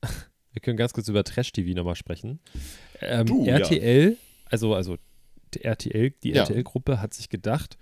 kurz, 0.02 0.10
wir 0.52 0.60
können 0.62 0.76
ganz 0.78 0.92
kurz 0.94 1.08
über 1.08 1.24
Trash 1.24 1.52
TV 1.52 1.74
nochmal 1.76 1.94
sprechen. 1.94 2.40
Ähm, 3.00 3.26
Du, 3.26 3.44
ja. 3.44 3.58
RTL, 3.58 4.16
also 4.46 4.74
also 4.74 4.96
die 5.54 5.62
RTL, 5.62 6.10
die 6.22 6.30
Ja. 6.30 6.42
RTL-Gruppe 6.44 7.00
hat 7.02 7.12
sich 7.14 7.28
gedacht, 7.28 7.76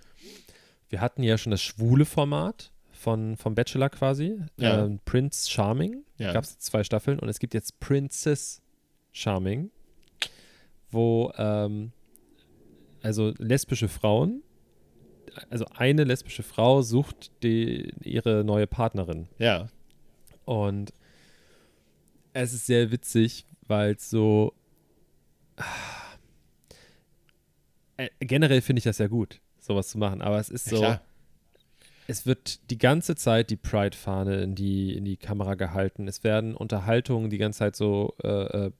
wir 0.88 1.00
hatten 1.00 1.22
ja 1.22 1.38
schon 1.38 1.52
das 1.52 1.62
schwule 1.62 2.04
Format 2.04 2.72
von 2.90 3.36
vom 3.36 3.54
Bachelor 3.54 3.88
quasi, 3.88 4.40
Ja. 4.56 4.84
ähm, 4.84 4.98
Prince 5.04 5.48
Charming, 5.48 6.04
Ja. 6.18 6.32
gab 6.32 6.42
es 6.44 6.58
zwei 6.58 6.82
Staffeln 6.84 7.18
und 7.20 7.28
es 7.28 7.38
gibt 7.38 7.54
jetzt 7.54 7.78
Princess 7.80 8.60
Charming, 9.12 9.70
wo 10.90 11.32
ähm, 11.36 11.92
also 13.02 13.32
lesbische 13.38 13.88
Frauen, 13.88 14.42
also 15.48 15.64
eine 15.74 16.04
lesbische 16.04 16.42
Frau 16.42 16.82
sucht 16.82 17.30
die, 17.42 17.92
ihre 18.02 18.44
neue 18.44 18.66
Partnerin. 18.66 19.28
Ja, 19.38 19.68
Und 20.44 20.92
es 22.32 22.52
ist 22.52 22.66
sehr 22.66 22.90
witzig, 22.90 23.44
weil 23.66 23.92
es 23.92 24.10
so. 24.10 24.54
Äh, 27.96 28.08
generell 28.20 28.60
finde 28.60 28.78
ich 28.78 28.84
das 28.84 28.98
ja 28.98 29.08
gut, 29.08 29.40
sowas 29.58 29.88
zu 29.88 29.98
machen. 29.98 30.22
Aber 30.22 30.38
es 30.38 30.48
ist 30.48 30.66
ja 30.66 30.76
so. 30.76 30.82
klar. 30.82 31.00
Es 32.06 32.26
wird 32.26 32.70
die 32.70 32.78
ganze 32.78 33.14
Zeit 33.14 33.50
die 33.50 33.56
Pride-Fahne 33.56 34.42
in 34.42 34.56
die, 34.56 34.96
in 34.96 35.04
die 35.04 35.16
Kamera 35.16 35.54
gehalten. 35.54 36.08
Es 36.08 36.24
werden 36.24 36.56
Unterhaltungen 36.56 37.30
die 37.30 37.38
ganze 37.38 37.60
Zeit 37.60 37.76
so 37.76 38.16
äh, 38.24 38.66
äh, 38.66 38.72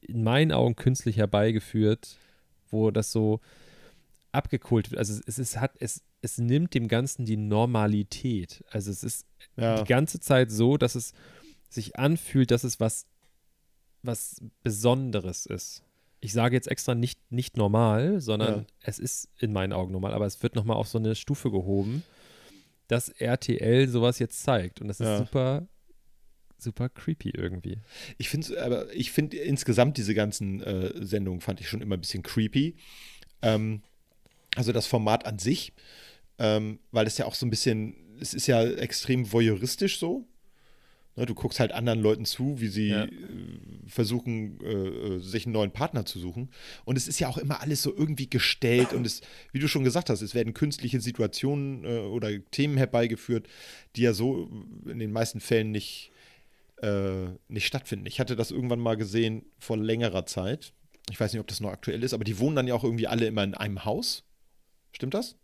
in 0.00 0.22
meinen 0.22 0.52
Augen 0.52 0.76
künstlich 0.76 1.16
herbeigeführt, 1.16 2.16
wo 2.70 2.90
das 2.90 3.12
so 3.12 3.40
abgekult 4.32 4.90
wird. 4.90 4.98
Also 4.98 5.20
es, 5.26 5.38
ist, 5.38 5.60
hat, 5.60 5.72
es, 5.78 6.02
es 6.22 6.38
nimmt 6.38 6.74
dem 6.74 6.88
Ganzen 6.88 7.24
die 7.24 7.36
Normalität. 7.36 8.64
Also 8.70 8.90
es 8.90 9.04
ist 9.04 9.26
Ja. 9.56 9.82
die 9.82 9.88
ganze 9.88 10.18
Zeit 10.20 10.50
so, 10.50 10.76
dass 10.76 10.94
es 10.94 11.12
sich 11.68 11.96
anfühlt, 11.98 12.50
dass 12.50 12.64
es 12.64 12.80
was, 12.80 13.06
was 14.02 14.40
Besonderes 14.62 15.46
ist. 15.46 15.82
Ich 16.20 16.32
sage 16.32 16.56
jetzt 16.56 16.68
extra 16.68 16.94
nicht, 16.94 17.20
nicht 17.30 17.56
normal, 17.56 18.20
sondern 18.20 18.60
Ja. 18.60 18.64
es 18.80 18.98
ist 18.98 19.28
in 19.38 19.52
meinen 19.52 19.72
Augen 19.72 19.92
normal, 19.92 20.14
aber 20.14 20.26
es 20.26 20.42
wird 20.42 20.54
nochmal 20.56 20.76
auf 20.76 20.88
so 20.88 20.98
eine 20.98 21.14
Stufe 21.14 21.50
gehoben, 21.50 22.02
dass 22.88 23.08
RTL 23.10 23.88
sowas 23.88 24.18
jetzt 24.18 24.42
zeigt. 24.42 24.80
Und 24.80 24.88
das 24.88 25.00
ist 25.00 25.06
Ja. 25.06 25.18
super, 25.18 25.66
super 26.58 26.88
creepy 26.88 27.30
irgendwie. 27.30 27.78
Ich 28.18 28.28
finde 28.28 28.62
aber 28.62 28.92
ich 28.94 29.10
finde 29.12 29.36
insgesamt 29.38 29.96
diese 29.98 30.14
ganzen 30.14 30.62
äh, 30.62 31.04
Sendungen 31.04 31.40
fand 31.40 31.60
ich 31.60 31.68
schon 31.68 31.80
immer 31.82 31.96
ein 31.96 32.00
bisschen 32.00 32.22
creepy. 32.22 32.76
Ähm, 33.42 33.82
also 34.56 34.72
das 34.72 34.86
Format 34.86 35.26
an 35.26 35.38
sich, 35.38 35.72
ähm, 36.38 36.78
weil 36.92 37.06
es 37.06 37.18
ja 37.18 37.26
auch 37.26 37.34
so 37.34 37.44
ein 37.46 37.50
bisschen, 37.50 37.94
es 38.20 38.34
ist 38.34 38.46
ja 38.46 38.62
extrem 38.64 39.32
voyeuristisch 39.32 39.98
so. 39.98 40.26
Ne, 41.16 41.26
du 41.26 41.34
guckst 41.34 41.60
halt 41.60 41.70
anderen 41.70 42.00
Leuten 42.00 42.24
zu, 42.24 42.60
wie 42.60 42.66
sie 42.66 42.88
Ja. 42.88 43.04
äh, 43.04 43.08
versuchen, 43.86 44.58
äh, 44.64 44.72
äh, 44.72 45.18
sich 45.20 45.46
einen 45.46 45.52
neuen 45.52 45.70
Partner 45.70 46.04
zu 46.04 46.18
suchen. 46.18 46.50
Und 46.84 46.96
es 46.96 47.06
ist 47.06 47.20
ja 47.20 47.28
auch 47.28 47.38
immer 47.38 47.60
alles 47.60 47.82
so 47.82 47.94
irgendwie 47.96 48.28
gestellt 48.28 48.92
und 48.92 49.06
es, 49.06 49.20
wie 49.52 49.60
du 49.60 49.68
schon 49.68 49.84
gesagt 49.84 50.10
hast, 50.10 50.22
es 50.22 50.34
werden 50.34 50.54
künstliche 50.54 51.00
Situationen 51.00 51.84
äh, 51.84 51.98
oder 52.00 52.30
Themen 52.50 52.76
herbeigeführt, 52.76 53.46
die 53.94 54.02
ja 54.02 54.12
so 54.12 54.50
in 54.86 54.98
den 54.98 55.12
meisten 55.12 55.38
Fällen 55.40 55.70
nicht, 55.70 56.10
äh, 56.82 57.26
nicht 57.48 57.66
stattfinden. 57.66 58.06
Ich 58.06 58.20
hatte 58.20 58.36
das 58.36 58.50
irgendwann 58.50 58.80
mal 58.80 58.96
gesehen 58.96 59.44
vor 59.58 59.76
längerer 59.76 60.26
Zeit. 60.26 60.72
Ich 61.10 61.20
weiß 61.20 61.32
nicht, 61.32 61.40
ob 61.40 61.46
das 61.46 61.60
noch 61.60 61.70
aktuell 61.70 62.02
ist, 62.02 62.14
aber 62.14 62.24
die 62.24 62.38
wohnen 62.38 62.56
dann 62.56 62.66
ja 62.66 62.74
auch 62.74 62.84
irgendwie 62.84 63.06
alle 63.06 63.26
immer 63.26 63.44
in 63.44 63.54
einem 63.54 63.84
Haus. 63.84 64.24
Stimmt 64.92 65.14
das? 65.14 65.36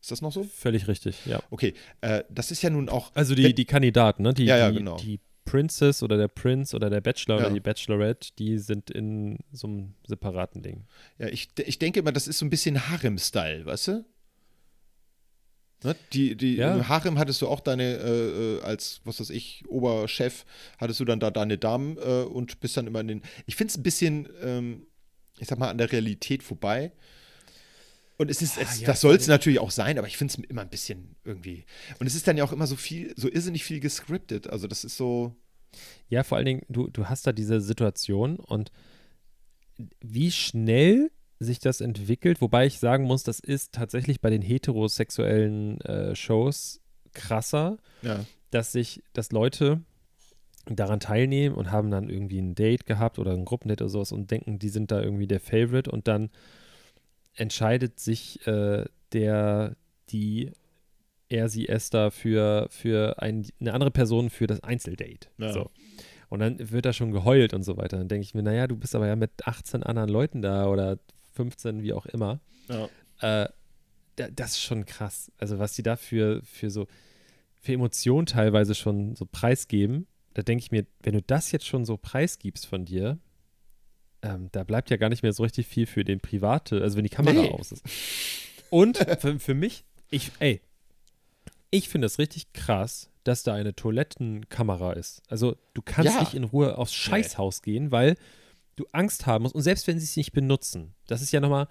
Ist 0.00 0.10
das 0.10 0.20
noch 0.22 0.32
so? 0.32 0.44
Völlig 0.44 0.88
richtig, 0.88 1.24
ja. 1.26 1.40
Okay, 1.50 1.74
äh, 2.02 2.22
das 2.30 2.50
ist 2.50 2.62
ja 2.62 2.70
nun 2.70 2.88
auch. 2.88 3.12
Also 3.14 3.34
die, 3.34 3.54
die 3.54 3.64
Kandidaten, 3.64 4.22
ne? 4.22 4.34
Die, 4.34 4.44
Ja, 4.44 4.56
ja, 4.56 4.70
die, 4.70 4.78
genau. 4.78 4.96
die 4.98 5.20
Princess 5.44 6.02
oder 6.02 6.16
der 6.16 6.28
Prince 6.28 6.76
oder 6.76 6.90
der 6.90 7.00
Bachelor 7.00 7.38
Ja. 7.40 7.46
oder 7.46 7.54
die 7.54 7.60
Bachelorette, 7.60 8.30
die 8.38 8.58
sind 8.58 8.90
in 8.90 9.38
so 9.52 9.66
einem 9.68 9.94
separaten 10.06 10.62
Ding. 10.62 10.86
Ja, 11.18 11.28
ich, 11.28 11.48
ich 11.64 11.78
denke 11.78 12.00
immer, 12.00 12.12
das 12.12 12.28
ist 12.28 12.38
so 12.38 12.44
ein 12.46 12.50
bisschen 12.50 12.88
Harem-Style, 12.88 13.64
weißt 13.64 13.88
du? 13.88 14.04
Ne? 15.84 15.94
Die, 16.12 16.36
die, 16.36 16.56
Ja. 16.56 16.74
Im 16.74 16.88
Harem 16.88 17.18
hattest 17.18 17.42
du 17.42 17.48
auch 17.48 17.60
deine, 17.60 17.84
äh, 17.84 18.56
äh, 18.58 18.62
als, 18.62 19.00
was 19.04 19.20
weiß 19.20 19.30
ich, 19.30 19.64
Oberchef, 19.68 20.44
hattest 20.78 21.00
du 21.00 21.04
dann 21.04 21.20
da 21.20 21.30
deine 21.30 21.58
Damen 21.58 21.96
äh, 21.98 22.22
und 22.22 22.60
bist 22.60 22.76
dann 22.76 22.86
immer 22.86 23.00
in 23.00 23.08
den. 23.08 23.22
Ich 23.46 23.56
finde 23.56 23.70
es 23.72 23.76
ein 23.76 23.82
bisschen, 23.82 24.28
ähm, 24.42 24.86
ich 25.38 25.48
sag 25.48 25.58
mal, 25.58 25.68
an 25.68 25.78
der 25.78 25.92
Realität 25.92 26.42
vorbei. 26.42 26.92
Und 28.18 28.30
es 28.30 28.40
ist, 28.40 28.56
es, 28.56 28.80
ja, 28.80 28.86
das 28.86 29.02
soll 29.02 29.14
es 29.14 29.26
natürlich 29.26 29.58
auch 29.58 29.70
sein, 29.70 29.98
aber 29.98 30.06
ich 30.06 30.16
finde 30.16 30.32
es 30.32 30.48
immer 30.48 30.62
ein 30.62 30.70
bisschen 30.70 31.16
irgendwie. 31.24 31.66
Und 31.98 32.06
es 32.06 32.14
ist 32.14 32.26
dann 32.26 32.38
ja 32.38 32.44
auch 32.44 32.52
immer 32.52 32.66
so 32.66 32.76
viel, 32.76 33.12
so 33.16 33.30
irrsinnig 33.30 33.62
viel 33.64 33.78
gescriptet. 33.78 34.48
Also 34.48 34.66
das 34.66 34.84
ist 34.84 34.96
so. 34.96 35.36
Ja, 36.08 36.22
vor 36.22 36.38
allen 36.38 36.46
Dingen, 36.46 36.62
du, 36.70 36.88
du 36.88 37.06
hast 37.06 37.26
da 37.26 37.32
diese 37.32 37.60
Situation 37.60 38.36
und 38.36 38.72
wie 40.00 40.32
schnell 40.32 41.10
sich 41.38 41.58
das 41.58 41.80
entwickelt, 41.80 42.40
wobei 42.40 42.66
ich 42.66 42.78
sagen 42.78 43.04
muss, 43.04 43.22
das 43.22 43.40
ist 43.40 43.72
tatsächlich 43.72 44.20
bei 44.20 44.30
den 44.30 44.42
heterosexuellen 44.42 45.80
äh, 45.82 46.14
Shows 46.16 46.80
krasser, 47.12 47.76
Ja. 48.02 48.24
dass 48.50 48.72
sich, 48.72 49.02
dass 49.12 49.32
Leute 49.32 49.80
daran 50.68 50.98
teilnehmen 51.00 51.54
und 51.54 51.70
haben 51.70 51.90
dann 51.90 52.08
irgendwie 52.08 52.38
ein 52.40 52.54
Date 52.54 52.86
gehabt 52.86 53.18
oder 53.18 53.32
ein 53.32 53.44
Gruppendate 53.44 53.84
oder 53.84 53.90
sowas 53.90 54.12
und 54.12 54.30
denken, 54.30 54.58
die 54.58 54.68
sind 54.68 54.90
da 54.90 55.00
irgendwie 55.00 55.26
der 55.28 55.40
Favorite 55.40 55.90
und 55.90 56.08
dann 56.08 56.30
entscheidet 57.34 58.00
sich 58.00 58.46
äh, 58.46 58.84
der, 59.12 59.76
die, 60.10 60.52
er, 61.28 61.48
sie, 61.48 61.68
Esther 61.68 62.10
für, 62.10 62.66
für 62.70 63.20
ein, 63.22 63.46
eine 63.60 63.74
andere 63.74 63.90
Person 63.90 64.30
für 64.30 64.46
das 64.46 64.62
Einzeldate. 64.62 65.28
Ja. 65.38 65.52
So. 65.52 65.70
Und 66.28 66.40
dann 66.40 66.70
wird 66.72 66.84
da 66.86 66.92
schon 66.92 67.12
geheult 67.12 67.54
und 67.54 67.62
so 67.62 67.76
weiter. 67.76 67.98
Dann 67.98 68.08
denke 68.08 68.24
ich 68.24 68.34
mir, 68.34 68.42
naja, 68.42 68.66
du 68.66 68.76
bist 68.76 68.94
aber 68.94 69.06
ja 69.06 69.14
mit 69.16 69.30
18 69.46 69.82
anderen 69.84 70.08
Leuten 70.08 70.42
da 70.42 70.66
oder 70.68 70.98
15, 71.36 71.82
wie 71.82 71.92
auch 71.92 72.06
immer. 72.06 72.40
ja. 72.68 72.88
Äh, 73.20 73.48
da, 74.16 74.28
das 74.30 74.52
ist 74.52 74.62
schon 74.62 74.86
krass. 74.86 75.30
Also, 75.38 75.58
was 75.58 75.74
die 75.74 75.82
da 75.82 75.96
für, 75.96 76.42
für 76.42 76.70
so 76.70 76.86
für 77.60 77.72
Emotionen 77.72 78.26
teilweise 78.26 78.74
schon 78.74 79.14
so 79.16 79.26
preisgeben, 79.26 80.06
da 80.34 80.42
denke 80.42 80.62
ich 80.64 80.70
mir, 80.70 80.86
wenn 81.02 81.12
du 81.14 81.22
das 81.22 81.52
jetzt 81.52 81.66
schon 81.66 81.84
so 81.84 81.96
preisgibst 81.96 82.66
von 82.66 82.84
dir, 82.84 83.18
ähm, 84.22 84.48
da 84.52 84.64
bleibt 84.64 84.88
ja 84.90 84.96
gar 84.96 85.08
nicht 85.10 85.22
mehr 85.22 85.32
so 85.32 85.42
richtig 85.42 85.66
viel 85.66 85.86
für 85.86 86.04
den 86.04 86.20
Private, 86.20 86.80
also 86.80 86.96
wenn 86.96 87.04
die 87.04 87.10
Kamera 87.10 87.42
Nee. 87.42 87.50
aus 87.50 87.72
ist. 87.72 87.84
Und 88.70 88.98
für, 89.20 89.38
für 89.38 89.54
mich, 89.54 89.84
ich, 90.10 90.30
ey, 90.38 90.60
ich 91.70 91.88
finde 91.88 92.06
es 92.06 92.18
richtig 92.18 92.52
krass, 92.52 93.10
dass 93.24 93.42
da 93.42 93.54
eine 93.54 93.74
Toilettenkamera 93.74 94.92
ist. 94.92 95.22
Also 95.28 95.56
du 95.74 95.82
kannst 95.82 96.14
Ja. 96.14 96.20
nicht 96.20 96.34
in 96.34 96.44
Ruhe 96.44 96.78
aufs 96.78 96.94
Scheißhaus 96.94 97.60
gehen, 97.62 97.90
weil 97.90 98.16
du 98.76 98.86
Angst 98.92 99.26
haben 99.26 99.42
musst. 99.42 99.54
Und 99.54 99.62
selbst 99.62 99.86
wenn 99.86 99.98
sie 99.98 100.04
es 100.04 100.16
nicht 100.16 100.32
benutzen, 100.32 100.94
das 101.06 101.22
ist 101.22 101.32
ja 101.32 101.40
nochmal 101.40 101.68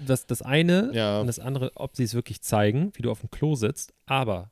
das, 0.00 0.26
das 0.26 0.42
eine 0.42 0.90
Ja. 0.94 1.20
und 1.20 1.26
das 1.26 1.38
andere, 1.38 1.72
ob 1.76 1.96
sie 1.96 2.04
es 2.04 2.14
wirklich 2.14 2.40
zeigen, 2.42 2.92
wie 2.94 3.02
du 3.02 3.10
auf 3.10 3.20
dem 3.20 3.30
Klo 3.30 3.54
sitzt, 3.54 3.92
aber 4.06 4.50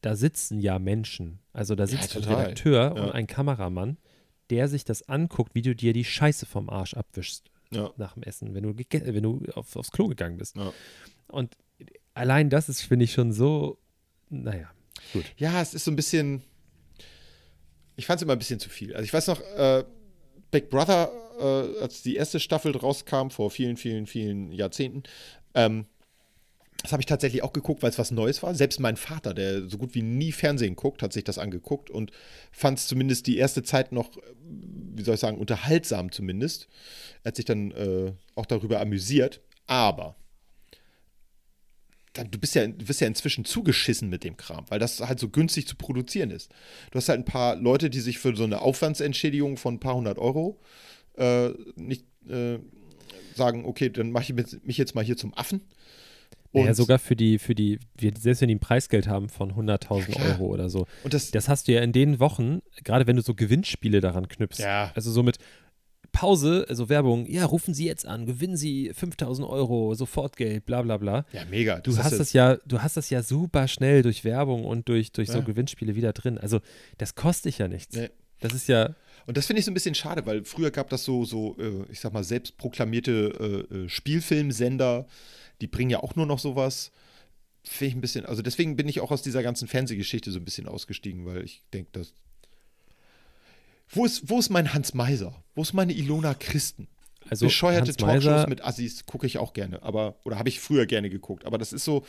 da 0.00 0.16
sitzen 0.16 0.58
ja 0.60 0.78
Menschen. 0.78 1.38
Also 1.52 1.74
da 1.76 1.86
sitzt 1.86 2.16
ein 2.16 2.22
total. 2.22 2.42
Redakteur 2.42 2.94
Ja. 2.96 3.02
und 3.04 3.12
ein 3.12 3.26
Kameramann, 3.28 3.96
der 4.50 4.68
sich 4.68 4.84
das 4.84 5.08
anguckt, 5.08 5.54
wie 5.54 5.62
du 5.62 5.74
dir 5.76 5.92
die 5.92 6.04
Scheiße 6.04 6.46
vom 6.46 6.68
Arsch 6.68 6.94
abwischst 6.94 7.50
Ja. 7.70 7.92
nach 7.96 8.14
dem 8.14 8.24
Essen, 8.24 8.54
wenn 8.54 8.64
du, 8.64 8.74
wenn 8.76 9.22
du 9.22 9.40
auf, 9.54 9.76
aufs 9.76 9.92
Klo 9.92 10.08
gegangen 10.08 10.38
bist. 10.38 10.56
Ja. 10.56 10.72
Und 11.28 11.56
allein 12.14 12.50
das 12.50 12.68
ist, 12.68 12.82
finde 12.82 13.04
ich, 13.04 13.12
schon 13.12 13.32
so, 13.32 13.78
naja, 14.28 14.68
gut. 15.12 15.24
Ja, 15.36 15.62
es 15.62 15.72
ist 15.74 15.84
so 15.84 15.90
ein 15.92 15.96
bisschen. 15.96 16.42
Ich 17.94 18.06
fand 18.06 18.18
es 18.18 18.22
immer 18.22 18.32
ein 18.32 18.38
bisschen 18.38 18.58
zu 18.58 18.68
viel. 18.68 18.94
Also 18.94 19.04
ich 19.04 19.12
weiß 19.12 19.28
noch, 19.28 19.40
äh, 19.40 19.84
Big 20.52 20.70
Brother, 20.70 21.10
äh, 21.40 21.80
als 21.80 22.02
die 22.02 22.14
erste 22.14 22.38
Staffel 22.38 22.76
rauskam, 22.76 23.30
vor 23.30 23.50
vielen, 23.50 23.76
vielen, 23.76 24.06
vielen 24.06 24.52
Jahrzehnten, 24.52 25.02
ähm, 25.54 25.86
das 26.82 26.90
habe 26.90 27.00
ich 27.00 27.06
tatsächlich 27.06 27.42
auch 27.42 27.52
geguckt, 27.52 27.82
weil 27.82 27.90
es 27.90 27.98
was 27.98 28.10
Neues 28.10 28.42
war. 28.42 28.54
Selbst 28.54 28.80
mein 28.80 28.96
Vater, 28.96 29.34
der 29.34 29.68
so 29.68 29.78
gut 29.78 29.94
wie 29.94 30.02
nie 30.02 30.32
Fernsehen 30.32 30.74
guckt, 30.74 31.02
hat 31.02 31.12
sich 31.12 31.22
das 31.22 31.38
angeguckt 31.38 31.90
und 31.90 32.10
fand 32.50 32.78
es 32.78 32.88
zumindest 32.88 33.28
die 33.28 33.38
erste 33.38 33.62
Zeit 33.62 33.92
noch, 33.92 34.16
äh, 34.16 34.20
wie 34.94 35.02
soll 35.02 35.14
ich 35.14 35.20
sagen, 35.20 35.38
unterhaltsam 35.38 36.10
zumindest. 36.10 36.68
Er 37.22 37.28
hat 37.28 37.36
sich 37.36 37.44
dann 37.44 37.70
äh, 37.70 38.12
auch 38.34 38.46
darüber 38.46 38.80
amüsiert. 38.80 39.40
Aber 39.66 40.16
dann, 42.14 42.30
du 42.30 42.38
bist 42.38 42.54
ja, 42.54 42.66
du 42.66 42.88
wirst 42.88 43.00
ja 43.00 43.06
inzwischen 43.06 43.44
zugeschissen 43.44 44.08
mit 44.08 44.22
dem 44.24 44.36
Kram, 44.36 44.64
weil 44.68 44.78
das 44.78 45.00
halt 45.00 45.18
so 45.18 45.28
günstig 45.28 45.66
zu 45.66 45.76
produzieren 45.76 46.30
ist. 46.30 46.50
Du 46.90 46.96
hast 46.98 47.08
halt 47.08 47.20
ein 47.20 47.24
paar 47.24 47.56
Leute, 47.56 47.88
die 47.90 48.00
sich 48.00 48.18
für 48.18 48.36
so 48.36 48.44
eine 48.44 48.60
Aufwandsentschädigung 48.60 49.56
von 49.56 49.74
ein 49.74 49.80
paar 49.80 49.94
hundert 49.94 50.18
Euro 50.18 50.60
äh, 51.16 51.50
nicht 51.76 52.04
äh, 52.28 52.58
sagen, 53.34 53.64
okay, 53.64 53.88
dann 53.90 54.10
mache 54.10 54.24
ich 54.24 54.32
mit- 54.34 54.66
mich 54.66 54.76
jetzt 54.78 54.94
mal 54.94 55.04
hier 55.04 55.16
zum 55.16 55.32
Affen. 55.36 55.62
Und, 56.52 56.66
ja, 56.66 56.74
sogar 56.74 56.98
für 56.98 57.16
die, 57.16 57.38
für 57.38 57.54
die, 57.54 57.78
selbst 58.18 58.42
wenn 58.42 58.48
die 58.48 58.56
ein 58.56 58.60
Preisgeld 58.60 59.08
haben 59.08 59.30
von 59.30 59.52
100.000 59.54 60.18
Ja. 60.18 60.24
Euro 60.32 60.44
oder 60.48 60.68
so, 60.68 60.86
und 61.02 61.14
das, 61.14 61.30
das 61.30 61.48
hast 61.48 61.66
du 61.66 61.72
ja 61.72 61.80
in 61.80 61.92
den 61.92 62.20
Wochen, 62.20 62.60
gerade 62.84 63.06
wenn 63.06 63.16
du 63.16 63.22
so 63.22 63.34
Gewinnspiele 63.34 64.02
daran 64.02 64.28
knüpfst. 64.28 64.58
Ja. 64.60 64.92
Also 64.94 65.10
so 65.10 65.22
mit 65.22 65.38
Pause, 66.12 66.66
also 66.68 66.88
Werbung, 66.88 67.26
ja, 67.26 67.44
rufen 67.44 67.72
Sie 67.74 67.86
jetzt 67.86 68.06
an, 68.06 68.26
gewinnen 68.26 68.56
Sie 68.56 68.92
5000 68.94 69.48
Euro, 69.48 69.94
Sofortgeld, 69.94 70.64
bla 70.66 70.82
bla 70.82 70.98
bla. 70.98 71.24
ja, 71.32 71.44
mega. 71.46 71.80
Du 71.80 71.96
hast 71.96 72.18
das 72.18 72.32
ja, 72.32 72.56
du 72.66 72.80
hast 72.82 72.96
das 72.96 73.08
ja 73.10 73.22
super 73.22 73.66
schnell 73.68 74.02
durch 74.02 74.22
Werbung 74.24 74.64
und 74.64 74.88
durch, 74.88 75.12
durch 75.12 75.28
so 75.30 75.38
Ja. 75.38 75.44
Gewinnspiele 75.44 75.94
wieder 75.94 76.12
drin. 76.12 76.38
Also 76.38 76.60
das 76.98 77.14
kostet 77.14 77.46
dich 77.46 77.58
ja 77.58 77.68
nichts. 77.68 77.96
Nee. 77.96 78.10
Das 78.40 78.52
ist 78.54 78.68
ja, 78.68 78.94
Und 79.26 79.36
das 79.36 79.46
finde 79.46 79.60
ich 79.60 79.64
so 79.66 79.70
ein 79.70 79.74
bisschen 79.74 79.94
schade, 79.94 80.26
weil 80.26 80.44
früher 80.44 80.72
gab 80.72 80.90
das 80.90 81.04
so, 81.04 81.24
so 81.24 81.56
äh, 81.60 81.84
ich 81.92 82.00
sag 82.00 82.12
mal, 82.12 82.24
selbstproklamierte 82.24 83.66
äh, 83.70 83.74
äh, 83.84 83.88
Spielfilmsender, 83.88 85.06
die 85.60 85.66
bringen 85.68 85.90
ja 85.90 86.02
auch 86.02 86.16
nur 86.16 86.26
noch 86.26 86.38
sowas. 86.40 86.90
Finde 87.64 87.86
ich 87.90 87.94
ein 87.94 88.00
bisschen, 88.00 88.26
also 88.26 88.42
deswegen 88.42 88.74
bin 88.74 88.88
ich 88.88 89.00
auch 89.00 89.12
aus 89.12 89.22
dieser 89.22 89.44
ganzen 89.44 89.68
Fernsehgeschichte 89.68 90.32
so 90.32 90.40
ein 90.40 90.44
bisschen 90.44 90.66
ausgestiegen, 90.66 91.24
weil 91.24 91.44
ich 91.44 91.62
denke, 91.72 91.90
dass. 91.92 92.12
Wo 93.92 94.04
ist, 94.04 94.28
wo 94.28 94.38
ist 94.38 94.50
mein 94.50 94.74
Hans 94.74 94.94
Meiser? 94.94 95.42
Wo 95.54 95.62
ist 95.62 95.72
meine 95.72 95.92
Ilona 95.92 96.34
Christen? 96.34 96.88
also 97.28 97.46
Bescheuerte 97.46 97.88
Hans 97.88 97.96
Talkshows 97.96 98.30
Meiser, 98.32 98.48
mit 98.48 98.64
Assis 98.64 99.06
gucke 99.06 99.26
ich 99.26 99.38
auch 99.38 99.52
gerne, 99.52 99.82
aber, 99.82 100.16
oder 100.24 100.38
habe 100.38 100.48
ich 100.48 100.60
früher 100.60 100.86
gerne 100.86 101.08
geguckt, 101.08 101.44
aber 101.46 101.56
das 101.56 101.72
ist 101.72 101.84
so, 101.84 102.04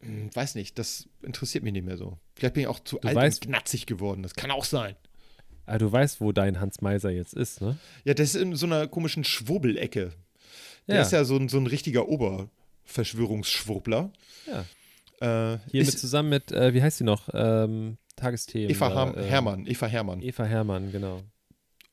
hm, 0.00 0.34
weiß 0.34 0.56
nicht, 0.56 0.78
das 0.78 1.08
interessiert 1.22 1.62
mich 1.64 1.72
nicht 1.72 1.86
mehr 1.86 1.96
so. 1.96 2.18
Vielleicht 2.34 2.54
bin 2.54 2.62
ich 2.62 2.66
auch 2.66 2.80
zu 2.80 3.00
alt 3.02 3.16
weißt- 3.16 3.44
und 3.44 3.52
knatzig 3.52 3.86
geworden, 3.86 4.22
das 4.22 4.34
kann 4.34 4.50
auch 4.50 4.64
sein. 4.64 4.96
ah, 5.66 5.78
du 5.78 5.90
weißt, 5.90 6.20
wo 6.20 6.32
dein 6.32 6.60
Hans 6.60 6.80
Meiser 6.82 7.10
jetzt 7.10 7.34
ist, 7.34 7.60
ne? 7.60 7.78
Ja, 8.04 8.14
das 8.14 8.34
ist 8.34 8.40
in 8.42 8.54
so 8.56 8.66
einer 8.66 8.86
komischen 8.88 9.24
Schwurbelecke. 9.24 10.12
Der 10.88 10.96
Ja. 10.96 11.02
ist 11.02 11.12
ja 11.12 11.24
so 11.24 11.36
ein, 11.36 11.48
so 11.48 11.58
ein 11.58 11.66
richtiger 11.66 12.08
Oberverschwörungsschwurbler. 12.08 14.10
Ja. 14.46 14.64
Äh, 15.54 15.58
Hier 15.70 15.84
mit 15.84 15.98
zusammen 15.98 16.28
mit, 16.28 16.52
äh, 16.52 16.74
wie 16.74 16.82
heißt 16.82 16.98
sie 16.98 17.04
noch? 17.04 17.28
Ähm, 17.32 17.96
Tagesthemen. 18.16 18.70
Eva 18.70 18.94
Ham 18.94 19.14
äh, 19.16 19.22
Hermann, 19.22 19.66
Eva 19.66 19.86
Hermann. 19.86 20.22
Eva 20.22 20.44
Hermann, 20.44 20.92
genau. 20.92 21.22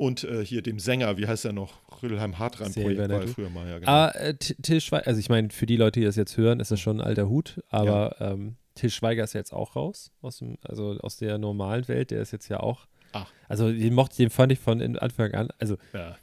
Und 0.01 0.24
äh, 0.24 0.43
hier 0.43 0.63
dem 0.63 0.80
Sänger, 0.80 1.17
wie 1.17 1.28
heißt 1.28 1.45
er 1.45 1.53
noch? 1.53 1.76
Rödelheim 2.01 2.39
Hartrein 2.39 2.74
Projekt 2.74 3.07
war 3.07 3.22
er 3.22 3.28
früher 3.28 3.51
mal, 3.51 3.67
ja, 3.67 3.78
genau. 3.78 3.91
Ah, 3.91 4.09
äh, 4.09 4.34
Till 4.34 4.82
Schweiger, 4.82 5.05
also 5.05 5.19
ich 5.19 5.30
meine, 5.30 5.51
für 5.51 5.67
die 5.67 5.78
Leute, 5.78 5.99
die 5.99 6.05
das 6.07 6.15
jetzt 6.15 6.38
hören, 6.38 6.59
ist 6.59 6.72
das 6.72 6.80
schon 6.80 6.99
ein 6.99 7.05
alter 7.05 7.30
Hut, 7.30 7.61
aber 7.69 8.15
ähm, 8.19 8.55
Till 8.74 8.89
Schweiger 8.89 9.24
ist 9.24 9.34
jetzt 9.34 9.53
auch 9.53 9.76
raus, 9.76 10.11
aus 10.24 10.39
dem, 10.39 10.57
also 10.63 10.97
aus 11.01 11.17
der 11.17 11.38
normalen 11.38 11.88
Welt, 11.88 12.09
der 12.09 12.22
ist 12.22 12.32
jetzt 12.32 12.47
ja 12.47 12.61
auch. 12.61 12.88
Ach. 13.11 13.32
Also 13.47 13.72
den 13.72 13.93
mochte, 13.93 14.17
den 14.17 14.32
fand 14.32 14.51
ich 14.51 14.59
von 14.59 14.82
Anfang 14.97 15.34
an, 15.34 15.49
also 15.59 15.78
ja. 15.93 16.15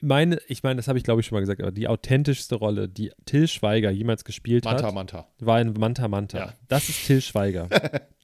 meine, 0.00 0.40
ich 0.48 0.62
meine, 0.62 0.76
das 0.76 0.88
habe 0.88 0.96
ich 0.96 1.04
glaube 1.04 1.20
ich 1.20 1.26
schon 1.26 1.36
mal 1.36 1.40
gesagt, 1.40 1.60
aber 1.60 1.72
die 1.72 1.86
authentischste 1.86 2.54
Rolle, 2.54 2.88
die 2.88 3.12
Till 3.26 3.46
Schweiger 3.46 3.90
jemals 3.90 4.24
gespielt 4.24 4.64
Manta, 4.64 4.86
hat, 4.86 4.94
Manta. 4.94 5.26
war 5.38 5.60
in 5.60 5.74
Manta 5.74 6.08
Manta. 6.08 6.38
Ja. 6.38 6.54
Das 6.68 6.88
ist 6.88 7.04
Till 7.04 7.20
Schweiger. 7.20 7.68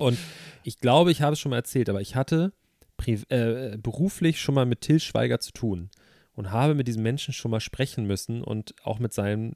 Und 0.00 0.18
ich 0.64 0.78
glaube, 0.78 1.10
ich 1.10 1.22
habe 1.22 1.34
es 1.34 1.40
schon 1.40 1.50
mal 1.50 1.56
erzählt, 1.56 1.88
aber 1.88 2.00
ich 2.00 2.16
hatte 2.16 2.52
äh, 3.06 3.78
beruflich 3.78 4.40
schon 4.40 4.54
mal 4.54 4.66
mit 4.66 4.82
Till 4.82 5.00
Schweiger 5.00 5.40
zu 5.40 5.52
tun 5.52 5.90
und 6.34 6.50
habe 6.50 6.74
mit 6.74 6.88
diesem 6.88 7.02
Menschen 7.02 7.32
schon 7.32 7.50
mal 7.50 7.60
sprechen 7.60 8.06
müssen 8.06 8.42
und 8.42 8.74
auch 8.84 8.98
mit 8.98 9.12
seinem 9.12 9.54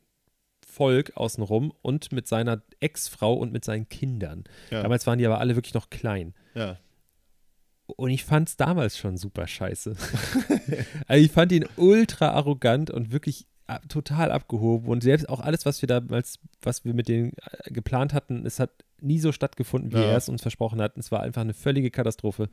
Volk 0.66 1.16
außenrum 1.16 1.72
und 1.82 2.10
mit 2.12 2.26
seiner 2.26 2.62
Ex-Frau 2.80 3.34
und 3.34 3.52
mit 3.52 3.64
seinen 3.64 3.88
Kindern. 3.88 4.44
Ja. 4.70 4.82
Damals 4.82 5.06
waren 5.06 5.18
die 5.18 5.26
aber 5.26 5.40
alle 5.40 5.56
wirklich 5.56 5.74
noch 5.74 5.90
klein. 5.90 6.34
ja. 6.54 6.78
Und 7.86 8.08
ich 8.08 8.24
fand 8.24 8.48
es 8.48 8.56
damals 8.56 8.96
schon 8.96 9.18
super 9.18 9.46
scheiße. 9.46 9.94
also 11.06 11.24
ich 11.24 11.30
fand 11.30 11.52
ihn 11.52 11.66
ultra 11.76 12.30
arrogant 12.30 12.90
und 12.90 13.12
wirklich 13.12 13.46
total 13.88 14.30
abgehoben. 14.30 14.88
Und 14.88 15.02
selbst 15.02 15.28
auch 15.28 15.40
alles, 15.40 15.64
was 15.66 15.80
wir 15.82 15.86
damals, 15.86 16.38
was 16.62 16.84
wir 16.84 16.94
mit 16.94 17.08
denen 17.08 17.32
äh, 17.64 17.70
geplant 17.70 18.12
hatten, 18.12 18.44
es 18.46 18.60
hat 18.60 18.70
nie 19.00 19.18
so 19.18 19.32
stattgefunden, 19.32 19.92
wie 19.92 19.96
Ja. 19.96 20.10
er 20.12 20.16
es 20.16 20.28
uns 20.28 20.42
versprochen 20.42 20.80
hat. 20.80 20.96
Es 20.96 21.10
war 21.12 21.20
einfach 21.22 21.42
eine 21.42 21.54
völlige 21.54 21.90
Katastrophe. 21.90 22.48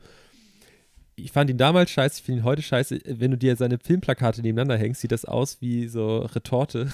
Ich 1.14 1.30
fand 1.32 1.50
ihn 1.50 1.58
damals 1.58 1.90
scheiße, 1.90 2.18
ich 2.18 2.22
finde 2.24 2.40
ihn 2.40 2.44
heute 2.44 2.62
scheiße. 2.62 3.00
Wenn 3.04 3.30
du 3.30 3.36
dir 3.36 3.54
seine 3.56 3.78
Filmplakate 3.78 4.40
nebeneinander 4.42 4.78
hängst, 4.78 5.02
sieht 5.02 5.12
das 5.12 5.24
aus 5.26 5.60
wie 5.60 5.86
so 5.88 6.18
Retorte. 6.20 6.90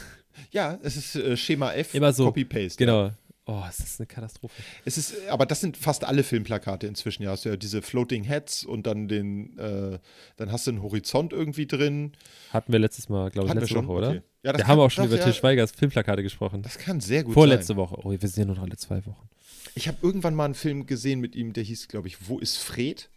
ja, 0.51 0.79
es 0.83 0.97
ist 0.97 1.15
äh, 1.17 1.37
Schema 1.37 1.73
F, 1.73 1.95
Immer 1.95 2.13
so. 2.13 2.25
Copy-Paste. 2.27 2.85
Ja. 2.85 3.15
Oh, 3.51 3.63
es 3.67 3.79
ist 3.79 3.99
eine 3.99 4.07
Katastrophe. 4.07 4.53
Es 4.85 4.99
ist, 4.99 5.27
aber 5.31 5.47
das 5.47 5.63
sind 5.63 5.79
fast 5.79 6.05
alle 6.05 6.23
Filmplakate 6.23 6.87
inzwischen. 6.87 7.23
Ja, 7.23 7.31
hast 7.31 7.47
du 7.47 7.49
ja 7.49 7.57
diese 7.57 7.81
Floating 7.81 8.23
Heads 8.23 8.63
und 8.65 8.87
dann 8.87 9.09
den, 9.09 9.57
äh, 9.59 9.99
dann 10.37 10.53
hast 10.53 10.67
du 10.67 10.73
einen 10.73 10.83
Horizont 10.83 11.33
irgendwie 11.33 11.67
drin. 11.67 12.13
Hatten 12.53 12.71
wir 12.73 12.79
letztes 12.79 13.09
Mal, 13.09 13.31
glaube 13.31 13.49
ich, 13.49 13.55
letzte? 13.55 13.77
Woche, 13.77 13.87
oder? 13.87 14.09
Okay. 14.11 14.23
Ja, 14.43 14.53
das 14.53 14.59
wir 14.61 14.65
kann- 14.65 14.73
haben 14.73 14.81
auch 14.81 14.91
schon 14.91 15.07
über 15.07 15.17
ja, 15.17 15.25
Till 15.25 15.33
Schweigers 15.33 15.71
Filmplakate 15.73 16.23
gesprochen. 16.23 16.61
Das 16.61 16.77
kann 16.77 17.01
sehr 17.01 17.25
gut 17.25 17.33
Vorletzte 17.33 17.69
sein. 17.69 17.77
Woche. 17.79 17.97
Oh, 18.05 18.11
wir 18.11 18.19
sind 18.19 18.37
ja 18.37 18.45
nur 18.45 18.57
noch 18.57 18.63
alle 18.65 18.77
zwei 18.77 19.05
Wochen. 19.07 19.29
Ich 19.75 19.89
habe 19.89 19.97
irgendwann 20.03 20.35
mal 20.35 20.45
einen 20.45 20.55
Film 20.55 20.85
gesehen 20.85 21.21
mit 21.21 21.35
ihm, 21.35 21.55
der 21.55 21.65
hieß, 21.65 21.89
glaube 21.89 22.09
ich, 22.09 22.29
Wo 22.29 22.39
ist 22.39 22.59
Fred? 22.59 23.09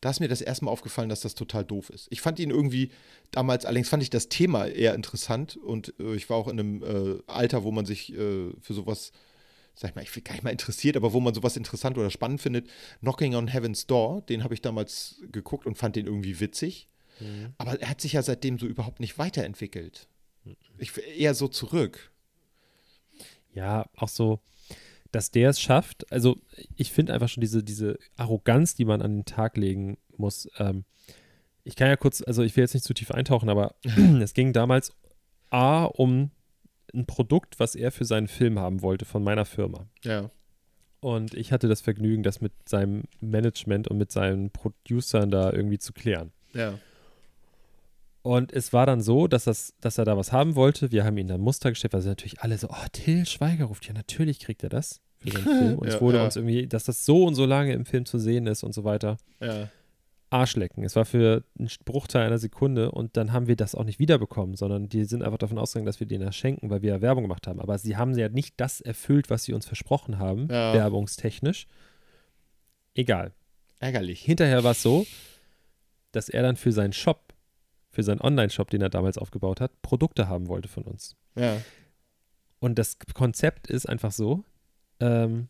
Da 0.00 0.10
ist 0.10 0.20
mir 0.20 0.28
das 0.28 0.40
erste 0.40 0.64
Mal 0.64 0.70
aufgefallen, 0.70 1.08
dass 1.08 1.20
das 1.20 1.34
total 1.34 1.64
doof 1.64 1.90
ist. 1.90 2.08
Ich 2.10 2.20
fand 2.20 2.38
ihn 2.38 2.50
irgendwie 2.50 2.90
damals, 3.30 3.66
allerdings 3.66 3.88
fand 3.90 4.02
ich 4.02 4.10
das 4.10 4.28
Thema 4.28 4.66
eher 4.66 4.94
interessant 4.94 5.56
und 5.56 5.92
äh, 5.98 6.14
ich 6.14 6.30
war 6.30 6.38
auch 6.38 6.48
in 6.48 6.58
einem 6.58 6.82
äh, 6.82 7.22
Alter, 7.26 7.64
wo 7.64 7.70
man 7.70 7.84
sich 7.84 8.12
äh, 8.12 8.50
für 8.60 8.74
sowas, 8.74 9.12
sag 9.74 9.90
ich 9.90 9.96
mal, 9.96 10.02
ich 10.02 10.14
will 10.16 10.22
gar 10.22 10.32
nicht 10.32 10.42
mal 10.44 10.50
interessiert, 10.50 10.96
aber 10.96 11.12
wo 11.12 11.20
man 11.20 11.34
sowas 11.34 11.56
interessant 11.56 11.98
oder 11.98 12.10
spannend 12.10 12.40
findet. 12.40 12.68
Knocking 13.00 13.34
on 13.34 13.48
Heaven's 13.48 13.86
Door, 13.86 14.22
den 14.22 14.42
habe 14.42 14.54
ich 14.54 14.62
damals 14.62 15.20
geguckt 15.32 15.66
und 15.66 15.76
fand 15.76 15.96
den 15.96 16.06
irgendwie 16.06 16.40
witzig. 16.40 16.88
Aber 17.58 17.78
er 17.80 17.90
hat 17.90 18.00
sich 18.00 18.14
ja 18.14 18.22
seitdem 18.22 18.58
so 18.58 18.66
überhaupt 18.66 19.00
nicht 19.00 19.18
weiterentwickelt. 19.18 20.08
Ich 20.78 20.96
eher 21.18 21.34
so 21.34 21.48
zurück. 21.48 22.10
Ja, 23.52 23.84
auch 23.96 24.08
so, 24.08 24.40
dass 25.12 25.30
der 25.30 25.50
es 25.50 25.60
schafft. 25.60 26.10
Also, 26.12 26.38
ich 26.76 26.92
finde 26.92 27.12
einfach 27.12 27.28
schon 27.28 27.40
diese, 27.40 27.62
diese 27.62 27.98
Arroganz, 28.16 28.74
die 28.74 28.84
man 28.84 29.02
an 29.02 29.18
den 29.18 29.24
Tag 29.24 29.56
legen 29.56 29.98
muss. 30.16 30.48
Ähm, 30.58 30.84
ich 31.64 31.76
kann 31.76 31.88
ja 31.88 31.96
kurz, 31.96 32.22
also 32.22 32.42
ich 32.42 32.56
will 32.56 32.64
jetzt 32.64 32.74
nicht 32.74 32.86
zu 32.86 32.94
tief 32.94 33.10
eintauchen, 33.10 33.48
aber 33.48 33.74
es 34.20 34.34
ging 34.34 34.52
damals 34.52 34.92
A 35.50 35.84
um 35.84 36.30
ein 36.94 37.06
Produkt, 37.06 37.60
was 37.60 37.74
er 37.74 37.92
für 37.92 38.04
seinen 38.04 38.28
Film 38.28 38.58
haben 38.58 38.82
wollte 38.82 39.04
von 39.04 39.22
meiner 39.22 39.44
Firma. 39.44 39.86
Ja. 40.02 40.30
Und 41.00 41.34
ich 41.34 41.52
hatte 41.52 41.68
das 41.68 41.80
Vergnügen, 41.80 42.22
das 42.22 42.40
mit 42.40 42.52
seinem 42.68 43.04
Management 43.20 43.88
und 43.88 43.96
mit 43.96 44.12
seinen 44.12 44.50
Producern 44.50 45.30
da 45.30 45.52
irgendwie 45.52 45.78
zu 45.78 45.92
klären. 45.92 46.32
Ja. 46.52 46.78
Und 48.22 48.52
es 48.52 48.72
war 48.72 48.84
dann 48.86 49.00
so, 49.00 49.26
dass, 49.28 49.44
das, 49.44 49.74
dass 49.80 49.96
er 49.98 50.04
da 50.04 50.16
was 50.16 50.30
haben 50.32 50.54
wollte. 50.54 50.92
Wir 50.92 51.04
haben 51.04 51.16
ihn 51.16 51.28
dann 51.28 51.40
Muster 51.40 51.70
gestellt, 51.70 51.94
weil 51.94 52.02
sie 52.02 52.08
natürlich 52.08 52.40
alle 52.42 52.58
so, 52.58 52.68
oh, 52.68 52.86
Till 52.92 53.24
Schweiger 53.26 53.66
ruft, 53.66 53.86
ja, 53.86 53.94
natürlich 53.94 54.40
kriegt 54.40 54.62
er 54.62 54.68
das 54.68 55.00
für 55.18 55.30
seinen 55.30 55.42
Film. 55.58 55.78
Und 55.78 55.88
Ja, 55.88 55.94
es 55.94 56.00
wurde 56.00 56.18
ja. 56.18 56.24
uns 56.24 56.36
irgendwie, 56.36 56.66
dass 56.66 56.84
das 56.84 57.06
so 57.06 57.24
und 57.24 57.34
so 57.34 57.46
lange 57.46 57.72
im 57.72 57.86
Film 57.86 58.04
zu 58.04 58.18
sehen 58.18 58.46
ist 58.46 58.62
und 58.62 58.74
so 58.74 58.84
weiter. 58.84 59.16
Ja. 59.40 59.68
Arschlecken. 60.32 60.84
Es 60.84 60.94
war 60.94 61.06
für 61.06 61.42
einen 61.58 61.68
Bruchteil 61.84 62.24
einer 62.26 62.38
Sekunde 62.38 62.92
und 62.92 63.16
dann 63.16 63.32
haben 63.32 63.48
wir 63.48 63.56
das 63.56 63.74
auch 63.74 63.82
nicht 63.84 63.98
wiederbekommen, 63.98 64.54
sondern 64.54 64.88
die 64.88 65.04
sind 65.04 65.24
einfach 65.24 65.38
davon 65.38 65.58
ausgegangen, 65.58 65.86
dass 65.86 65.98
wir 65.98 66.06
denen 66.06 66.24
das 66.24 66.36
schenken, 66.36 66.70
weil 66.70 66.82
wir 66.82 66.90
ja 66.90 67.00
Werbung 67.00 67.24
gemacht 67.24 67.48
haben. 67.48 67.58
Aber 67.58 67.78
sie 67.78 67.96
haben 67.96 68.16
ja 68.16 68.28
nicht 68.28 68.54
das 68.58 68.80
erfüllt, 68.80 69.28
was 69.28 69.42
sie 69.44 69.54
uns 69.54 69.66
versprochen 69.66 70.18
haben, 70.20 70.46
Ja. 70.48 70.72
werbungstechnisch. 70.74 71.66
Egal. 72.94 73.32
Ärgerlich. 73.80 74.20
Hinterher 74.22 74.62
war 74.62 74.72
es 74.72 74.82
so, 74.82 75.06
dass 76.12 76.28
er 76.28 76.42
dann 76.42 76.56
für 76.56 76.70
seinen 76.72 76.92
Shop 76.92 77.29
für 77.90 78.02
seinen 78.02 78.20
Online-Shop, 78.20 78.70
den 78.70 78.80
er 78.82 78.88
damals 78.90 79.18
aufgebaut 79.18 79.60
hat, 79.60 79.82
Produkte 79.82 80.28
haben 80.28 80.48
wollte 80.48 80.68
von 80.68 80.84
uns. 80.84 81.16
Ja. 81.34 81.56
Und 82.60 82.78
das 82.78 82.98
Konzept 83.14 83.66
ist 83.68 83.88
einfach 83.88 84.12
so, 84.12 84.44
ähm, 85.00 85.48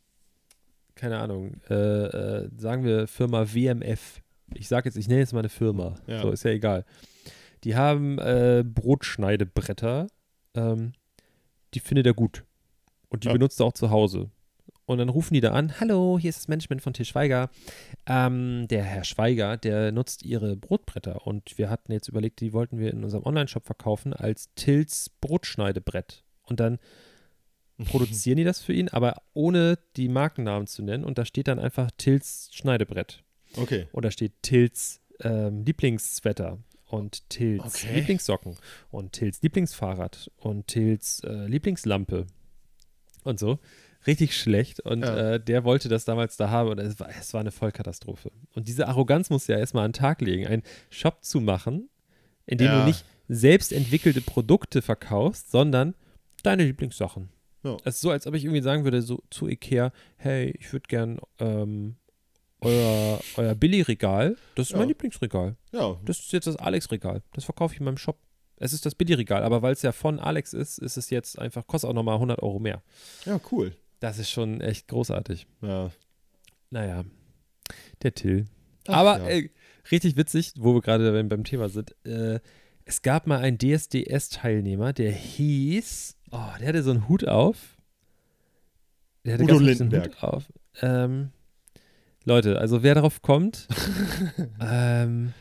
keine 0.95 1.18
Ahnung, 1.18 1.61
äh, 1.68 1.74
äh, 1.74 2.49
sagen 2.57 2.84
wir 2.84 3.07
Firma 3.07 3.53
WMF. 3.53 4.20
Ich 4.55 4.68
sage 4.68 4.88
jetzt, 4.88 4.97
ich 4.97 5.09
nenne 5.09 5.20
jetzt 5.20 5.32
mal 5.32 5.41
eine 5.41 5.49
Firma. 5.49 5.97
Ja. 6.07 6.22
So, 6.22 6.30
ist 6.30 6.45
ja 6.45 6.51
egal. 6.51 6.84
Die 7.64 7.76
haben 7.76 8.18
äh, 8.18 8.64
Brotschneidebretter, 8.66 10.07
ähm, 10.55 10.93
die 11.74 11.80
findet 11.80 12.07
er 12.07 12.14
gut. 12.14 12.45
Und 13.09 13.24
die 13.24 13.28
Ja. 13.28 13.32
benutzt 13.34 13.61
er 13.61 13.66
auch 13.66 13.72
zu 13.72 13.91
Hause. 13.91 14.30
Und 14.91 14.99
dann 14.99 15.09
rufen 15.09 15.34
die 15.34 15.41
da 15.41 15.53
an, 15.53 15.78
hallo, 15.78 16.18
hier 16.18 16.30
ist 16.30 16.41
das 16.41 16.49
Management 16.49 16.82
von 16.82 16.93
Til 16.93 17.05
Schweiger. 17.05 17.49
Ähm, 18.07 18.66
der 18.66 18.82
Herr 18.82 19.05
Schweiger, 19.05 19.57
der 19.57 19.93
nutzt 19.93 20.24
ihre 20.24 20.57
Brotbretter. 20.57 21.28
Und 21.28 21.57
wir 21.59 21.70
hatten 21.70 21.93
jetzt 21.93 22.09
überlegt, 22.09 22.41
die 22.41 22.53
wollten 22.53 22.80
wir 22.80 22.91
in 22.91 23.05
unserem 23.05 23.24
Online-Shop 23.24 23.64
verkaufen 23.64 24.12
als 24.12 24.53
Tils 24.57 25.09
Brotschneidebrett. 25.20 26.24
Und 26.43 26.59
dann 26.59 26.80
produzieren 27.84 28.38
die 28.38 28.43
das 28.43 28.62
für 28.62 28.72
ihn, 28.72 28.88
aber 28.88 29.22
ohne 29.32 29.78
die 29.97 30.09
Markennamen 30.09 30.66
zu 30.66 30.82
nennen. 30.82 31.05
Und 31.05 31.18
da 31.18 31.24
steht 31.24 31.47
dann 31.47 31.61
einfach 31.61 31.93
Tils 31.97 32.51
Schneidebrett. 32.53 33.22
Okay. 33.55 33.86
Und 33.93 34.05
da 34.05 34.11
steht 34.11 34.43
Tils 34.43 35.01
ähm, 35.20 35.62
Lieblingssweater 35.62 36.59
und 36.86 37.30
Tils 37.30 37.62
Okay. 37.64 37.95
Lieblingssocken 37.95 38.57
und 38.91 39.12
Tils 39.12 39.41
Lieblingsfahrrad 39.41 40.32
und 40.38 40.66
Tils 40.66 41.22
äh, 41.22 41.47
Lieblingslampe 41.47 42.26
und 43.22 43.38
so. 43.38 43.61
Richtig 44.07 44.36
schlecht. 44.36 44.80
Und 44.80 45.03
Ja. 45.03 45.34
äh, 45.34 45.40
der 45.40 45.64
wollte 45.64 45.88
das 45.88 46.05
damals 46.05 46.36
da 46.36 46.48
haben 46.51 46.70
und 46.70 46.78
es 46.78 46.98
war, 46.98 47.09
es 47.18 47.32
war 47.34 47.40
eine 47.40 47.51
Vollkatastrophe. 47.51 48.30
Und 48.55 48.66
diese 48.68 48.88
Arroganz 48.88 49.28
musst 49.30 49.48
du 49.48 49.53
ja 49.53 49.59
erstmal 49.59 49.84
an 49.84 49.92
den 49.92 50.01
Tag 50.01 50.20
legen, 50.22 50.46
einen 50.46 50.62
Shop 50.88 51.22
zu 51.22 51.40
machen, 51.40 51.88
in 52.46 52.59
dem 52.59 52.66
Ja. 52.68 52.80
du 52.80 52.86
nicht 52.86 53.05
selbst 53.28 53.72
entwickelte 53.72 54.20
Produkte 54.22 54.82
verkaufst, 54.82 55.51
sondern 55.51 55.94
deine 56.42 56.64
Lieblingssachen. 56.64 57.28
Ja. 57.62 57.76
Es 57.84 57.96
ist 57.96 58.01
so, 58.01 58.11
als 58.11 58.26
ob 58.26 58.34
ich 58.34 58.44
irgendwie 58.44 58.62
sagen 58.62 58.84
würde, 58.84 59.03
so 59.03 59.22
zu 59.30 59.46
Ikea, 59.46 59.92
hey, 60.16 60.55
ich 60.59 60.72
würde 60.72 60.86
gern 60.88 61.20
ähm, 61.38 61.96
euer, 62.62 63.20
euer 63.36 63.55
Billy-Regal, 63.55 64.36
das 64.55 64.66
ist 64.68 64.72
Ja. 64.72 64.78
mein 64.78 64.88
Lieblingsregal. 64.88 65.57
Ja. 65.72 65.98
Das 66.05 66.18
ist 66.20 66.32
jetzt 66.32 66.46
das 66.46 66.57
Alex-Regal. 66.57 67.22
Das 67.32 67.44
verkaufe 67.44 67.74
ich 67.74 67.80
in 67.80 67.84
meinem 67.84 67.96
Shop. 67.98 68.18
Es 68.57 68.72
ist 68.74 68.84
das 68.84 68.94
Billy-Regal, 68.94 69.42
aber 69.42 69.62
weil 69.62 69.72
es 69.72 69.82
ja 69.82 69.92
von 69.92 70.18
Alex 70.18 70.53
ist, 70.53 70.78
ist 70.78 70.96
es 70.98 71.09
jetzt 71.11 71.38
einfach, 71.38 71.66
kostet 71.66 71.88
auch 71.90 71.94
nochmal 71.94 72.16
100 72.16 72.42
Euro 72.42 72.59
mehr. 72.59 72.82
Ja, 73.24 73.40
cool. 73.51 73.72
Das 74.01 74.18
ist 74.18 74.30
schon 74.30 74.61
echt 74.61 74.88
großartig. 74.88 75.46
Ja. 75.61 75.90
Naja, 76.70 77.05
der 78.03 78.14
Till. 78.14 78.46
Ach, 78.88 78.94
aber 78.94 79.18
ja. 79.18 79.28
äh, 79.28 79.51
richtig 79.90 80.16
witzig, 80.16 80.55
wo 80.57 80.74
wir 80.74 80.80
gerade 80.80 81.12
beim, 81.12 81.28
beim 81.28 81.44
Thema 81.44 81.68
sind. 81.68 81.94
Äh, 82.07 82.40
es 82.84 83.03
gab 83.03 83.26
mal 83.26 83.38
einen 83.38 83.59
DSDS-Teilnehmer, 83.59 84.92
der 84.92 85.12
hieß, 85.12 86.16
oh, 86.32 86.38
der 86.59 86.68
hatte 86.68 86.82
so 86.82 86.90
einen 86.90 87.09
Hut 87.09 87.28
auf. 87.28 87.76
Der 89.24 89.34
hatte 89.34 89.44
Udo 89.44 89.59
ganz 89.59 89.59
so 89.59 89.84
einen 89.84 89.90
Lindenberg. 89.90 90.22
Hut 90.22 90.22
auf. 90.22 90.53
Ähm, 90.80 91.30
Leute, 92.24 92.59
also 92.59 92.82
wer 92.82 92.94
darauf 92.94 93.22
kommt, 93.22 93.68
ähm, 94.61 95.34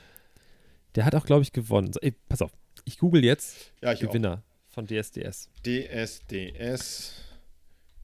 der 0.96 1.06
hat 1.06 1.16
auch, 1.16 1.26
glaube 1.26 1.44
ich, 1.44 1.54
gewonnen. 1.54 1.94
So, 1.94 2.00
ey, 2.02 2.14
pass 2.28 2.42
auf, 2.42 2.52
ich 2.84 2.98
google 2.98 3.24
jetzt 3.24 3.72
Ja, 3.82 3.94
ich 3.94 4.00
Gewinner 4.02 4.44
von 4.68 4.86
DSDS. 4.86 5.50
auch. 5.50 5.62
DSDS 5.64 7.29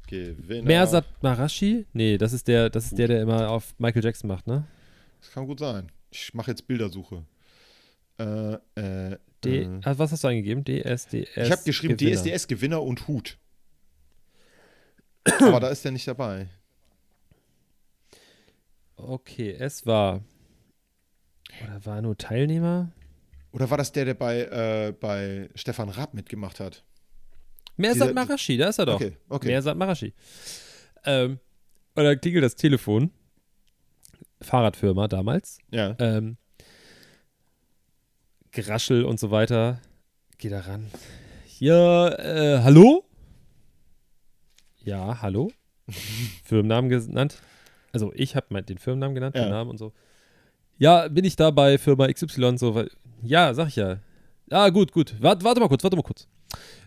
Gewinner. 0.08 0.64
Mersat 0.64 1.06
Marashi? 1.22 1.86
Nee, 1.94 2.18
das 2.18 2.34
ist 2.34 2.48
der, 2.48 2.70
das 2.70 2.86
ist 2.86 2.98
der, 2.98 3.08
der 3.08 3.22
immer 3.22 3.50
auf 3.50 3.74
Michael 3.78 4.04
Jackson 4.04 4.28
macht, 4.28 4.48
ne? 4.48 4.66
Das 5.20 5.32
kann 5.32 5.48
gut 5.48 5.60
sein. 5.60 5.92
Ich 6.12 6.34
mache 6.34 6.52
jetzt 6.52 6.68
Bildersuche. 6.68 7.24
Äh, 8.18 8.54
äh, 8.76 9.18
D 9.44 9.64
äh. 9.64 9.80
ah, 9.84 9.98
was 9.98 10.12
hast 10.12 10.24
du 10.24 10.28
eingegeben? 10.28 10.64
DSDS. 10.64 11.36
Ich 11.36 11.52
habe 11.52 11.64
geschrieben 11.64 11.98
Gewinner. 11.98 12.22
DSDS 12.22 12.48
Gewinner 12.48 12.82
und 12.82 13.08
Hut. 13.08 13.38
Aber 15.42 15.60
da 15.60 15.70
ist 15.70 15.84
der 15.84 15.92
nicht 15.92 16.08
dabei. 16.08 16.48
Okay, 18.96 19.56
es 19.60 19.86
war. 19.86 20.24
Oder 21.64 21.86
war 21.86 22.02
nur 22.02 22.18
Teilnehmer? 22.18 22.92
Oder 23.52 23.70
war 23.70 23.78
das 23.78 23.92
der, 23.92 24.06
der 24.06 24.14
bei, 24.14 24.42
äh, 24.42 24.94
bei 25.00 25.50
Stefan 25.56 25.90
Raab 25.90 26.14
mitgemacht 26.14 26.60
hat? 26.60 26.84
Mersat 27.78 28.14
Marashi, 28.14 28.58
da 28.58 28.70
ist 28.70 28.80
er 28.80 28.86
doch. 28.86 28.96
Okay, 28.96 29.18
okay. 29.30 29.48
Mersat 29.48 29.78
Marashi. 29.78 30.14
Ähm, 31.04 31.40
und 31.96 32.04
dann 32.04 32.20
klingelt 32.20 32.44
das 32.44 32.56
Telefon. 32.56 33.12
Fahrradfirma 34.42 35.08
damals. 35.08 35.58
Ja. 35.72 35.96
Ähm, 36.00 36.38
Geraschel 38.52 39.04
und 39.04 39.20
so 39.20 39.32
weiter. 39.32 39.82
Geh 40.38 40.50
da 40.50 40.62
ran. 40.62 40.88
Ja, 41.60 42.10
äh, 42.10 42.60
hallo? 42.64 43.06
Ja, 44.84 45.22
hallo? 45.22 45.52
Firmennamen 46.44 46.90
genannt. 46.90 47.42
Also 47.92 48.12
ich 48.14 48.36
habe 48.36 48.62
den 48.64 48.78
Firmennamen 48.78 49.16
genannt, 49.16 49.36
Ja. 49.36 49.44
den 49.44 49.52
Namen 49.52 49.70
und 49.72 49.78
so. 49.78 49.94
Ja, 50.78 51.08
bin 51.08 51.24
ich 51.24 51.36
da 51.38 51.52
bei 51.52 51.78
Firma 51.78 52.12
XY 52.12 52.58
so? 52.58 52.76
Weil, 52.76 52.90
ja, 53.24 53.54
sag 53.54 53.70
ich 53.70 53.78
ja. 53.78 54.00
Ja, 54.50 54.70
gut, 54.70 54.92
gut. 54.92 55.16
Warte, 55.20 55.44
warte 55.44 55.60
mal 55.60 55.68
kurz, 55.68 55.84
warte 55.84 55.96
mal 55.96 56.04
kurz. 56.04 56.28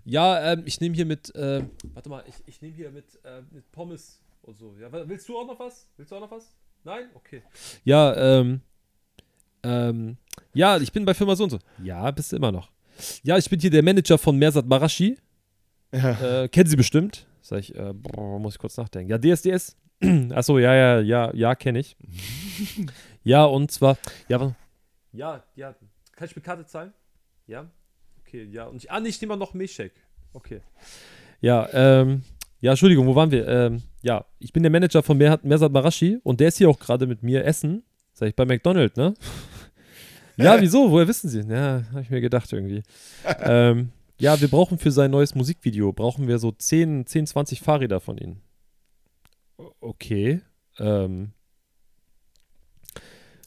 Ja, 0.04 0.52
ähm, 0.52 0.62
ich 0.64 0.80
nehme 0.80 0.94
hier 0.94 1.06
mit, 1.06 1.34
äh, 1.34 1.64
warte 1.92 2.08
mal, 2.08 2.24
ich, 2.26 2.34
ich 2.46 2.62
nehme 2.62 2.74
hier 2.74 2.90
mit, 2.90 3.18
äh, 3.24 3.42
mit 3.50 3.70
Pommes 3.72 4.20
und 4.42 4.56
so. 4.56 4.74
Ja, 4.80 4.90
willst 4.92 5.28
du 5.28 5.36
auch 5.36 5.46
noch 5.46 5.58
was? 5.58 5.88
Willst 5.96 6.12
du 6.12 6.16
auch 6.16 6.20
noch 6.20 6.30
was? 6.30 6.54
Nein? 6.84 7.08
Okay. 7.14 7.42
Ja, 7.84 8.16
ähm, 8.16 8.60
ähm, 9.62 10.16
ja, 10.54 10.78
ich 10.78 10.92
bin 10.92 11.04
bei 11.04 11.14
Firma 11.14 11.34
so 11.34 11.44
und 11.44 11.50
so. 11.50 11.58
Ja, 11.82 12.10
bist 12.10 12.32
du 12.32 12.36
immer 12.36 12.52
noch. 12.52 12.70
Ja, 13.22 13.36
ich 13.36 13.50
bin 13.50 13.60
hier 13.60 13.70
der 13.70 13.82
Manager 13.82 14.18
von 14.18 14.36
Mersat 14.38 14.66
Marashi. 14.66 15.18
ja. 15.92 16.42
Äh, 16.44 16.48
kennen 16.48 16.68
Sie 16.68 16.76
bestimmt? 16.76 17.26
Sag 17.40 17.60
ich, 17.60 17.74
äh, 17.74 17.92
boah, 17.92 18.38
muss 18.38 18.54
ich 18.54 18.58
kurz 18.58 18.76
nachdenken. 18.76 19.10
Ja, 19.10 19.18
DSDS. 19.18 19.76
Achso, 20.30 20.58
ja, 20.58 20.74
ja, 20.74 21.00
ja, 21.00 21.34
ja, 21.34 21.54
kenne 21.54 21.80
ich. 21.80 21.96
ja, 23.24 23.44
und 23.44 23.70
zwar, 23.72 23.98
ja, 24.28 24.54
ja, 25.12 25.44
ja, 25.56 25.74
kann 26.12 26.28
ich 26.28 26.36
mit 26.36 26.44
Karte 26.44 26.64
zahlen? 26.66 26.92
Ja? 27.48 27.70
Okay, 28.20 28.46
ja, 28.52 28.66
und 28.66 28.76
ich, 28.76 28.90
ah, 28.90 29.00
nee, 29.00 29.08
ich 29.08 29.20
nehme 29.20 29.36
noch 29.36 29.54
Milchshake. 29.54 29.94
Okay. 30.34 30.60
Ja, 31.40 31.68
ähm, 31.72 32.22
ja, 32.60 32.72
Entschuldigung, 32.72 33.06
wo 33.06 33.14
waren 33.14 33.30
wir? 33.30 33.48
Ähm, 33.48 33.82
ja, 34.02 34.26
ich 34.38 34.52
bin 34.52 34.62
der 34.62 34.70
Manager 34.70 35.02
von 35.02 35.16
Mer 35.16 35.40
Mersat 35.42 35.72
Marashi 35.72 36.18
und 36.22 36.40
der 36.40 36.48
ist 36.48 36.58
hier 36.58 36.68
auch 36.68 36.78
gerade 36.78 37.06
mit 37.06 37.22
mir 37.22 37.44
essen. 37.44 37.84
Sag 38.12 38.28
ich, 38.28 38.36
bei 38.36 38.44
McDonald's, 38.44 38.96
ne? 38.96 39.14
ja, 40.36 40.60
wieso? 40.60 40.90
Woher 40.90 41.08
wissen 41.08 41.30
Sie? 41.30 41.40
Ja, 41.40 41.84
habe 41.90 42.02
ich 42.02 42.10
mir 42.10 42.20
gedacht 42.20 42.52
irgendwie. 42.52 42.82
ähm, 43.40 43.92
ja, 44.18 44.38
wir 44.40 44.48
brauchen 44.48 44.78
für 44.78 44.90
sein 44.90 45.10
neues 45.10 45.34
Musikvideo, 45.34 45.92
brauchen 45.92 46.28
wir 46.28 46.38
so 46.38 46.50
10, 46.52 47.06
10 47.06 47.28
20 47.28 47.60
Fahrräder 47.60 48.00
von 48.00 48.18
Ihnen. 48.18 48.42
Okay. 49.80 50.42
Ähm, 50.78 51.32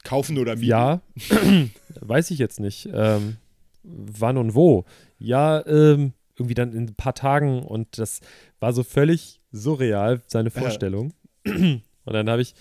Kaufen 0.03 0.39
oder 0.39 0.55
mieten? 0.55 0.67
ja, 0.67 1.01
weiß 1.99 2.31
ich 2.31 2.39
jetzt 2.39 2.59
nicht. 2.59 2.89
Ähm, 2.91 3.37
wann 3.83 4.37
und 4.37 4.55
wo? 4.55 4.85
Ja, 5.17 5.65
ähm, 5.65 6.13
irgendwie 6.35 6.53
dann 6.55 6.73
in 6.73 6.83
ein 6.85 6.95
paar 6.95 7.13
Tagen 7.13 7.63
und 7.63 7.97
das 7.97 8.19
war 8.59 8.73
so 8.73 8.83
völlig 8.83 9.41
surreal, 9.51 10.21
seine 10.27 10.49
Ja. 10.49 10.61
Vorstellung. 10.61 11.13
und 11.45 11.81
dann 12.05 12.29
habe 12.29 12.41
ich 12.41 12.55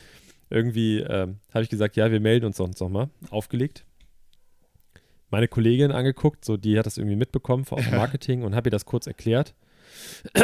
irgendwie, 0.51 0.99
ähm, 0.99 1.39
habe 1.55 1.63
ich 1.63 1.71
gesagt, 1.71 1.97
ja, 1.97 2.11
wir 2.11 2.21
melden 2.21 2.47
uns 2.47 2.57
sonst 2.57 2.81
nochmal. 2.81 3.09
Aufgelegt. 3.31 3.85
Meine 5.31 5.47
Kollegin 5.47 5.93
angeguckt, 5.93 6.45
so 6.45 6.57
die 6.57 6.77
hat 6.79 6.87
das 6.87 6.99
irgendwie 6.99 7.17
mitbekommen 7.17 7.65
aus 7.71 7.85
dem 7.89 7.97
Marketing 7.97 8.43
und 8.43 8.55
habe 8.55 8.69
ihr 8.69 8.73
das 8.73 8.85
kurz 8.85 9.07
erklärt. 9.07 9.55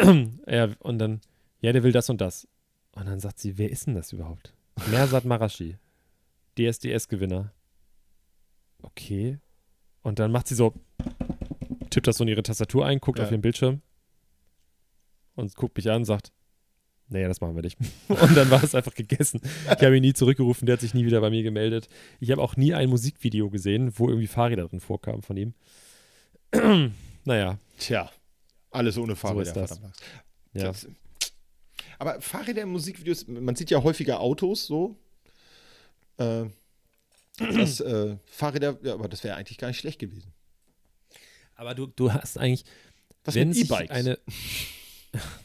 ja, 0.47 0.69
und 0.81 0.99
dann, 0.99 1.21
ja, 1.61 1.73
der 1.73 1.83
will 1.83 1.93
das 1.93 2.09
und 2.09 2.21
das. 2.21 2.47
Und 2.93 3.07
dann 3.07 3.21
sagt 3.21 3.39
sie, 3.41 3.59
wer 3.59 3.71
ist 3.71 3.87
denn 3.87 3.95
das 3.95 4.13
überhaupt? 4.13 4.55
Mersat 4.91 5.25
Marashi. 5.25 5.77
DSDS-Gewinner. 6.59 7.53
Okay. 8.83 9.39
Und 10.07 10.21
dann 10.21 10.31
macht 10.31 10.47
sie 10.47 10.55
so, 10.55 10.73
tippt 11.91 12.07
das 12.07 12.17
so 12.19 12.23
in 12.23 12.29
ihre 12.29 12.45
Tastatur 12.45 12.87
ein, 12.87 13.01
guckt 13.01 13.19
Ja. 13.19 13.25
auf 13.25 13.33
ihren 13.33 13.41
Bildschirm 13.41 13.83
und 15.35 15.55
guckt 15.57 15.77
mich 15.77 15.91
an 15.91 15.97
und 15.97 16.05
sagt, 16.05 16.31
naja, 17.09 17.27
das 17.27 17.41
machen 17.41 17.57
wir 17.57 17.63
nicht. 17.63 17.77
und 18.09 18.37
dann 18.37 18.49
war 18.51 18.63
es 18.63 18.77
einfach 18.77 18.95
gegessen. 18.95 19.41
Ich 19.65 19.71
habe 19.85 19.97
ihn 19.97 20.03
nie 20.03 20.13
zurückgerufen, 20.13 20.67
der 20.67 20.75
hat 20.75 20.81
sich 20.81 20.95
nie 20.95 21.05
wieder 21.07 21.21
bei 21.21 21.31
mir 21.31 21.43
gemeldet. 21.43 21.89
Ich 22.21 22.31
habe 22.31 22.41
auch 22.41 22.57
nie 22.57 22.73
ein 22.73 22.89
Musikvideo 22.89 23.51
gesehen, 23.51 23.93
wo 23.99 24.09
irgendwie 24.09 24.29
Fahrräder 24.29 24.69
drin 24.69 24.79
vorkamen 24.79 25.23
von 25.23 25.37
ihm. 25.37 25.55
naja, 27.25 27.59
Tja, 27.79 28.09
alles 28.71 28.99
ohne 28.99 29.17
Fahrräder. 29.17 29.43
ist 29.43 29.55
das. 29.55 29.81
ja. 30.53 30.63
Das- 30.69 30.87
Aber 31.99 32.21
Fahrräder 32.21 32.63
in 32.63 32.69
Musikvideos, 32.71 33.27
man 33.27 33.57
sieht 33.57 33.71
ja 33.71 33.83
häufiger 33.83 34.21
Autos 34.21 34.67
so. 34.67 34.97
Äh, 36.19 36.45
das 37.39 37.81
äh, 37.81 38.17
Fahrräder, 38.27 38.79
ja, 38.83 38.95
aber 38.95 39.09
das 39.09 39.23
wäre 39.25 39.37
eigentlich 39.37 39.59
gar 39.59 39.69
nicht 39.69 39.79
schlecht 39.79 39.99
gewesen. 39.99 40.33
Aber 41.55 41.75
du, 41.75 41.87
du 41.87 42.13
hast 42.13 42.39
eigentlich, 42.39 42.65
Was 43.25 43.35
wenn 43.35 43.49
mit 43.49 43.57
sich 43.57 43.71
E-Bikes? 43.71 43.91
eine, 43.91 44.19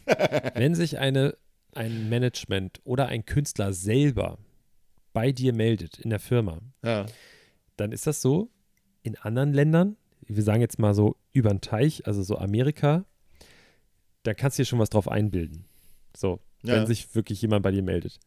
wenn 0.55 0.75
sich 0.75 0.97
eine, 0.99 1.37
ein 1.73 2.09
Management 2.09 2.81
oder 2.83 3.07
ein 3.07 3.25
Künstler 3.25 3.73
selber 3.73 4.37
bei 5.13 5.31
dir 5.31 5.53
meldet 5.53 5.99
in 5.99 6.09
der 6.09 6.19
Firma, 6.19 6.59
Ja. 6.83 7.05
dann 7.77 7.91
ist 7.91 8.07
das 8.07 8.21
so. 8.21 8.49
In 9.03 9.15
anderen 9.17 9.53
Ländern 9.53 9.97
wir 10.27 10.43
sagen 10.43 10.61
jetzt 10.61 10.79
mal 10.79 10.93
so 10.93 11.17
über 11.33 11.49
den 11.49 11.61
Teich, 11.61 12.05
also 12.07 12.21
so 12.23 12.37
Amerika, 12.37 13.05
da 14.23 14.33
kannst 14.33 14.57
du 14.57 14.61
dir 14.61 14.65
schon 14.67 14.79
was 14.79 14.89
drauf 14.91 15.07
einbilden. 15.07 15.65
So, 16.15 16.39
Ja. 16.63 16.75
wenn 16.75 16.85
sich 16.87 17.15
wirklich 17.15 17.41
jemand 17.41 17.63
bei 17.63 17.71
dir 17.71 17.81
meldet. 17.81 18.19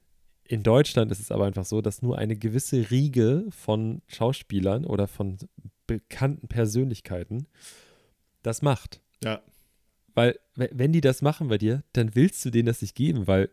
In 0.47 0.63
Deutschland 0.63 1.11
ist 1.11 1.21
es 1.21 1.31
aber 1.31 1.47
einfach 1.47 1.65
so, 1.65 1.81
dass 1.81 2.03
nur 2.03 2.19
eine 2.19 2.37
gewisse 2.37 2.91
Riege 2.91 3.47
von 3.51 4.03
Schauspielern 4.09 4.85
oder 4.85 5.09
von 5.09 5.39
bekannten 5.87 6.49
Persönlichkeiten 6.49 7.47
das 8.43 8.61
macht. 8.63 9.01
Ja. 9.23 9.43
Weil, 10.15 10.39
we- 10.55 10.71
wenn 10.73 10.93
die 10.93 11.01
das 11.01 11.23
machen 11.23 11.49
bei 11.49 11.59
dir, 11.59 11.83
dann 11.95 12.15
willst 12.15 12.45
du 12.45 12.51
denen 12.51 12.67
das 12.67 12.83
nicht 12.83 12.95
geben, 12.95 13.27
weil 13.27 13.49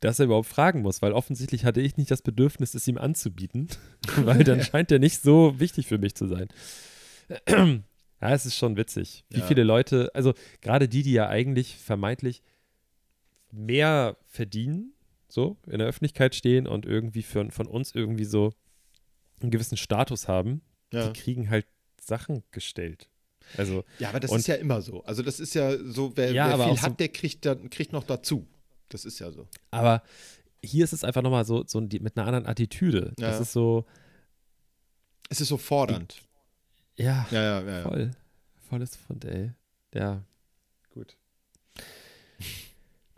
dass 0.00 0.20
er 0.20 0.26
überhaupt 0.26 0.46
fragen 0.46 0.82
muss, 0.82 1.02
weil 1.02 1.10
offensichtlich 1.12 1.64
hatte 1.64 1.80
ich 1.80 1.96
nicht 1.96 2.10
das 2.12 2.22
Bedürfnis, 2.22 2.74
es 2.74 2.86
ihm 2.86 2.98
anzubieten, 2.98 3.66
weil 4.16 4.44
dann 4.44 4.62
scheint 4.62 4.92
er 4.92 5.00
nicht 5.00 5.20
so 5.22 5.58
wichtig 5.58 5.86
für 5.88 5.98
mich 5.98 6.14
zu 6.14 6.26
sein. 6.28 6.48
Ja, 8.20 8.32
es 8.34 8.46
ist 8.46 8.56
schon 8.56 8.76
witzig, 8.76 9.24
wie 9.30 9.38
Ja. 9.38 9.46
viele 9.46 9.62
Leute, 9.62 10.10
also 10.12 10.34
gerade 10.60 10.88
die, 10.88 11.04
die 11.04 11.12
ja 11.12 11.28
eigentlich 11.28 11.76
vermeintlich 11.76 12.42
mehr 13.52 14.16
verdienen, 14.26 14.92
so 15.28 15.56
in 15.66 15.78
der 15.78 15.88
Öffentlichkeit 15.88 16.34
stehen 16.34 16.66
und 16.66 16.86
irgendwie 16.86 17.22
für, 17.22 17.50
von 17.50 17.66
uns 17.66 17.94
irgendwie 17.94 18.24
so 18.24 18.52
einen 19.40 19.50
gewissen 19.50 19.76
Status 19.76 20.26
haben, 20.28 20.62
Ja. 20.92 21.08
die 21.10 21.20
kriegen 21.20 21.50
halt 21.50 21.66
Sachen 22.00 22.42
gestellt. 22.50 23.08
Also, 23.56 23.84
ja, 23.98 24.08
aber 24.10 24.20
das 24.20 24.30
Und- 24.30 24.38
ist 24.40 24.46
ja 24.48 24.56
immer 24.56 24.82
so. 24.82 25.02
Also 25.04 25.22
das 25.22 25.40
ist 25.40 25.54
ja 25.54 25.76
so, 25.84 26.12
wer, 26.16 26.32
Ja, 26.32 26.48
wer 26.48 26.54
viel 26.64 26.72
auch 26.72 26.76
so- 26.78 26.82
hat, 26.82 27.00
der 27.00 27.08
kriegt, 27.08 27.44
dann, 27.46 27.70
kriegt 27.70 27.92
noch 27.92 28.04
dazu. 28.04 28.46
Das 28.88 29.04
ist 29.04 29.18
ja 29.18 29.30
so. 29.30 29.46
aber 29.70 30.02
hier 30.64 30.82
ist 30.84 30.92
es 30.92 31.04
einfach 31.04 31.22
nochmal 31.22 31.44
so, 31.44 31.64
so 31.66 31.80
mit 31.80 32.16
einer 32.16 32.26
anderen 32.26 32.46
Attitüde. 32.46 33.12
Das 33.16 33.36
Ja. 33.36 33.40
ist 33.42 33.52
so, 33.52 33.84
Es 35.30 35.40
ist 35.40 35.48
so 35.48 35.56
fordernd. 35.58 36.20
ja, 36.96 37.26
Ja, 37.30 37.42
ja, 37.42 37.60
ja. 37.62 37.82
voll. 37.82 38.10
Volles 38.68 38.96
Fund, 38.96 39.24
ey. 39.24 39.52
Ja. 39.94 40.24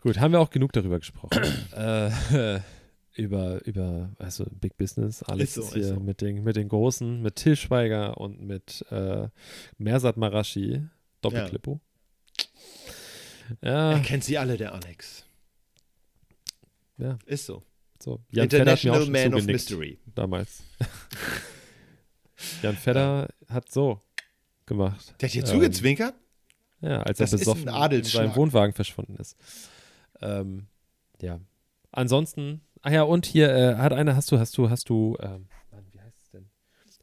Gut, 0.01 0.19
haben 0.19 0.31
wir 0.33 0.39
auch 0.39 0.49
genug 0.49 0.73
darüber 0.73 0.99
gesprochen. 0.99 1.39
äh, 1.75 2.59
über, 3.15 3.63
über, 3.65 4.09
also 4.17 4.45
Big 4.49 4.77
Business, 4.77 5.21
alles 5.23 5.53
so, 5.53 5.73
hier 5.73 5.85
so. 5.89 5.99
mit, 5.99 6.21
den, 6.21 6.43
mit 6.43 6.55
den 6.55 6.69
Großen, 6.69 7.21
mit 7.21 7.35
Till 7.35 7.55
Schweiger 7.55 8.17
und 8.17 8.41
mit 8.41 8.83
äh, 8.89 9.27
Mersat 9.77 10.17
Marashi, 10.17 10.83
Doppelklippo. 11.21 11.79
Ja, 13.61 13.91
Er 13.93 13.99
kennt 13.99 14.23
sie 14.23 14.37
alle, 14.37 14.57
der 14.57 14.73
Alex. 14.73 15.25
ja, 16.97 17.19
Ist 17.25 17.45
so. 17.45 17.63
so. 18.01 18.21
Jan 18.31 18.45
International 18.45 19.05
Man 19.07 19.33
of 19.35 19.45
Mystery. 19.45 19.99
damals. 20.15 20.63
Jan 22.63 22.75
Fedder 22.75 23.27
hat 23.49 23.71
so 23.71 23.99
gemacht. 24.65 25.13
Der 25.19 25.27
hat 25.27 25.33
hier 25.33 25.43
Ähm, 25.43 25.47
zugezwinkert? 25.49 26.15
Ja, 26.79 27.03
als 27.03 27.19
Das 27.19 27.33
er 27.33 27.39
besoffen 27.39 27.67
in 27.91 28.03
seinem 28.03 28.35
Wohnwagen 28.35 28.73
verschwunden 28.73 29.15
ist. 29.17 29.35
Ähm, 30.21 30.67
ja. 31.21 31.39
Ansonsten, 31.91 32.61
ach 32.81 32.91
ja, 32.91 33.03
und 33.03 33.25
hier 33.25 33.53
äh, 33.53 33.75
hat 33.75 33.93
einer, 33.93 34.15
hast 34.15 34.31
du, 34.31 34.39
hast 34.39 34.57
du, 34.57 34.69
hast 34.69 34.89
du, 34.89 35.17
ähm, 35.19 35.47
Mann, 35.71 35.85
wie 35.91 35.99
heißt 35.99 36.21
es 36.23 36.29
denn? 36.29 36.49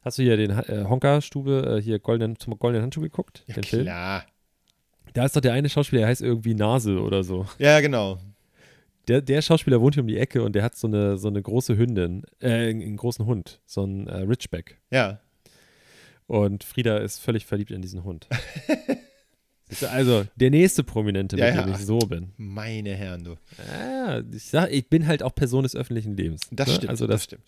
Hast 0.01 0.17
du 0.17 0.23
hier 0.23 0.37
den 0.37 0.51
äh, 0.51 0.85
Honka-Stube, 0.87 1.77
äh, 1.77 1.81
hier 1.81 1.99
goldenen, 1.99 2.39
zum 2.39 2.57
goldenen 2.57 2.83
Handschuh 2.83 3.01
geguckt? 3.01 3.43
Ja, 3.47 3.55
den 3.55 3.63
Film? 3.63 3.83
klar. 3.83 4.25
Da 5.13 5.25
ist 5.25 5.35
doch 5.35 5.41
der 5.41 5.53
eine 5.53 5.69
Schauspieler, 5.69 6.01
der 6.01 6.09
heißt 6.09 6.21
irgendwie 6.21 6.53
Nase 6.53 6.99
oder 7.01 7.23
so. 7.23 7.45
Ja, 7.57 7.79
genau. 7.81 8.19
Der, 9.07 9.21
der 9.21 9.41
Schauspieler 9.41 9.81
wohnt 9.81 9.95
hier 9.95 10.03
um 10.03 10.07
die 10.07 10.19
Ecke 10.19 10.43
und 10.43 10.53
der 10.53 10.63
hat 10.63 10.75
so 10.75 10.87
eine, 10.87 11.17
so 11.17 11.27
eine 11.27 11.41
große 11.41 11.77
Hündin, 11.77 12.23
äh, 12.39 12.69
einen 12.69 12.95
großen 12.95 13.25
Hund, 13.25 13.59
so 13.65 13.83
einen 13.83 14.07
äh, 14.07 14.17
Ridgeback. 14.17 14.79
Ja. 14.91 15.19
Und 16.27 16.63
Frieda 16.63 16.97
ist 16.99 17.19
völlig 17.19 17.47
verliebt 17.47 17.71
in 17.71 17.81
diesen 17.81 18.03
Hund. 18.03 18.27
Also, 19.89 20.25
der 20.35 20.49
nächste 20.49 20.83
Prominente, 20.83 21.37
Ja, 21.37 21.47
mit 21.47 21.55
ja. 21.55 21.63
dem 21.63 21.73
ich 21.75 21.85
so 21.85 21.99
bin. 21.99 22.31
Meine 22.37 22.95
Herren, 22.95 23.23
du. 23.23 23.35
Ah, 23.71 24.21
ich 24.31 24.43
sag, 24.43 24.71
ich 24.71 24.89
bin 24.89 25.05
halt 25.07 25.21
auch 25.21 25.35
Person 25.35 25.63
des 25.63 25.75
öffentlichen 25.75 26.17
Lebens. 26.17 26.41
Das 26.51 26.67
ne? 26.67 26.75
stimmt. 26.75 26.89
Also 26.89 27.05
das 27.07 27.15
das, 27.15 27.23
stimmt. 27.25 27.43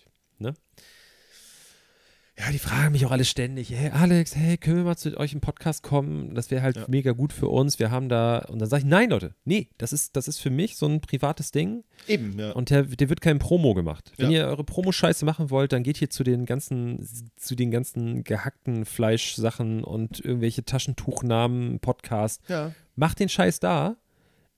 Ja, 2.38 2.50
die 2.50 2.58
fragen 2.58 2.92
mich 2.92 3.04
auch 3.04 3.10
alle 3.10 3.26
ständig, 3.26 3.70
hey 3.70 3.90
Alex, 3.90 4.34
hey, 4.34 4.56
können 4.56 4.76
wir 4.78 4.84
mal 4.84 4.96
zu 4.96 5.16
euch 5.18 5.34
im 5.34 5.40
Podcast 5.42 5.82
kommen? 5.82 6.34
Das 6.34 6.50
wäre 6.50 6.62
halt 6.62 6.76
Ja. 6.76 6.84
mega 6.88 7.12
gut 7.12 7.32
für 7.32 7.48
uns. 7.48 7.78
Wir 7.78 7.90
haben 7.90 8.08
da, 8.08 8.38
und 8.48 8.58
dann 8.58 8.68
sage 8.70 8.82
ich, 8.84 8.88
nein, 8.88 9.10
Leute, 9.10 9.34
nee, 9.44 9.68
das 9.76 9.92
ist, 9.92 10.16
das 10.16 10.28
ist 10.28 10.38
für 10.38 10.48
mich 10.48 10.76
so 10.76 10.86
ein 10.86 11.00
privates 11.02 11.50
Ding 11.50 11.84
Eben, 12.08 12.38
ja. 12.38 12.52
und 12.52 12.70
der, 12.70 12.84
der 12.84 13.10
wird 13.10 13.20
kein 13.20 13.38
Promo 13.38 13.74
gemacht. 13.74 14.12
Wenn 14.16 14.30
Ja. 14.30 14.40
ihr 14.42 14.46
eure 14.46 14.64
Promo-Scheiße 14.64 15.26
machen 15.26 15.50
wollt, 15.50 15.72
dann 15.72 15.82
geht 15.82 15.98
hier 15.98 16.08
zu 16.08 16.24
den 16.24 16.46
ganzen, 16.46 17.06
zu 17.36 17.54
den 17.54 17.70
ganzen 17.70 18.24
gehackten 18.24 18.86
Fleischsachen 18.86 19.84
und 19.84 20.18
irgendwelche 20.24 20.64
Taschentuchnamen, 20.64 21.80
Podcast. 21.80 22.40
ja. 22.48 22.74
macht 22.96 23.20
den 23.20 23.28
Scheiß 23.28 23.60
da 23.60 23.96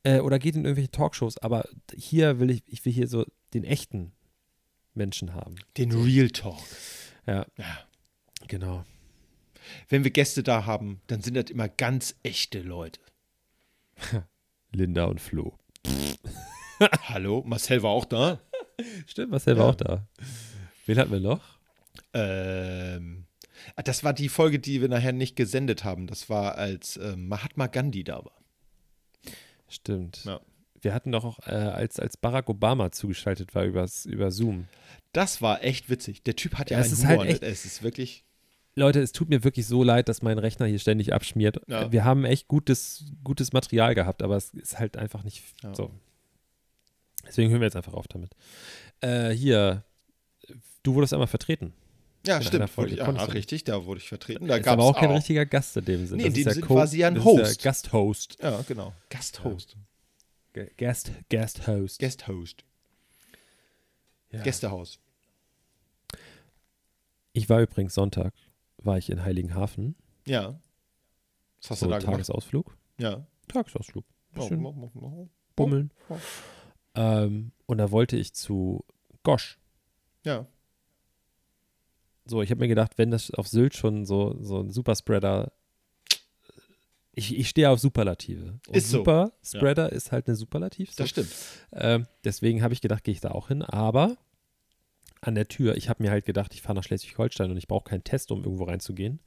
äh, 0.05 0.21
oder 0.21 0.39
geht 0.39 0.55
in 0.55 0.65
irgendwelche 0.65 0.91
Talkshows, 0.93 1.39
aber 1.39 1.69
hier 1.95 2.39
will 2.39 2.51
ich, 2.51 2.63
ich 2.67 2.85
will 2.85 2.93
hier 2.93 3.09
so 3.09 3.25
den 3.53 3.65
echten 3.65 4.13
Menschen 4.95 5.35
haben. 5.35 5.57
Den 5.77 5.91
Real 5.91 6.29
Talk. 6.31 6.59
Ja, 7.27 7.47
Ja. 7.57 7.79
genau. 8.49 8.85
Wenn 9.89 10.05
wir 10.05 10.11
Gäste 10.11 10.43
da 10.43 10.67
haben, 10.67 11.01
dann 11.07 11.23
sind 11.23 11.35
das 11.35 11.51
immer 11.51 11.69
ganz 11.69 12.17
echte 12.23 12.61
Leute. 12.61 13.01
Linda 14.73 15.05
und 15.07 15.21
Flo. 15.21 15.57
Hallo, 17.09 17.43
Marcel 17.47 17.83
war 17.83 17.91
auch 17.91 18.05
da. 18.05 18.41
Stimmt, 19.07 19.31
Marcel 19.31 19.57
war 19.57 19.65
Ja. 19.67 19.71
auch 19.71 19.75
da. 19.77 20.07
Wen 20.87 20.99
hatten 20.99 21.13
wir 21.13 21.21
noch? 21.21 21.59
Ähm, 22.13 23.27
ah, 23.77 23.83
das 23.83 24.05
war 24.05 24.13
die 24.13 24.29
Folge, 24.29 24.59
die 24.59 24.81
wir 24.81 24.89
nachher 24.89 25.13
nicht 25.13 25.37
gesendet 25.37 25.85
haben. 25.85 26.07
Das 26.07 26.29
war, 26.29 26.57
als 26.57 26.97
ähm, 26.99 27.29
Mahatma 27.29 27.69
Gandhi 27.69 28.05
da 28.05 28.25
war. 28.25 28.43
Stimmt. 29.69 30.25
Ja. 30.25 30.41
Wir 30.85 30.95
hatten 30.95 31.11
doch 31.13 31.25
auch, 31.25 31.39
äh, 31.47 31.51
als, 31.53 31.99
als 31.99 32.17
Barack 32.17 32.49
Obama 32.49 32.93
zugeschaltet 32.93 33.55
war 33.55 33.65
übers, 33.65 34.05
über 34.07 34.31
Zoom. 34.31 34.69
Das 35.13 35.41
war 35.43 35.65
echt 35.65 35.89
witzig. 35.91 36.23
Der 36.25 36.37
Typ 36.37 36.55
hat 36.57 36.71
ja, 36.71 36.77
Ja, 36.79 36.83
es 36.85 36.89
einen 36.89 36.97
ist 36.99 37.07
halt 37.07 37.19
Humor. 37.21 37.33
echt- 37.33 37.43
ne? 37.43 37.49
Es 37.49 37.65
ist 37.65 37.83
wirklich. 37.83 38.25
Leute, 38.77 39.01
es 39.01 39.13
tut 39.13 39.29
mir 39.29 39.45
wirklich 39.45 39.67
so 39.67 39.83
leid, 39.85 40.09
dass 40.09 40.21
mein 40.23 40.39
Rechner 40.39 40.67
hier 40.67 40.79
ständig 40.81 41.13
abschmiert. 41.15 41.61
Ja. 41.69 41.91
Wir 41.93 42.05
haben 42.05 42.25
echt 42.25 42.49
gutes, 42.49 43.05
gutes 43.23 43.53
Material 43.53 43.95
gehabt, 43.95 44.21
aber 44.23 44.37
es 44.37 44.51
ist 44.51 44.79
halt 44.79 44.97
einfach 44.97 45.23
nicht 45.25 45.43
Ja. 45.63 45.75
so. 45.75 45.91
Deswegen 47.27 47.51
hören 47.51 47.61
wir 47.61 47.67
jetzt 47.67 47.77
einfach 47.77 47.95
auf 47.95 48.09
damit. 48.09 48.33
Äh, 49.01 49.31
hier, 49.31 49.85
du 50.83 50.95
wurdest 50.95 51.13
einmal 51.13 51.29
vertreten. 51.29 51.73
Ja, 52.27 52.41
stimmt. 52.43 52.69
Folge 52.71 52.97
ja, 52.97 53.11
du. 53.11 53.33
richtig, 53.33 53.65
da 53.65 53.85
wurde 53.85 54.01
ich 54.01 54.09
vertreten. 54.09 54.47
Da 54.49 54.59
gab 54.59 54.75
aber 54.75 54.83
es 54.85 54.89
auch 54.89 54.99
kein 54.99 55.11
richtiger 55.11 55.45
Gast 55.47 55.77
in 55.77 55.85
dem 55.85 56.07
Sinne. 56.07 56.23
Nee, 56.23 56.29
in 56.29 56.35
dem 56.35 56.41
ist 56.41 56.47
ja 56.47 56.53
Sinn 56.55 56.63
Co- 56.65 56.75
war 56.75 56.87
sie 56.87 57.05
ein 57.05 57.17
ist 57.17 57.25
Host. 57.25 57.63
Ja 57.63 57.71
Gasthost. 57.71 58.37
Ja, 58.43 58.63
genau. 58.67 58.93
Gasthost. 59.11 59.77
G- 60.55 60.71
Guest, 60.79 61.13
Guest-Host. 61.29 61.99
Guesthost. 62.01 62.65
Ja. 64.31 64.43
Gästehaus. 64.43 64.99
Ich 67.33 67.49
war 67.49 67.61
übrigens 67.61 67.95
Sonntag, 67.95 68.33
war 68.79 68.97
ich 68.99 69.11
in 69.11 69.23
Heiligenhafen. 69.25 69.97
Ja. 70.27 70.59
Was 71.61 71.71
hast 71.71 71.81
So 71.81 71.87
du 71.87 71.91
da 71.93 71.99
gemacht? 71.99 72.13
Tagesausflug. 72.15 72.77
Ja. 72.99 73.27
Tagesausflug. 73.49 74.05
Oh, 74.37 74.41
Bisschen 74.41 74.65
oh, 74.65 74.91
oh, 74.95 75.01
oh. 75.01 75.29
bummeln. 75.57 75.93
oh. 76.09 76.17
Ähm, 76.95 77.53
und 77.67 77.79
da 77.79 77.91
wollte 77.91 78.17
ich 78.17 78.35
zu 78.35 78.85
Gosch. 79.23 79.59
Ja. 80.25 80.47
So, 82.25 82.41
ich 82.43 82.51
habe 82.51 82.61
mir 82.61 82.69
gedacht, 82.69 82.97
wenn 82.99 83.11
das 83.11 83.31
auf 83.33 83.49
Sylt 83.49 83.75
schon 83.75 84.05
so, 84.07 84.37
so 84.43 84.61
ein 84.61 84.71
Superspreader. 84.71 85.53
Ich, 87.17 87.37
ich 87.39 87.49
stehe 87.49 87.71
auf 87.71 87.79
Superlative. 87.79 88.59
Und 88.67 88.77
Ist 88.77 88.91
so. 88.91 88.99
Superspreader 88.99 89.93
ist 89.93 90.11
halt 90.13 90.27
eine 90.27 90.37
Superlativ. 90.37 90.95
Das 90.97 91.11
stimmt. 91.11 91.29
Ähm, 91.73 92.07
deswegen 92.25 92.63
habe 92.63 92.75
ich 92.75 92.81
gedacht, 92.81 93.05
gehe 93.05 93.13
ich 93.13 93.21
da 93.21 93.31
auch 93.31 93.49
hin. 93.49 93.63
Aber 93.63 94.17
an 95.21 95.35
der 95.35 95.47
Tür, 95.49 95.77
ich 95.77 95.89
habe 95.89 96.03
mir 96.03 96.11
halt 96.11 96.25
gedacht, 96.27 96.53
ich 96.55 96.63
fahre 96.63 96.75
nach 96.75 96.83
Schleswig-Holstein 96.85 97.51
und 97.51 97.57
ich 97.57 97.69
brauche 97.69 97.85
keinen 97.89 98.05
Test, 98.05 98.31
um 98.33 98.43
irgendwo 98.45 98.65
reinzugehen. 98.65 99.21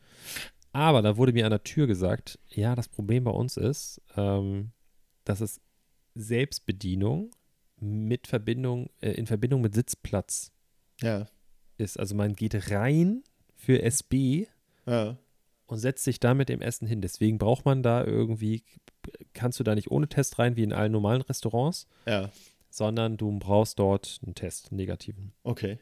Aber 0.73 1.01
da 1.01 1.17
wurde 1.17 1.31
mir 1.33 1.45
an 1.45 1.51
der 1.51 1.63
Tür 1.63 1.87
gesagt, 1.87 2.39
ja, 2.49 2.75
das 2.75 2.87
Problem 2.89 3.23
bei 3.23 3.31
uns 3.31 3.57
ist, 3.57 4.01
ähm, 4.15 4.71
dass 5.23 5.39
es 5.41 5.59
Selbstbedienung 6.13 7.31
mit 7.79 8.27
Verbindung, 8.27 8.89
äh, 9.01 9.11
in 9.11 9.27
Verbindung 9.27 9.61
mit 9.61 9.73
Sitzplatz 9.73 10.51
Ja. 11.01 11.25
ist. 11.77 11.99
Also 11.99 12.15
man 12.15 12.35
geht 12.35 12.69
rein 12.71 13.23
für 13.55 13.81
SB 13.81 14.47
Ja. 14.85 15.17
Und 15.67 15.77
setzt 15.77 16.03
sich 16.03 16.19
da 16.19 16.33
mit 16.33 16.49
dem 16.49 16.61
Essen 16.61 16.87
hin. 16.87 17.01
Deswegen 17.01 17.37
braucht 17.37 17.65
man 17.65 17.83
da 17.83 18.03
irgendwie, 18.03 18.63
kannst 19.33 19.59
du 19.59 19.63
da 19.63 19.75
nicht 19.75 19.91
ohne 19.91 20.07
Test 20.07 20.39
rein, 20.39 20.55
wie 20.55 20.63
in 20.63 20.73
allen 20.73 20.91
normalen 20.91 21.21
Restaurants, 21.21 21.87
Ja. 22.05 22.29
sondern 22.69 23.17
du 23.17 23.37
brauchst 23.39 23.77
dort 23.79 24.19
einen 24.25 24.35
Test, 24.35 24.71
einen 24.71 24.77
negativen. 24.77 25.33
Okay. 25.43 25.79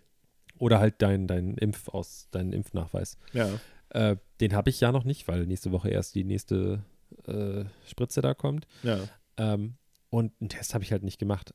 Oder 0.58 0.80
halt 0.80 1.02
deinen 1.02 1.28
dein 1.28 1.58
Impf 1.58 1.90
aus, 1.90 2.28
deinen 2.32 2.54
Impfnachweis. 2.54 3.18
Ja. 3.34 3.50
Äh, 3.90 4.18
den 4.42 4.54
habe 4.54 4.70
ich 4.70 4.80
ja 4.82 4.92
noch 4.92 5.04
nicht, 5.04 5.28
weil 5.28 5.46
nächste 5.46 5.72
Woche 5.72 5.90
erst 5.90 6.16
die 6.16 6.24
nächste 6.24 6.84
äh, 7.28 7.66
Spritze 7.88 8.22
da 8.22 8.34
kommt. 8.34 8.68
Ja. 8.84 9.00
Ähm, 9.38 9.76
und 10.10 10.32
einen 10.40 10.50
Test 10.50 10.74
habe 10.74 10.84
ich 10.84 10.92
halt 10.92 11.04
nicht 11.04 11.20
gemacht. 11.20 11.54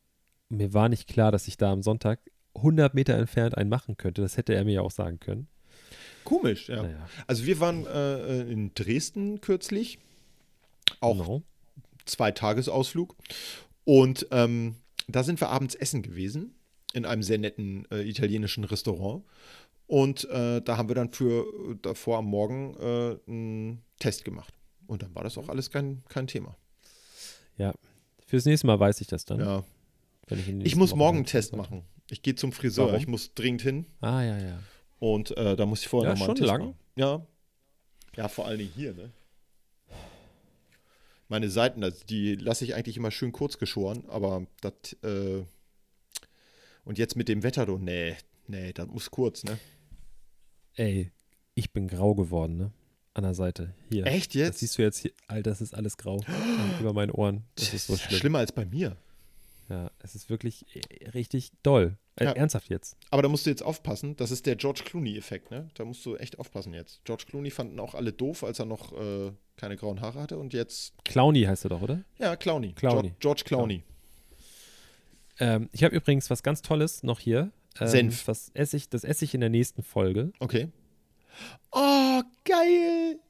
Mir 0.48 0.74
war 0.74 0.88
nicht 0.88 1.08
klar, 1.08 1.32
dass 1.32 1.48
ich 1.48 1.56
da 1.56 1.72
am 1.72 1.82
Sonntag 1.82 2.20
100 2.54 2.94
Meter 2.94 3.14
entfernt 3.14 3.56
einen 3.56 3.70
machen 3.70 3.96
könnte. 3.96 4.20
Das 4.22 4.36
hätte 4.36 4.54
er 4.54 4.64
mir 4.64 4.74
ja 4.74 4.80
auch 4.82 4.90
sagen 4.90 5.18
können. 5.20 5.48
Komisch, 6.24 6.68
ja. 6.68 6.82
Naja. 6.82 7.08
Also 7.26 7.46
wir 7.46 7.60
waren 7.60 7.86
äh, 7.86 8.42
in 8.42 8.72
Dresden 8.74 9.40
kürzlich, 9.40 9.98
auch 11.00 11.16
No. 11.16 11.42
zwei 12.04 12.30
Tagesausflug. 12.30 13.16
Und 13.84 14.26
ähm, 14.30 14.76
da 15.08 15.22
sind 15.22 15.40
wir 15.40 15.48
abends 15.48 15.74
essen 15.74 16.02
gewesen 16.02 16.54
in 16.92 17.04
einem 17.04 17.22
sehr 17.22 17.38
netten 17.38 17.86
äh, 17.90 18.02
italienischen 18.02 18.64
Restaurant. 18.64 19.24
Und 19.86 20.28
äh, 20.30 20.60
da 20.62 20.76
haben 20.76 20.88
wir 20.88 20.94
dann 20.94 21.10
für 21.12 21.44
davor 21.82 22.18
am 22.18 22.26
Morgen 22.26 22.76
äh, 22.78 23.16
einen 23.28 23.82
Test 23.98 24.24
gemacht. 24.24 24.54
Und 24.86 25.02
dann 25.02 25.14
war 25.14 25.24
das 25.24 25.36
auch 25.38 25.48
alles 25.48 25.70
kein, 25.70 26.02
kein 26.08 26.26
Thema. 26.26 26.56
Ja. 27.56 27.74
Fürs 28.26 28.44
nächste 28.44 28.66
Mal 28.68 28.78
weiß 28.78 29.00
ich 29.00 29.08
das 29.08 29.24
dann. 29.24 29.40
Ja. 29.40 29.64
Ich 30.30 30.48
Ich 30.48 30.76
muss 30.76 30.90
Wochen 30.92 30.98
morgen 30.98 31.16
einen 31.18 31.26
Test 31.26 31.56
machen. 31.56 31.82
Ich 32.08 32.22
gehe 32.22 32.36
zum 32.36 32.52
Friseur. 32.52 32.86
Warum? 32.86 33.00
Ich 33.00 33.08
muss 33.08 33.34
dringend 33.34 33.62
hin. 33.62 33.86
Ah, 34.00 34.22
ja, 34.22 34.38
ja. 34.38 34.60
Und 35.00 35.36
äh, 35.36 35.56
da 35.56 35.66
muss 35.66 35.80
ich 35.80 35.88
vorher 35.88 36.12
Ja, 36.12 36.18
nochmal 36.18 36.36
schon 36.36 36.46
lang? 36.46 36.60
machen. 36.60 36.74
Ja. 36.94 37.26
Ja, 38.16 38.28
vor 38.28 38.46
allen 38.46 38.58
Dingen 38.58 38.72
hier, 38.74 38.92
ne? 38.94 39.10
Meine 41.28 41.48
Seiten, 41.48 41.82
also 41.84 42.04
die 42.08 42.34
lasse 42.34 42.64
ich 42.64 42.74
eigentlich 42.74 42.96
immer 42.96 43.10
schön 43.10 43.30
kurz 43.32 43.58
geschoren, 43.58 44.04
aber 44.08 44.46
das, 44.60 44.72
äh, 45.04 45.44
und 46.84 46.98
jetzt 46.98 47.14
mit 47.16 47.28
dem 47.28 47.42
Wetter, 47.44 47.66
du, 47.66 47.78
nee, 47.78 48.16
nee, 48.48 48.72
das 48.72 48.88
muss 48.88 49.10
kurz, 49.12 49.44
ne? 49.44 49.58
Ey, 50.74 51.12
ich 51.54 51.72
bin 51.72 51.86
grau 51.86 52.14
geworden, 52.14 52.56
ne? 52.56 52.72
An 53.14 53.22
der 53.24 53.34
Seite. 53.34 53.74
Hier. 53.90 54.06
Echt 54.06 54.30
Das 54.34 54.40
jetzt? 54.40 54.58
siehst 54.60 54.78
du 54.78 54.82
jetzt 54.82 54.98
hier. 54.98 55.12
Alter, 55.28 55.50
das 55.50 55.60
ist 55.60 55.74
alles 55.74 55.96
grau. 55.96 56.20
Über 56.80 56.92
meinen 56.92 57.10
Ohren. 57.10 57.44
Das 57.56 57.74
ist 57.74 57.86
so 57.86 57.96
schlimm. 57.96 58.18
Schlimmer 58.18 58.38
als 58.40 58.52
bei 58.52 58.64
mir. 58.64 58.96
Ja, 59.70 59.90
es 60.00 60.14
ist 60.16 60.28
wirklich 60.28 60.66
äh, 60.74 61.08
richtig 61.10 61.52
doll. 61.62 61.96
Äh, 62.16 62.24
Ja. 62.24 62.32
Ernsthaft 62.32 62.68
jetzt. 62.70 62.96
Aber 63.10 63.22
da 63.22 63.28
musst 63.28 63.46
du 63.46 63.50
jetzt 63.50 63.62
aufpassen, 63.62 64.16
das 64.16 64.30
ist 64.32 64.44
der 64.46 64.56
George 64.56 64.82
Clooney-Effekt, 64.84 65.50
ne? 65.50 65.70
Da 65.74 65.84
musst 65.84 66.04
du 66.04 66.16
echt 66.16 66.38
aufpassen 66.40 66.74
jetzt. 66.74 67.00
George 67.04 67.24
Clooney 67.28 67.50
fanden 67.50 67.78
auch 67.80 67.94
alle 67.94 68.12
doof, 68.12 68.42
als 68.44 68.58
er 68.58 68.64
noch 68.66 68.92
äh, 68.92 69.30
keine 69.56 69.76
grauen 69.76 70.00
Haare 70.00 70.20
hatte 70.20 70.38
und 70.38 70.52
jetzt, 70.52 70.92
Clowny 71.04 71.42
heißt 71.44 71.64
er 71.66 71.68
doch, 71.70 71.82
oder? 71.82 72.02
ja, 72.18 72.34
Clowney. 72.36 72.72
Clowney. 72.72 73.00
George, 73.00 73.14
George 73.20 73.42
Clowney. 73.46 73.82
Ähm, 75.38 75.68
ich 75.72 75.84
habe 75.84 75.94
übrigens 75.94 76.28
was 76.30 76.42
ganz 76.42 76.62
Tolles 76.62 77.02
noch 77.02 77.20
hier. 77.20 77.50
Ähm, 77.78 77.88
Senf. 77.88 78.26
Was 78.28 78.50
esse 78.54 78.76
ich, 78.76 78.88
das 78.88 79.04
esse 79.04 79.24
ich 79.24 79.34
in 79.34 79.40
der 79.40 79.50
nächsten 79.50 79.82
Folge. 79.82 80.32
Okay. 80.40 80.68
Oh, 81.72 82.22
geil! 82.44 83.20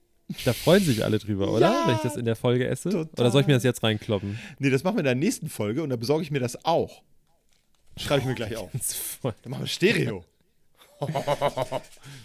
Da 0.45 0.53
freuen 0.53 0.83
sich 0.85 1.05
alle 1.05 1.19
drüber, 1.19 1.51
oder? 1.53 1.71
Ja, 1.73 1.85
Wenn 1.89 1.97
ich 1.97 2.03
das 2.03 2.17
in 2.17 2.25
der 2.25 2.37
Folge 2.37 2.67
esse. 2.69 2.91
total. 2.91 3.21
Oder 3.21 3.31
soll 3.31 3.41
ich 3.43 3.47
mir 3.47 3.55
das 3.55 3.65
jetzt 3.65 3.83
reinkloppen? 3.83 4.39
Nee, 4.59 4.71
das 4.71 4.85
machen 4.85 4.97
wir 4.97 5.01
in 5.01 5.05
der 5.07 5.15
nächsten 5.15 5.49
Folge 5.49 5.83
und 5.83 5.91
dann 5.91 5.99
besorge 5.99 6.23
ich 6.23 6.31
mir 6.31 6.41
das 6.41 6.65
auch. 6.65 7.03
Schreibe 7.97 8.21
ich 8.21 8.27
mir 8.27 8.35
gleich 8.35 8.57
auf. 8.57 8.71
Dann 9.23 9.51
machen 9.51 9.63
wir 9.63 9.67
Stereo. 9.67 10.25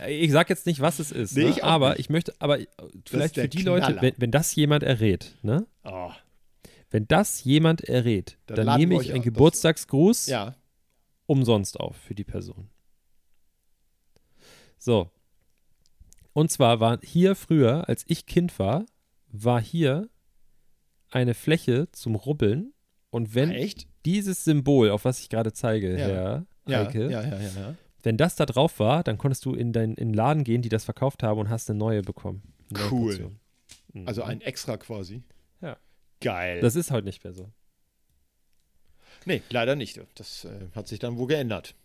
Ich 0.09 0.31
sag 0.31 0.49
jetzt 0.49 0.65
nicht, 0.65 0.81
was 0.81 0.99
es 0.99 1.09
ist, 1.11 1.35
Nee, 1.37 1.45
ne? 1.45 1.49
ich 1.49 1.63
auch 1.63 1.67
aber 1.69 1.89
nicht. 1.91 1.99
ich 2.01 2.09
möchte, 2.09 2.35
aber 2.39 2.59
vielleicht 3.07 3.35
für 3.35 3.47
die 3.47 3.61
Leute, 3.63 3.85
Knaller. 3.87 4.01
wenn, 4.01 4.13
wenn 4.17 4.31
das 4.31 4.53
jemand 4.53 4.83
errät, 4.83 5.33
ne? 5.43 5.65
Oh, 5.85 6.11
Wenn 6.91 7.07
das 7.07 7.43
jemand 7.45 7.81
errät, 7.85 8.37
Dann 8.47 8.65
dann, 8.65 8.77
nehme 8.79 9.01
ich 9.01 9.13
einen 9.13 9.23
Geburtstagsgruß 9.23 10.27
ja. 10.27 10.55
umsonst 11.25 11.79
auf 11.79 11.95
für 11.95 12.15
die 12.15 12.25
Person. 12.25 12.69
So. 14.77 15.09
Und 16.35 16.51
zwar 16.51 16.81
war 16.81 16.99
hier 17.01 17.33
früher, 17.33 17.87
als 17.87 18.03
ich 18.07 18.25
Kind 18.25 18.59
war, 18.59 18.85
war 19.29 19.61
hier 19.61 20.09
eine 21.09 21.33
Fläche 21.33 21.87
zum 21.93 22.15
Rubbeln. 22.15 22.73
Und 23.09 23.33
wenn 23.35 23.51
Echt? 23.51 23.87
dieses 24.05 24.43
Symbol, 24.43 24.89
auf 24.89 25.05
was 25.05 25.21
ich 25.21 25.29
gerade 25.29 25.53
zeige, 25.53 25.97
Ja. 25.97 26.05
Herr 26.05 26.45
Heike, 26.67 27.09
ja, 27.09 27.23
ja, 27.23 27.75
wenn 28.03 28.17
das 28.17 28.35
da 28.35 28.45
drauf 28.45 28.79
war, 28.79 29.01
dann 29.01 29.17
konntest 29.17 29.45
du 29.45 29.53
in 29.53 29.71
den 29.71 29.93
in 29.93 30.09
den 30.09 30.13
Laden 30.13 30.43
gehen, 30.43 30.61
die 30.61 30.67
das 30.67 30.83
verkauft 30.83 31.23
haben 31.23 31.39
und 31.39 31.49
hast 31.49 31.69
eine 31.69 31.79
neue 31.79 32.01
bekommen. 32.01 32.41
Eine 32.69 32.79
neue 32.79 32.91
Cool. 32.91 33.31
Mhm. 33.93 34.05
Also 34.05 34.23
ein 34.23 34.41
Extra 34.41 34.75
quasi. 34.75 35.23
Ja. 35.61 35.77
Geil. 36.19 36.59
Das 36.59 36.75
ist 36.75 36.91
heute 36.91 37.05
nicht 37.05 37.23
mehr 37.23 37.31
so. 37.33 37.49
nee, 39.25 39.41
leider 39.49 39.77
nicht. 39.77 40.01
Das 40.15 40.43
äh, 40.43 40.67
hat 40.75 40.89
sich 40.89 40.99
dann 40.99 41.17
wohl 41.17 41.27
geändert. 41.27 41.75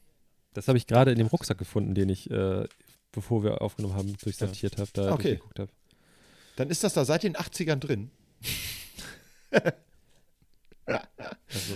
Das 0.54 0.66
habe 0.66 0.76
ich 0.76 0.88
gerade 0.88 1.12
in 1.12 1.18
dem 1.18 1.28
Rucksack 1.28 1.58
gefunden, 1.58 1.94
den 1.94 2.08
ich, 2.08 2.28
äh, 2.32 2.66
bevor 3.12 3.42
wir 3.44 3.60
aufgenommen 3.62 3.94
haben, 3.94 4.16
durchsortiert 4.18 4.78
habe, 4.78 4.90
da 4.92 5.12
Okay. 5.12 5.22
durchgeguckt 5.36 5.58
habe. 5.58 5.72
Dann 6.56 6.70
ist 6.70 6.84
das 6.84 6.94
da 6.94 7.04
seit 7.04 7.22
den 7.22 7.36
80ern 7.36 7.76
drin. 7.76 8.10
Also, 10.86 11.74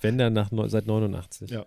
wenn 0.00 0.18
dann 0.18 0.32
nach 0.32 0.50
seit 0.68 0.86
89. 0.86 1.50
Ja. 1.50 1.66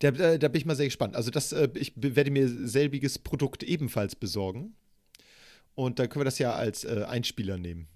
Da, 0.00 0.08
äh, 0.08 0.38
da 0.38 0.48
bin 0.48 0.58
ich 0.58 0.66
mal 0.66 0.74
sehr 0.76 0.86
gespannt. 0.86 1.14
Also 1.16 1.30
das, 1.30 1.52
äh, 1.52 1.68
ich 1.74 1.92
werde 1.96 2.30
mir 2.30 2.48
selbiges 2.48 3.18
Produkt 3.18 3.62
ebenfalls 3.62 4.16
besorgen. 4.16 4.74
Und 5.74 5.98
dann 5.98 6.08
können 6.08 6.20
wir 6.22 6.24
das 6.24 6.38
ja 6.38 6.54
als 6.54 6.84
äh, 6.84 7.04
Einspieler 7.06 7.56
nehmen. 7.58 7.86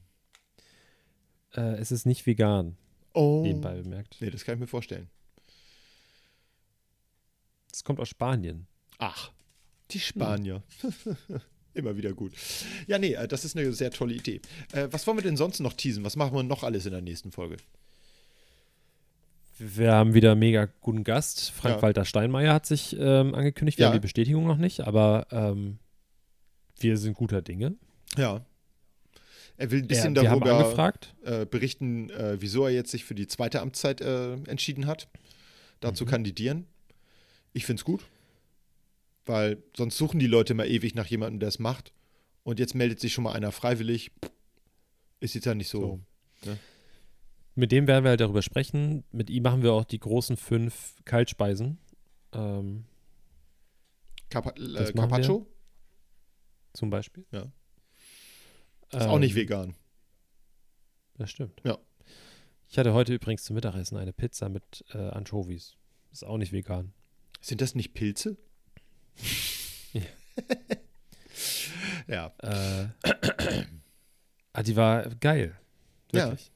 Äh, 1.55 1.77
es 1.79 1.91
ist 1.91 2.07
nicht 2.07 2.27
vegan, 2.27 2.77
Oh. 3.13 3.43
nebenbei 3.43 3.75
bemerkt. 3.83 4.17
Nee, 4.21 4.31
das 4.31 4.45
kann 4.45 4.55
ich 4.55 4.61
mir 4.61 4.67
vorstellen. 4.69 5.09
Es 7.73 7.83
kommt 7.83 7.99
aus 8.01 8.09
Spanien. 8.09 8.67
Ach, 9.01 9.31
die 9.91 9.99
Spanier. 10.01 10.63
Immer 11.75 11.97
wieder 11.97 12.13
gut. 12.13 12.33
Ja, 12.87 12.99
nee, 12.99 13.15
äh, 13.15 13.27
das 13.29 13.45
ist 13.45 13.57
eine 13.57 13.73
sehr 13.73 13.91
tolle 13.91 14.15
Idee. 14.15 14.41
Äh, 14.73 14.89
was 14.91 15.07
wollen 15.07 15.17
wir 15.19 15.23
denn 15.23 15.37
sonst 15.37 15.61
noch 15.61 15.73
teasen? 15.73 16.05
Was 16.05 16.17
machen 16.17 16.35
wir 16.35 16.43
noch 16.43 16.63
alles 16.65 16.85
in 16.87 16.93
der 16.93 17.01
nächsten 17.01 17.33
Folge? 17.33 17.57
Wir 19.59 19.93
haben 19.93 20.15
wieder 20.15 20.33
einen 20.33 20.41
mega 20.41 20.69
guten 20.81 21.05
Gast. 21.05 21.51
Frank-Walter 21.51 22.05
Steinmeier 22.05 22.55
hat 22.55 22.67
sich 22.67 22.97
ähm, 22.99 23.35
angekündigt. 23.35 23.79
Wir 23.79 23.85
Ja. 23.85 23.89
haben 23.91 23.97
die 23.97 24.01
Bestätigung 24.01 24.47
noch 24.47 24.57
nicht, 24.57 24.81
aber 24.81 25.27
ähm, 25.31 25.79
wir 26.79 26.97
sind 26.97 27.15
guter 27.15 27.43
Dinge. 27.43 27.75
Ja. 28.17 28.45
Er 29.59 29.71
will 29.71 29.81
ein 29.83 29.87
bisschen 29.89 30.17
haben 30.17 30.41
darüber 30.41 30.55
angefragt. 30.57 31.15
äh, 31.25 31.45
berichten, 31.45 32.09
äh, 32.11 32.39
wieso 32.41 32.65
er 32.65 32.71
jetzt 32.73 32.91
sich 32.91 33.05
für 33.05 33.15
die 33.15 33.27
zweite 33.27 33.61
Amtszeit 33.61 34.01
äh, 34.01 34.33
entschieden 34.45 34.87
hat, 34.87 35.09
da 35.81 35.93
zu 35.93 36.05
Mhm. 36.05 36.09
kandidieren. 36.09 36.67
Ich 37.53 37.67
finde 37.67 37.81
es 37.81 37.85
gut, 37.85 38.03
weil 39.31 39.63
sonst 39.77 39.97
suchen 39.97 40.19
die 40.19 40.27
Leute 40.27 40.55
mal 40.55 40.67
ewig 40.67 40.95
nach 40.95 41.07
jemandem, 41.07 41.41
der 41.41 41.49
es 41.49 41.59
macht. 41.59 41.93
Und 42.43 42.59
jetzt 42.59 42.75
meldet 42.75 43.01
sich 43.01 43.13
schon 43.13 43.25
mal 43.25 43.33
einer 43.33 43.53
freiwillig. 43.53 44.11
Ist 45.21 45.35
jetzt 45.35 45.45
ja 45.45 45.55
nicht 45.55 45.69
so. 45.69 46.01
Mit 47.55 47.73
dem 47.73 47.87
werden 47.87 48.05
wir 48.05 48.11
halt 48.11 48.21
darüber 48.21 48.43
sprechen. 48.43 49.05
Mit 49.13 49.31
ihm 49.31 49.43
machen 49.43 49.63
wir 49.63 49.73
auch 49.73 49.85
die 49.85 50.01
großen 50.01 50.37
fünf 50.37 50.97
Kaltspeisen. 51.05 51.79
Ähm, 52.33 52.85
Carpa 54.31 54.53
Das 54.53 54.91
äh. 54.91 54.93
Carpaccio 54.95 55.47
zum 56.73 56.91
Beispiel. 56.91 57.27
Ja. 57.33 57.53
ist 58.93 59.07
auch 59.07 59.19
nicht 59.19 59.33
Ähm, 59.33 59.37
vegan. 59.37 59.77
Das 61.19 61.31
stimmt. 61.31 61.61
Ja. 61.65 61.79
Ich 62.69 62.79
hatte 62.79 62.95
heute 62.95 63.13
übrigens 63.15 63.45
zum 63.45 63.55
Mittagessen 63.55 63.97
eine 63.97 64.13
Pizza 64.13 64.49
mit 64.49 64.85
äh, 64.95 64.99
Anchovies. 64.99 65.77
Ist 66.13 66.25
auch 66.25 66.39
nicht 66.39 66.53
vegan. 66.53 66.93
Sind 67.41 67.61
das 67.61 67.75
nicht 67.75 67.95
Pilze? 67.95 68.37
Ja. 69.93 70.03
ja. 72.07 72.33
Äh, 72.43 72.89
ah, 74.53 74.63
die 74.63 74.77
war 74.77 75.09
geil. 75.17 75.57
Ja. 76.13 76.29
Wirklich. 76.29 76.51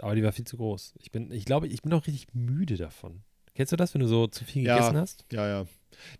Aber 0.00 0.14
die 0.14 0.22
war 0.22 0.32
viel 0.32 0.46
zu 0.46 0.56
groß. 0.56 0.94
Ich 0.98 1.12
bin, 1.12 1.30
ich 1.30 1.44
glaube, 1.44 1.68
ich 1.68 1.82
bin 1.82 1.92
auch 1.92 2.06
richtig 2.06 2.34
müde 2.34 2.76
davon. 2.76 3.22
Kennst 3.54 3.72
du 3.72 3.76
das, 3.76 3.94
wenn 3.94 4.00
du 4.00 4.08
so 4.08 4.26
zu 4.26 4.44
viel 4.44 4.64
Ja. 4.64 4.76
gegessen 4.76 4.96
hast? 4.96 5.24
Ja, 5.32 5.46
ja. 5.46 5.66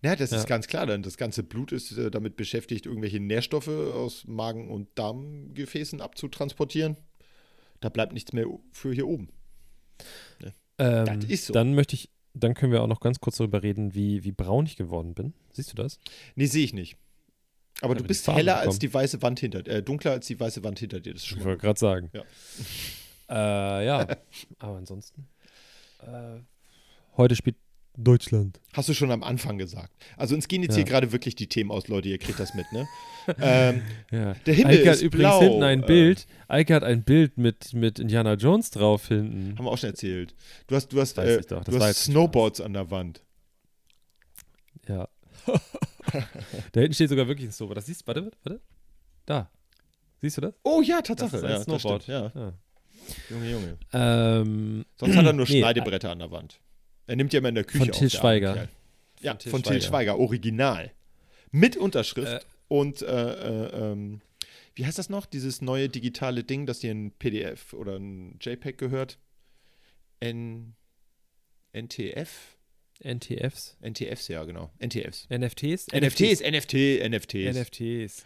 Naja, 0.03 0.15
das 0.17 0.31
Ja. 0.31 0.37
ist 0.39 0.47
ganz 0.47 0.69
klar, 0.69 0.87
denn 0.87 1.03
das 1.03 1.17
ganze 1.17 1.43
Blut 1.43 1.73
ist 1.73 1.91
äh, 1.99 2.11
damit 2.11 2.37
beschäftigt, 2.37 2.87
irgendwelche 2.87 3.19
Nährstoffe 3.19 3.67
aus 3.69 4.25
Magen- 4.27 4.71
und 4.71 4.89
Darmgefäßen 4.97 6.01
abzutransportieren. 6.01 6.97
Da 7.81 7.89
bleibt 7.89 8.13
nichts 8.13 8.33
mehr 8.33 8.47
für 8.71 8.93
hier 8.95 9.09
oben. 9.09 9.29
Ähm, 10.79 11.05
Das 11.07 11.25
ist 11.25 11.47
so. 11.47 11.53
Dann 11.53 11.75
möchte 11.75 11.95
ich, 11.97 12.11
dann 12.35 12.55
können 12.55 12.73
wir 12.73 12.83
auch 12.83 12.89
noch 12.89 13.01
ganz 13.01 13.21
kurz 13.21 13.37
darüber 13.37 13.63
reden, 13.63 13.95
wie, 13.95 14.25
wie 14.25 14.33
braun 14.33 14.67
ich 14.67 14.77
geworden 14.77 15.15
bin. 15.15 15.33
Siehst 15.53 15.73
du 15.73 15.77
das? 15.77 15.99
Nee, 16.35 16.47
sehe 16.47 16.65
ich 16.65 16.75
nicht. 16.75 16.97
Aber 17.81 17.95
Ja, 17.95 18.01
du 18.01 18.07
bist 18.07 18.27
heller 18.29 18.59
als 18.59 18.79
die 18.79 18.93
weiße 18.93 19.23
Wand 19.23 19.41
hinter 19.41 19.67
äh, 19.67 19.83
dunkler 19.83 20.13
als 20.13 20.27
die 20.27 20.39
weiße 20.39 20.63
Wand 20.65 20.79
hinter 20.79 21.01
dir. 21.01 21.15
Das 21.15 21.23
ist 21.23 21.29
schon 21.29 21.39
Ich 21.39 21.45
wollte 21.45 21.61
gerade 21.61 21.79
sagen. 21.79 22.11
Ja. 22.13 22.23
Äh, 23.29 23.87
ja. 23.87 24.07
Aber 24.59 24.77
ansonsten. 24.77 25.29
Äh, 26.01 26.41
heute 27.17 27.37
spielt 27.37 27.57
Deutschland. 27.97 28.61
Hast 28.73 28.89
du 28.89 28.95
schon 28.95 29.11
am 29.13 29.23
Anfang 29.23 29.57
gesagt. 29.57 29.93
Also 30.17 30.35
uns 30.35 30.49
gehen 30.49 30.63
jetzt 30.63 30.73
Ja. 30.73 30.77
hier 30.79 30.85
gerade 30.85 31.13
wirklich 31.13 31.37
die 31.37 31.47
Themen 31.49 31.71
aus, 31.71 31.87
Leute. 31.89 32.09
Ihr 32.09 32.19
kriegt 32.19 32.41
das 32.41 32.55
mit, 32.55 32.67
ne? 32.73 32.89
ähm, 33.41 33.83
Ja. 34.11 34.35
Der 34.47 34.55
Himmel 34.55 34.79
Eike 34.79 34.89
hat 34.89 34.97
ist 34.97 35.03
übrigens 35.03 35.29
blau, 35.31 35.41
hinten 35.41 35.63
ein 35.63 35.83
äh. 35.83 35.87
Bild. 35.87 36.27
Eike 36.49 36.75
hat 36.75 36.83
ein 36.83 37.05
Bild 37.05 37.39
mit, 37.39 37.73
mit 37.73 37.99
Indiana 38.01 38.35
Jones 38.35 38.71
drauf 38.71 39.09
hinten. 39.09 39.57
haben 39.57 39.65
wir 39.65 39.71
auch 39.71 39.79
schon 39.79 39.91
erzählt. 39.91 40.35
Du 40.67 40.75
hast, 40.75 40.89
du 40.93 41.01
hast, 41.01 41.17
Weiß 41.17 41.29
äh, 41.29 41.41
ich 41.41 41.47
doch, 41.47 41.63
das 41.65 41.73
du 41.75 41.81
war 41.81 41.89
hast 41.89 42.05
Snowboards 42.05 42.61
an 42.61 42.73
der 42.73 42.91
Wand. 42.91 43.23
Ja. 44.89 45.09
da 46.73 46.81
hinten 46.81 46.95
steht 46.95 47.09
sogar 47.11 47.29
wirklich 47.29 47.49
ein 47.49 47.53
Snowboard. 47.53 47.77
Das 47.79 47.87
siehst 47.87 48.03
du, 48.03 48.07
warte, 48.09 48.31
warte. 48.43 48.61
Da. 49.27 49.51
Siehst 50.21 50.37
du 50.37 50.41
das? 50.41 50.55
Oh 50.65 50.81
ja, 50.83 50.99
Das 51.01 51.09
Tatsache. 51.17 51.37
ist 51.37 51.45
ein 51.45 51.51
ja, 51.51 51.57
das 51.57 51.65
Snowboard. 51.65 52.03
stimmt, 52.03 52.33
ja. 52.35 52.41
Ja. 52.41 52.53
Junge, 53.31 53.51
Junge. 53.51 53.79
Ähm, 53.93 54.85
Sonst 54.97 55.17
hat 55.17 55.27
er 55.27 55.33
nur 55.33 55.47
Nee, 55.49 55.61
Schneidebretter 55.61 56.11
an 56.11 56.19
der 56.19 56.31
Wand. 56.31 56.59
Er 57.07 57.17
nimmt 57.17 57.33
ja 57.33 57.39
immer 57.39 57.51
in 57.51 57.55
der 57.55 57.65
Küche 57.65 57.79
Von 57.79 57.91
auf, 57.91 57.99
Til 57.99 58.11
Schweiger. 58.11 58.69
Ja, 59.21 59.39
von 59.39 59.63
Till 59.63 59.83
Schweiger, 59.83 60.19
original. 60.19 60.93
Mit 61.51 61.77
Unterschrift 61.77 62.43
Äh. 62.43 62.47
und 62.69 63.03
äh, 63.03 63.07
äh, 63.07 63.93
ähm, 63.93 64.21
wie 64.75 64.85
heißt 64.87 64.99
das 64.99 65.09
noch? 65.09 65.27
Dieses 65.27 65.63
neue 65.63 65.89
digitale 65.89 66.43
Ding, 66.43 66.67
das 66.67 66.81
dir 66.81 66.91
ein 66.93 67.13
PDF 67.13 67.73
oder 67.75 67.97
ein 67.97 68.39
JPEG 68.41 68.77
gehört? 68.77 69.19
N 70.21 70.75
NTF? 71.73 72.55
NTFs, 73.03 73.77
NTFs, 73.83 74.29
ja, 74.29 74.45
genau. 74.45 74.71
NTFs. 74.81 75.27
NFTs, 75.29 75.89
NFTs, 75.93 76.41
NFT, 76.41 76.75
NFTs. 77.09 77.57
NFTs. 77.57 78.25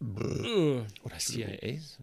Oder 0.00 1.18
CIAs? 1.18 1.98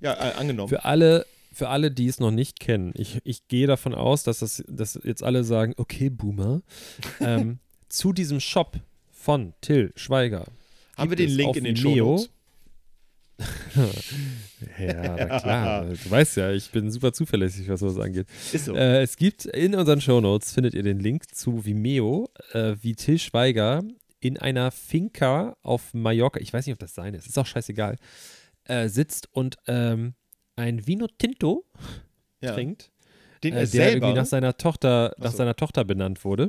Ja, 0.00 0.14
äh, 0.14 0.34
angenommen. 0.34 0.68
Für 0.68 0.84
alle, 0.84 1.26
für 1.54 1.68
alle, 1.68 1.90
die 1.90 2.08
es 2.08 2.20
noch 2.20 2.30
nicht 2.30 2.60
kennen, 2.60 2.92
ich, 2.96 3.18
ich 3.24 3.48
gehe 3.48 3.66
davon 3.66 3.94
aus, 3.94 4.24
dass, 4.24 4.40
das, 4.40 4.62
dass 4.68 4.98
jetzt 5.02 5.22
alle 5.22 5.44
sagen, 5.44 5.74
okay, 5.76 6.10
Boomer, 6.10 6.62
ähm, 7.20 7.58
zu 7.88 8.12
diesem 8.12 8.40
Shop 8.40 8.78
von 9.12 9.54
Till 9.60 9.92
Schweiger. 9.96 10.46
Haben 10.96 11.10
wir 11.10 11.16
den 11.16 11.30
Link 11.30 11.56
in 11.56 11.64
den 11.64 11.76
Vimeo. 11.76 12.18
Shownotes? 12.18 12.30
Ja, 14.78 15.16
na 15.16 15.40
klar. 15.40 15.84
Du 16.04 16.10
weißt 16.10 16.36
ja, 16.36 16.52
ich 16.52 16.70
bin 16.70 16.90
super 16.90 17.12
zuverlässig, 17.12 17.68
was 17.68 17.80
sowas 17.80 17.98
angeht. 17.98 18.26
Ist 18.52 18.66
so. 18.66 18.74
Äh, 18.74 19.02
es 19.02 19.16
gibt 19.16 19.44
in 19.44 19.74
unseren 19.74 20.00
Shownotes, 20.00 20.52
findet 20.52 20.74
ihr 20.74 20.82
den 20.82 21.00
Link 21.00 21.34
zu 21.34 21.64
Vimeo, 21.64 22.30
äh, 22.52 22.76
wie 22.80 22.94
Till 22.94 23.18
Schweiger 23.18 23.82
in 24.20 24.38
einer 24.38 24.70
Finca 24.70 25.56
auf 25.62 25.92
Mallorca, 25.92 26.40
ich 26.40 26.52
weiß 26.52 26.66
nicht, 26.66 26.72
ob 26.72 26.78
das 26.78 26.94
seine 26.94 27.18
ist, 27.18 27.26
ist 27.26 27.38
auch 27.38 27.46
scheißegal, 27.46 27.96
äh, 28.64 28.88
sitzt 28.88 29.28
und 29.32 29.58
ähm, 29.66 30.14
ein 30.56 30.86
Vino 30.86 31.06
Tinto 31.18 31.64
ja. 32.40 32.52
trinkt, 32.52 32.90
Den 33.42 33.54
äh, 33.54 33.60
er 33.60 33.66
der 33.66 33.92
irgendwie 33.92 34.14
nach 34.14 34.26
seiner 34.26 34.56
Tochter, 34.56 35.14
nach 35.18 35.32
so. 35.32 35.38
seiner 35.38 35.56
Tochter 35.56 35.84
benannt 35.84 36.24
wurde. 36.24 36.48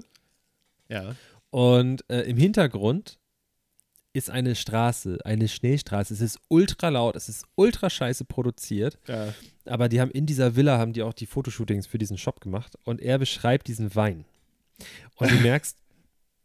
ja. 0.90 1.16
Und 1.52 2.04
äh, 2.10 2.24
im 2.24 2.36
Hintergrund 2.36 3.18
ist 4.12 4.30
eine 4.30 4.56
Straße, 4.56 5.20
eine 5.24 5.48
Schnellstraße. 5.48 6.14
Es 6.14 6.20
ist 6.20 6.40
ultra 6.50 6.90
laut, 6.90 7.16
es 7.16 7.30
ist 7.30 7.46
ultra 7.56 7.90
scheiße 7.90 8.26
produziert. 8.26 8.98
ja. 9.08 9.34
Aber 9.66 9.90
die 9.90 10.00
haben 10.00 10.12
in 10.12 10.26
dieser 10.26 10.56
Villa 10.56 10.78
haben 10.78 10.94
die 10.94 11.02
auch 11.02 11.14
die 11.14 11.26
Fotoshootings 11.26 11.88
für 11.88 11.98
diesen 11.98 12.18
Shop 12.18 12.40
gemacht 12.40 12.78
und 12.84 13.02
er 13.02 13.18
beschreibt 13.18 13.68
diesen 13.68 13.96
Wein. 13.96 14.26
Und 15.16 15.32
du 15.32 15.36
merkst, 15.42 15.78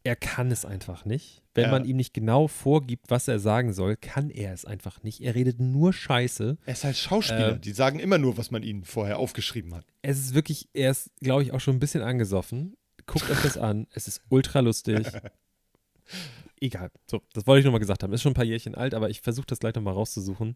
er 0.03 0.17
kann 0.17 0.51
es 0.51 0.65
einfach 0.65 1.05
nicht. 1.05 1.43
Wenn 1.55 1.65
Ja. 1.65 1.71
man 1.73 1.85
ihm 1.85 1.97
nicht 1.97 2.15
genau 2.15 2.49
vorgibt, 2.49 3.11
was 3.11 3.29
er 3.29 3.39
sagen 3.39 3.73
soll, 3.73 3.97
kann 3.97 4.31
er 4.31 4.53
es 4.55 4.65
einfach 4.65 5.03
nicht. 5.03 5.21
Er 5.21 5.35
redet 5.35 5.61
nur 5.61 5.93
Scheiße. 5.93 6.57
Er 6.65 6.73
ist 6.73 6.85
halt 6.85 6.97
Schauspieler. 6.97 7.57
Äh, 7.57 7.61
die 7.61 7.73
sagen 7.73 7.99
immer 8.01 8.19
nur, 8.19 8.37
was 8.39 8.51
man 8.51 8.63
ihnen 8.63 8.85
vorher 8.85 9.19
aufgeschrieben 9.19 9.75
hat. 9.75 9.85
Es 10.03 10.19
ist 10.19 10.35
wirklich, 10.35 10.69
er 10.73 10.93
ist, 10.93 11.11
glaube 11.21 11.43
ich, 11.43 11.53
auch 11.53 11.61
schon 11.61 11.77
ein 11.77 11.81
bisschen 11.81 12.03
angesoffen. 12.03 12.77
Guckt 13.07 13.29
euch 13.31 13.43
das 13.43 13.59
an. 13.59 13.87
Es 13.93 14.07
ist 14.09 14.23
ultra 14.29 14.61
lustig. 14.61 15.07
Egal. 16.61 16.91
So, 17.11 17.23
das 17.33 17.47
wollte 17.47 17.61
ich 17.61 17.65
nochmal 17.65 17.81
gesagt 17.81 18.03
haben. 18.03 18.13
Ist 18.13 18.23
schon 18.23 18.33
ein 18.33 18.35
paar 18.35 18.45
Jährchen 18.45 18.75
alt, 18.75 18.95
aber 18.95 19.11
ich 19.11 19.21
versuche 19.23 19.47
das 19.47 19.59
gleich 19.61 19.75
nochmal 19.75 19.95
rauszusuchen. 19.95 20.55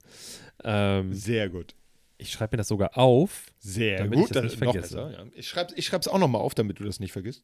Ähm, 0.62 1.12
Sehr 1.14 1.48
gut. 1.48 1.74
ich 2.18 2.30
schreibe 2.30 2.54
mir 2.54 2.58
das 2.58 2.68
sogar 2.68 2.96
auf. 2.98 3.46
Sehr 3.58 3.98
Damit 3.98 4.14
ich 4.18 4.20
gut. 4.26 4.30
das 4.30 4.34
dann 4.34 4.44
nicht 4.44 4.60
noch 4.60 4.72
vergesse. 4.72 4.96
besser, 4.96 5.10
ja. 5.12 5.26
Ich 5.34 5.48
schreibe 5.48 5.74
es 6.00 6.08
auch 6.08 6.18
nochmal 6.18 6.42
auf, 6.42 6.54
damit 6.54 6.78
du 6.78 6.84
das 6.84 7.00
nicht 7.00 7.12
vergisst. 7.12 7.42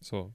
So. 0.00 0.32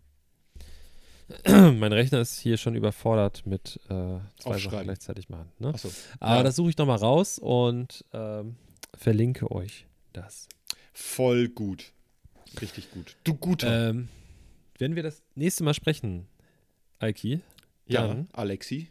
mein 1.47 1.93
Rechner 1.93 2.19
ist 2.21 2.39
hier 2.39 2.57
schon 2.57 2.75
überfordert 2.75 3.45
mit 3.45 3.80
äh, 3.89 4.19
zwei 4.39 4.57
Sachen 4.57 4.84
gleichzeitig 4.84 5.30
machen. 5.30 5.51
Ne? 5.59 5.69
Achso. 5.69 5.89
Aber 6.19 6.38
Ja. 6.38 6.43
das 6.43 6.55
suche 6.55 6.69
ich 6.71 6.77
nochmal 6.77 6.97
raus 6.97 7.39
und 7.39 8.03
ähm, 8.13 8.55
verlinke 8.95 9.51
euch 9.51 9.86
das. 10.13 10.47
Voll 10.93 11.47
gut. 11.49 11.91
Richtig 12.61 12.91
gut. 12.91 13.15
Du 13.23 13.36
guter. 13.36 13.89
Ähm, 13.91 14.09
wenn 14.80 14.95
wir 14.95 15.03
das 15.03 15.21
nächste 15.36 15.63
Mal 15.63 15.73
sprechen, 15.73 16.27
Aiki, 16.99 17.41
ja, 17.88 18.07
dann, 18.07 18.27
Alexi. 18.34 18.89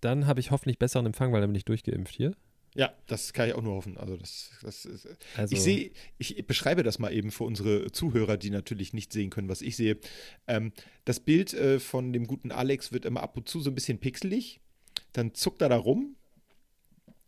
dann 0.00 0.26
habe 0.26 0.40
ich 0.40 0.50
hoffentlich 0.50 0.78
besseren 0.78 1.06
Empfang, 1.06 1.32
weil 1.32 1.40
dann 1.40 1.50
bin 1.50 1.56
ich 1.56 1.64
durchgeimpft 1.64 2.14
hier. 2.14 2.32
Ja, 2.74 2.94
das 3.06 3.32
kann 3.32 3.48
ich 3.48 3.54
auch 3.54 3.62
nur 3.62 3.74
hoffen. 3.74 3.96
Also 3.98 4.16
das, 4.16 4.50
das 4.62 4.84
ist, 4.84 5.08
Also, 5.36 5.54
ich 5.54 5.60
sehe, 5.60 5.90
ich 6.18 6.46
beschreibe 6.46 6.82
das 6.82 6.98
mal 6.98 7.12
eben 7.12 7.32
für 7.32 7.44
unsere 7.44 7.90
Zuhörer, 7.90 8.36
die 8.36 8.50
natürlich 8.50 8.92
nicht 8.92 9.12
sehen 9.12 9.30
können, 9.30 9.48
was 9.48 9.60
ich 9.60 9.76
sehe. 9.76 9.98
Ähm, 10.46 10.72
das 11.04 11.18
Bild 11.18 11.52
äh, 11.52 11.80
von 11.80 12.12
dem 12.12 12.26
guten 12.26 12.52
Alex 12.52 12.92
wird 12.92 13.04
immer 13.04 13.22
ab 13.22 13.36
und 13.36 13.48
zu 13.48 13.60
so 13.60 13.70
ein 13.70 13.74
bisschen 13.74 13.98
pixelig. 13.98 14.60
Dann 15.12 15.34
zuckt 15.34 15.62
er 15.62 15.68
da 15.68 15.76
rum, 15.76 16.14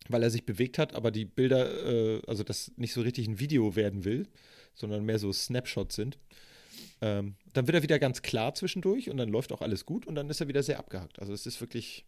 weil 0.08 0.22
er 0.22 0.30
sich 0.30 0.46
bewegt 0.46 0.78
hat, 0.78 0.94
aber 0.94 1.10
die 1.10 1.24
Bilder, 1.24 1.86
äh, 1.86 2.22
also 2.28 2.44
das 2.44 2.70
nicht 2.76 2.92
so 2.92 3.00
richtig 3.00 3.26
ein 3.26 3.40
Video 3.40 3.74
werden 3.74 4.04
will, 4.04 4.28
sondern 4.74 5.04
mehr 5.04 5.18
so 5.18 5.32
Snapshots 5.32 5.96
sind. 5.96 6.18
Ähm, 7.00 7.34
dann 7.52 7.66
wird 7.66 7.74
er 7.74 7.82
wieder 7.82 7.98
ganz 7.98 8.22
klar 8.22 8.54
zwischendurch 8.54 9.10
und 9.10 9.16
dann 9.16 9.28
läuft 9.28 9.52
auch 9.52 9.60
alles 9.60 9.86
gut 9.86 10.06
und 10.06 10.14
dann 10.14 10.30
ist 10.30 10.40
er 10.40 10.48
wieder 10.48 10.62
sehr 10.62 10.78
abgehackt. 10.78 11.18
Also 11.18 11.32
es 11.32 11.46
ist 11.46 11.60
wirklich. 11.60 12.06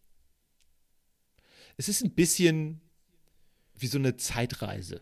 Es 1.77 1.89
ist 1.89 2.01
ein 2.01 2.11
bisschen 2.11 2.79
wie 3.77 3.87
so 3.87 3.97
eine 3.97 4.17
Zeitreise. 4.17 5.01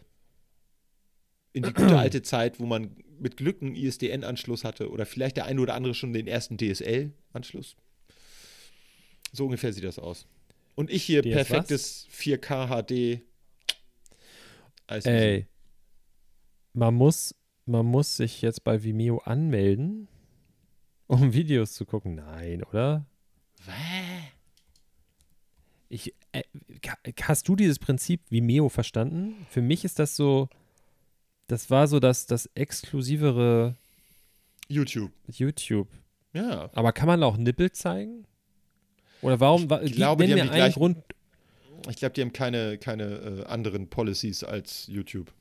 In 1.54 1.64
die 1.64 1.74
gute 1.74 1.98
alte 2.00 2.24
Zeit, 2.24 2.60
wo 2.60 2.66
man 2.66 2.96
mit 3.20 3.38
Glück 3.38 3.62
einen 3.62 3.76
ISDN-Anschluss 3.76 4.64
hatte 4.64 4.90
oder 4.90 5.06
vielleicht 5.06 5.38
der 5.38 5.46
eine 5.46 5.62
oder 5.62 5.76
andere 5.76 5.94
schon 5.94 6.12
den 6.14 6.26
ersten 6.28 6.58
DSL-Anschluss. 6.58 7.76
So 9.32 9.46
ungefähr 9.46 9.72
sieht 9.72 9.84
das 9.84 10.00
aus. 10.00 10.28
Und 10.76 10.90
ich 10.90 11.04
hier 11.04 11.22
DS 11.22 11.36
was? 11.36 11.48
perfektes 11.48 12.08
4K 12.12 12.68
HD. 12.68 13.22
Alles 14.88 15.06
ey, 15.06 15.48
man 16.74 16.96
muss, 16.96 17.36
man 17.66 17.86
muss 17.86 18.18
sich 18.18 18.42
jetzt 18.42 18.64
bei 18.64 18.84
Vimeo 18.84 19.20
anmelden, 19.20 20.08
um 21.08 21.34
Videos 21.34 21.74
zu 21.74 21.86
gucken. 21.86 22.16
Nein, 22.16 22.64
oder? 22.64 23.06
Ka- 23.66 23.72
hast 27.22 27.48
du 27.48 27.56
dieses 27.56 27.80
Prinzip 27.80 28.22
Vimeo 28.30 28.70
verstanden? 28.70 29.46
Für 29.50 29.62
mich 29.62 29.86
ist 29.86 30.00
das 30.00 30.16
so, 30.16 30.50
das 31.48 31.70
war 31.70 31.88
so 31.88 32.00
das, 32.00 32.26
das 32.26 32.50
exklusivere 32.56 33.76
YouTube. 34.68 35.12
YouTube. 35.28 35.88
Ja. 36.34 36.70
Aber 36.74 36.94
kann 36.94 37.08
man 37.08 37.22
da 37.22 37.28
auch 37.28 37.38
Nippel 37.38 37.72
zeigen? 37.72 38.26
Oder 39.22 39.40
warum? 39.40 39.70
wa- 39.70 39.82
Ich 39.82 39.94
glaube, 39.94 40.24
nenn 40.26 40.36
die 40.36 40.42
haben 40.42 40.50
die 40.50 40.56
gleichen- 40.56 40.80
Grund. 40.80 40.98
Ich 41.90 41.98
glaube, 41.98 42.14
die 42.14 42.22
haben 42.22 42.34
keine, 42.34 42.78
keine 42.78 43.04
äh, 43.04 43.44
anderen 43.46 43.90
Policies 43.90 44.44
als 44.44 44.88
YouTube. 44.88 45.32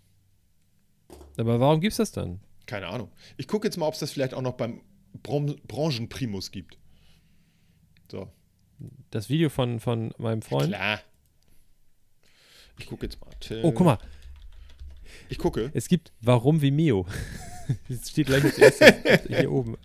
Aber 1.37 1.61
warum 1.61 1.81
gibt's 1.81 1.97
das 1.99 2.13
dann? 2.13 2.41
Keine 2.67 2.89
Ahnung. 2.89 3.11
Ich 3.37 3.47
gucke 3.49 3.67
jetzt 3.67 3.77
mal, 3.77 3.87
ob 3.87 3.95
es 3.95 4.01
das 4.01 4.11
vielleicht 4.13 4.35
auch 4.35 4.43
noch 4.43 4.55
beim 4.55 4.81
Bron 5.23 5.57
Branchenprimus 5.67 6.51
gibt. 6.51 6.79
So. 8.11 8.29
Das 9.11 9.29
Video 9.29 9.49
von, 9.49 9.81
von 9.81 10.15
meinem 10.19 10.43
Freund? 10.43 10.69
Klar. 10.69 11.01
Ich 12.79 12.87
gucke 12.87 13.07
jetzt 13.07 13.21
mal. 13.21 13.31
Till. 13.41 13.61
Oh, 13.65 13.73
guck 13.73 13.87
mal, 13.87 13.99
Ich 15.29 15.39
gucke. 15.39 15.71
es 15.75 15.89
gibt 15.89 16.13
Warum 16.21 16.61
Vimeo. 16.61 17.07
Das 17.89 18.11
steht 18.11 18.27
gleich 18.27 18.43
als 18.43 18.59
erstes 18.59 19.23
hier 19.29 19.51
oben. 19.51 19.77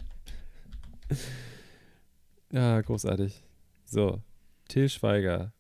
Ja, 2.52 2.82
großartig. 2.82 3.44
So, 3.86 4.22
Till 4.68 4.90
Schweiger. 4.90 5.54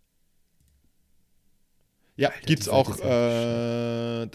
Ja, 2.15 2.29
Alter, 2.29 2.45
gibt's 2.47 2.67
auch. 2.67 2.99
Äh, 2.99 4.23
ich 4.23 4.31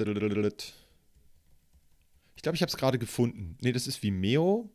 glaube, 2.43 2.57
ich 2.57 2.63
habe 2.63 2.71
es 2.71 2.77
gerade 2.77 2.99
gefunden. 2.99 3.59
Nee, 3.61 3.73
das 3.73 3.89
ist 3.89 4.03
Vimeo. 4.03 4.71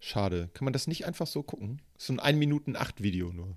Schade. 0.00 0.48
Kann 0.54 0.64
man 0.64 0.72
das 0.72 0.86
nicht 0.86 1.06
einfach 1.06 1.26
so 1.26 1.42
gucken? 1.42 1.80
Das 1.94 2.02
ist 2.04 2.06
so 2.08 2.12
ein 2.14 2.20
1 2.20 2.38
Minuten 2.38 2.76
8 2.76 3.02
Video 3.02 3.32
nur. 3.32 3.56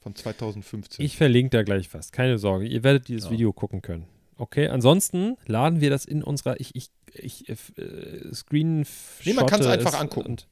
Von 0.00 0.14
2015. 0.16 1.04
Ich 1.04 1.16
verlinke 1.16 1.50
da 1.56 1.62
gleich 1.62 1.92
was, 1.94 2.10
keine 2.12 2.38
Sorge. 2.38 2.66
Ihr 2.66 2.82
werdet 2.82 3.08
dieses 3.08 3.24
Ja. 3.24 3.30
Video 3.30 3.52
gucken 3.52 3.82
können. 3.82 4.06
Okay, 4.36 4.66
ansonsten 4.68 5.36
laden 5.46 5.80
wir 5.80 5.90
das 5.90 6.04
in 6.04 6.22
unserer, 6.24 6.58
ich, 6.60 6.74
ich, 6.74 6.90
ich, 7.14 7.48
äh, 7.48 8.34
Screen 8.34 8.84
Nee, 9.24 9.34
man 9.34 9.46
kann's 9.46 9.66
einfach 9.66 9.92
es 9.92 10.00
angucken. 10.00 10.30
Und, 10.30 10.48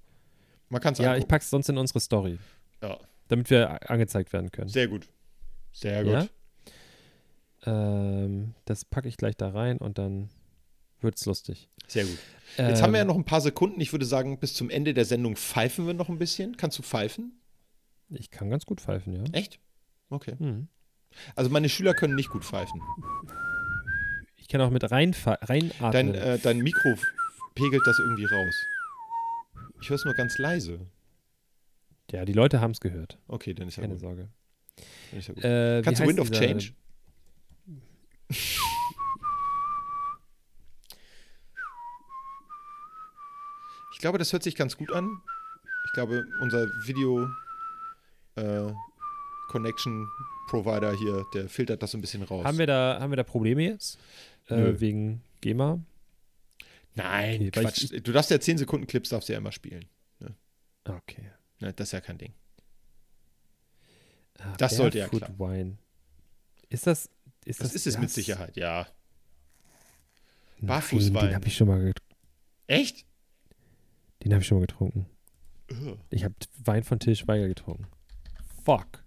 Man 0.68 0.80
kann 0.80 0.92
es 0.92 0.98
ja, 1.00 1.06
ich 1.06 1.10
angucken. 1.14 1.28
pack's 1.28 1.50
sonst 1.50 1.68
in 1.68 1.78
unsere 1.78 1.98
Story, 1.98 2.38
Ja, 2.82 2.98
damit 3.28 3.50
wir 3.50 3.90
angezeigt 3.90 4.32
werden 4.32 4.52
können. 4.52 4.68
sehr 4.68 4.86
gut. 4.86 5.08
Sehr 5.72 6.04
gut. 6.04 6.12
Ja? 6.12 6.26
Ähm, 7.66 8.54
das 8.64 8.84
packe 8.84 9.08
ich 9.08 9.16
gleich 9.16 9.36
da 9.36 9.50
rein 9.50 9.78
und 9.78 9.98
dann 9.98 10.30
wird's 11.00 11.26
lustig. 11.26 11.68
Sehr 11.90 12.04
gut. 12.04 12.18
Jetzt 12.56 12.82
haben 12.82 12.92
wir 12.92 12.98
ja 12.98 13.02
Ähm, 13.02 13.08
noch 13.08 13.16
ein 13.16 13.24
paar 13.24 13.40
Sekunden. 13.40 13.80
Ich 13.80 13.90
würde 13.92 14.04
sagen, 14.04 14.38
bis 14.38 14.54
zum 14.54 14.70
Ende 14.70 14.94
der 14.94 15.04
Sendung 15.04 15.34
pfeifen 15.36 15.86
wir 15.88 15.94
noch 15.94 16.08
ein 16.08 16.18
bisschen. 16.18 16.56
Kannst 16.56 16.78
du 16.78 16.82
pfeifen? 16.82 17.40
Ich 18.10 18.30
kann 18.30 18.48
ganz 18.48 18.64
gut 18.64 18.80
pfeifen, 18.80 19.12
ja. 19.12 19.24
Echt? 19.32 19.58
Okay. 20.08 20.34
Hm. 20.38 20.68
Also 21.34 21.50
meine 21.50 21.68
Schüler 21.68 21.94
können 21.94 22.14
nicht 22.14 22.28
gut 22.30 22.44
pfeifen. 22.44 22.80
Ich 24.36 24.46
kann 24.46 24.60
auch 24.60 24.70
mit 24.70 24.88
rein, 24.90 25.16
reinatmen. 25.24 25.90
Dein, 25.92 26.14
äh, 26.14 26.38
dein 26.38 26.58
Mikro 26.58 26.94
pegelt 27.56 27.82
das 27.84 27.98
irgendwie 27.98 28.26
raus. 28.26 28.54
Ich 29.80 29.88
höre 29.88 29.96
es 29.96 30.04
nur 30.04 30.14
ganz 30.14 30.38
leise. 30.38 30.78
ja, 32.12 32.24
die 32.24 32.32
Leute 32.34 32.60
haben 32.60 32.70
es 32.72 32.80
gehört. 32.80 33.18
Okay, 33.26 33.52
dann 33.54 33.66
ist 33.66 33.76
ja 33.76 33.82
Keine 33.82 33.94
gut. 33.94 34.00
Sorge. 34.00 34.28
Ja 35.12 35.32
gut. 35.34 35.44
Äh, 35.44 35.82
Kannst 35.82 36.00
du 36.02 36.06
Wind 36.06 36.20
of 36.20 36.30
Change? 36.30 36.72
glaube, 44.00 44.18
das 44.18 44.32
hört 44.32 44.42
sich 44.42 44.54
ganz 44.54 44.76
gut 44.76 44.92
an. 44.92 45.08
Ich 45.86 45.92
glaube, 45.92 46.24
unser 46.40 46.66
Video 46.86 47.28
äh, 48.36 48.72
Connection 49.48 50.06
Provider 50.48 50.92
hier, 50.96 51.24
der 51.34 51.48
filtert 51.48 51.82
das 51.82 51.92
so 51.92 51.98
ein 51.98 52.00
bisschen 52.00 52.22
raus. 52.22 52.44
Haben 52.44 52.58
wir 52.58 52.66
da, 52.66 52.98
haben 53.00 53.10
wir 53.10 53.16
da 53.16 53.24
Probleme 53.24 53.62
jetzt? 53.62 53.98
Äh, 54.48 54.80
wegen 54.80 55.22
GEMA? 55.40 55.80
Nein, 56.94 57.40
Okay, 57.48 57.50
Quatsch. 57.50 57.90
du 58.02 58.12
darfst 58.12 58.30
ja 58.30 58.40
10 58.40 58.58
Sekunden 58.58 58.86
Clips 58.86 59.10
darfst 59.10 59.28
du 59.28 59.32
ja 59.32 59.38
immer 59.38 59.52
spielen. 59.52 59.86
Okay. 60.84 61.30
Ne, 61.60 61.72
das 61.74 61.88
ist 61.88 61.92
ja 61.92 62.00
kein 62.00 62.18
Ding. 62.18 62.32
Ah, 64.38 64.54
Das 64.56 64.76
sollte 64.76 64.98
ja 64.98 65.08
Barefoot 65.08 65.38
Wine. 65.38 65.76
Ist 66.68 66.86
das. 66.86 67.10
Ist 67.44 67.60
Das, 67.60 67.68
das, 67.68 67.74
ist 67.76 67.86
es 67.86 67.98
mit 67.98 68.10
Sicherheit, 68.10 68.56
ja. 68.56 68.86
Barfußwein. 70.60 71.26
Den 71.26 71.34
habe 71.34 71.46
ich 71.46 71.56
schon 71.56 71.68
mal 71.68 71.92
Echt? 72.66 73.04
Den 74.22 74.32
habe 74.32 74.42
ich 74.42 74.46
schon 74.48 74.58
mal 74.58 74.66
getrunken. 74.66 75.06
Ich 76.10 76.24
habe 76.24 76.34
Wein 76.64 76.82
von 76.82 76.98
Till 76.98 77.14
Schweiger 77.16 77.46
getrunken. 77.48 77.86
Fuck. 78.64 79.04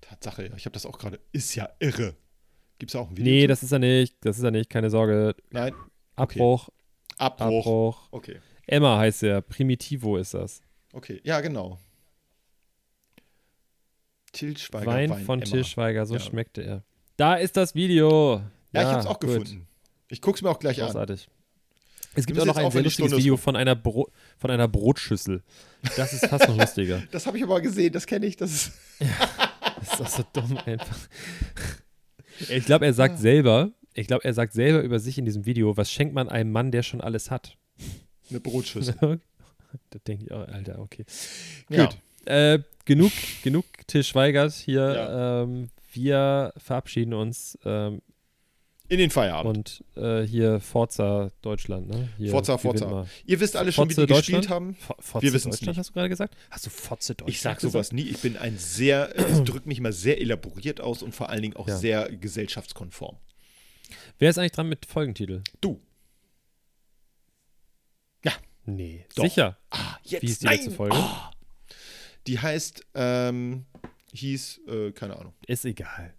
Tatsache, 0.00 0.46
ja. 0.48 0.56
Ich 0.56 0.64
habe 0.64 0.72
das 0.72 0.86
auch 0.86 0.98
gerade. 0.98 1.20
Ist 1.32 1.54
ja 1.54 1.68
irre. 1.78 2.16
Gibt's 2.78 2.92
da 2.94 3.00
auch 3.00 3.10
ein 3.10 3.16
Video? 3.16 3.30
Nee, 3.32 3.42
zu? 3.42 3.48
das 3.48 3.62
ist 3.62 3.72
er 3.72 3.78
nicht. 3.78 4.16
Das 4.24 4.38
ist 4.38 4.42
er 4.42 4.50
nicht. 4.50 4.70
Keine 4.70 4.90
Sorge. 4.90 5.36
Nein. 5.50 5.74
Abbruch. 6.16 6.68
Abbruch. 7.18 7.46
Abbruch. 7.60 8.08
Okay. 8.10 8.40
Emma 8.66 8.98
heißt 8.98 9.22
er. 9.24 9.40
Primitivo 9.42 10.16
ist 10.16 10.34
das. 10.34 10.62
Okay. 10.92 11.20
Ja, 11.24 11.40
genau. 11.40 11.78
Til 14.32 14.56
Schweiger 14.56 14.86
Wein, 14.86 15.10
Wein 15.10 15.24
von 15.24 15.40
Emma. 15.42 15.50
Till 15.50 15.64
Schweiger. 15.64 16.06
So 16.06 16.14
Ja. 16.14 16.20
schmeckte 16.20 16.62
er. 16.62 16.84
Da 17.16 17.34
ist 17.36 17.56
das 17.56 17.74
Video. 17.74 18.42
Ja, 18.72 18.80
ich 18.82 18.86
habe 18.88 19.00
es 19.00 19.06
auch 19.06 19.20
gut. 19.20 19.28
gefunden. 19.30 19.68
Ich 20.08 20.20
guck's 20.20 20.42
mir 20.42 20.50
auch 20.50 20.58
gleich 20.58 20.80
an. 20.80 20.86
Großartig. 20.86 21.28
Es 22.14 22.26
gibt 22.26 22.38
auch 22.38 22.46
noch 22.46 22.56
ein 22.56 22.70
sehr 22.70 22.82
lustiges 22.82 23.16
Video 23.16 23.36
von 23.36 23.56
einer, 23.56 23.74
Bro 23.74 24.10
von 24.38 24.50
einer 24.50 24.68
Brotschüssel. 24.68 25.42
Das 25.96 26.12
ist 26.12 26.26
fast 26.26 26.48
noch 26.48 26.56
lustiger. 26.58 27.02
Das 27.10 27.26
habe 27.26 27.38
ich 27.38 27.44
aber 27.44 27.60
gesehen, 27.60 27.92
das 27.92 28.06
kenne 28.06 28.26
ich. 28.26 28.36
Das 28.36 28.52
ist 28.52 28.72
Das 29.82 29.92
ist 29.92 30.00
doch 30.00 30.08
so 30.08 30.24
dumm 30.32 30.58
einfach. 30.64 30.98
Ich 32.48 32.64
glaube, 32.64 32.86
er 32.86 32.94
sagt 32.94 33.18
selber, 33.18 33.72
ich 33.94 34.06
glaube, 34.06 34.24
er 34.24 34.32
sagt 34.32 34.52
selber 34.52 34.80
über 34.82 34.98
sich 34.98 35.18
in 35.18 35.24
diesem 35.24 35.44
Video, 35.44 35.76
was 35.76 35.90
schenkt 35.90 36.14
man 36.14 36.28
einem 36.28 36.52
Mann, 36.52 36.70
der 36.70 36.82
schon 36.82 37.00
alles 37.00 37.30
hat? 37.30 37.56
eine 38.30 38.40
Brotschüssel. 38.40 38.94
da 39.90 39.98
denke 40.06 40.24
ich 40.24 40.32
auch, 40.32 40.46
Alter, 40.48 40.78
okay. 40.78 41.04
Ja. 41.68 41.86
Gut. 41.86 41.98
Äh, 42.24 42.60
genug, 42.84 43.12
genug 43.42 43.64
Till 43.86 44.04
Schweigert 44.04 44.52
hier. 44.52 44.94
Ja. 44.94 45.42
Ähm, 45.42 45.68
wir 45.92 46.52
verabschieden 46.56 47.14
uns 47.14 47.58
ähm, 47.64 48.00
In 48.92 48.98
den 48.98 49.10
Feierabend. 49.10 49.82
und 49.96 50.02
äh, 50.02 50.22
hier 50.26 50.60
Forza 50.60 51.30
Deutschland, 51.40 51.88
ne? 51.88 52.10
Hier, 52.18 52.30
Forza, 52.30 52.58
Forza. 52.58 52.86
mal. 52.86 53.06
Ihr 53.24 53.40
wisst 53.40 53.56
alle 53.56 53.72
schon, 53.72 53.88
wie 53.88 53.94
Fotze 53.94 54.06
die 54.06 54.12
gespielt 54.12 54.38
Deutschland? 54.44 54.50
haben. 54.50 54.74
Fo- 54.76 54.94
Fotze 55.00 55.22
Wir 55.26 55.32
wissen's 55.32 55.56
Deutschland 55.56 55.68
nicht. 55.68 55.78
hast 55.78 55.88
du 55.88 55.92
gerade 55.94 56.08
gesagt? 56.10 56.36
Hast 56.50 56.66
du 56.66 56.70
Fotze 56.70 57.14
Deutschland 57.14 57.30
Ich 57.30 57.40
sag 57.40 57.56
gesagt? 57.58 57.72
sowas 57.72 57.92
nie. 57.92 58.02
Ich 58.02 58.18
bin 58.18 58.36
ein 58.36 58.58
sehr, 58.58 59.14
ich 59.16 59.38
drücke 59.44 59.66
mich 59.66 59.80
mal 59.80 59.92
sehr 59.94 60.20
elaboriert 60.20 60.82
aus 60.82 61.02
und 61.02 61.14
vor 61.14 61.30
allen 61.30 61.40
Dingen 61.40 61.56
auch 61.56 61.68
Ja. 61.68 61.76
sehr 61.78 62.10
gesellschaftskonform. 62.14 63.16
Wer 64.18 64.28
ist 64.28 64.36
eigentlich 64.38 64.52
dran 64.52 64.68
mit 64.68 64.84
Folgentitel? 64.84 65.42
Du. 65.62 65.80
Ja. 68.24 68.32
Nee. 68.66 69.06
Doch. 69.16 69.24
Sicher. 69.24 69.56
Ah, 69.70 69.96
jetzt. 70.04 70.22
Wie 70.22 70.26
ist 70.26 70.42
die 70.42 70.46
Nein. 70.46 70.56
letzte 70.56 70.70
Folge? 70.70 70.96
Ah. 70.96 71.30
Die 72.26 72.38
heißt, 72.38 72.84
ähm, 72.94 73.64
hieß, 74.12 74.60
äh, 74.68 74.92
keine 74.92 75.16
Ahnung. 75.16 75.32
Ist 75.46 75.64
egal. 75.64 76.14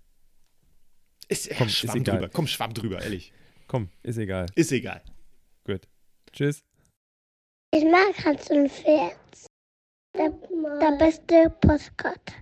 Ist, 1.27 1.49
Komm, 1.57 1.67
ist 1.67 1.77
schwamm 1.77 1.97
egal. 1.97 2.15
drüber. 2.17 2.29
Komm, 2.29 2.47
schwamm 2.47 2.73
drüber, 2.73 3.01
ehrlich. 3.01 3.33
Komm, 3.67 3.89
ist 4.03 4.17
egal. 4.17 4.45
Ist 4.55 4.71
egal. 4.71 5.01
Gut. 5.65 5.87
Tschüss. 6.31 6.63
Ich 7.73 7.83
mag 7.85 8.13
Hans 8.25 8.49
und 8.51 8.69
Pferd. 8.69 9.17
Der, 10.15 10.29
der 10.29 10.97
beste 10.97 11.49
Postkarte. 11.61 12.33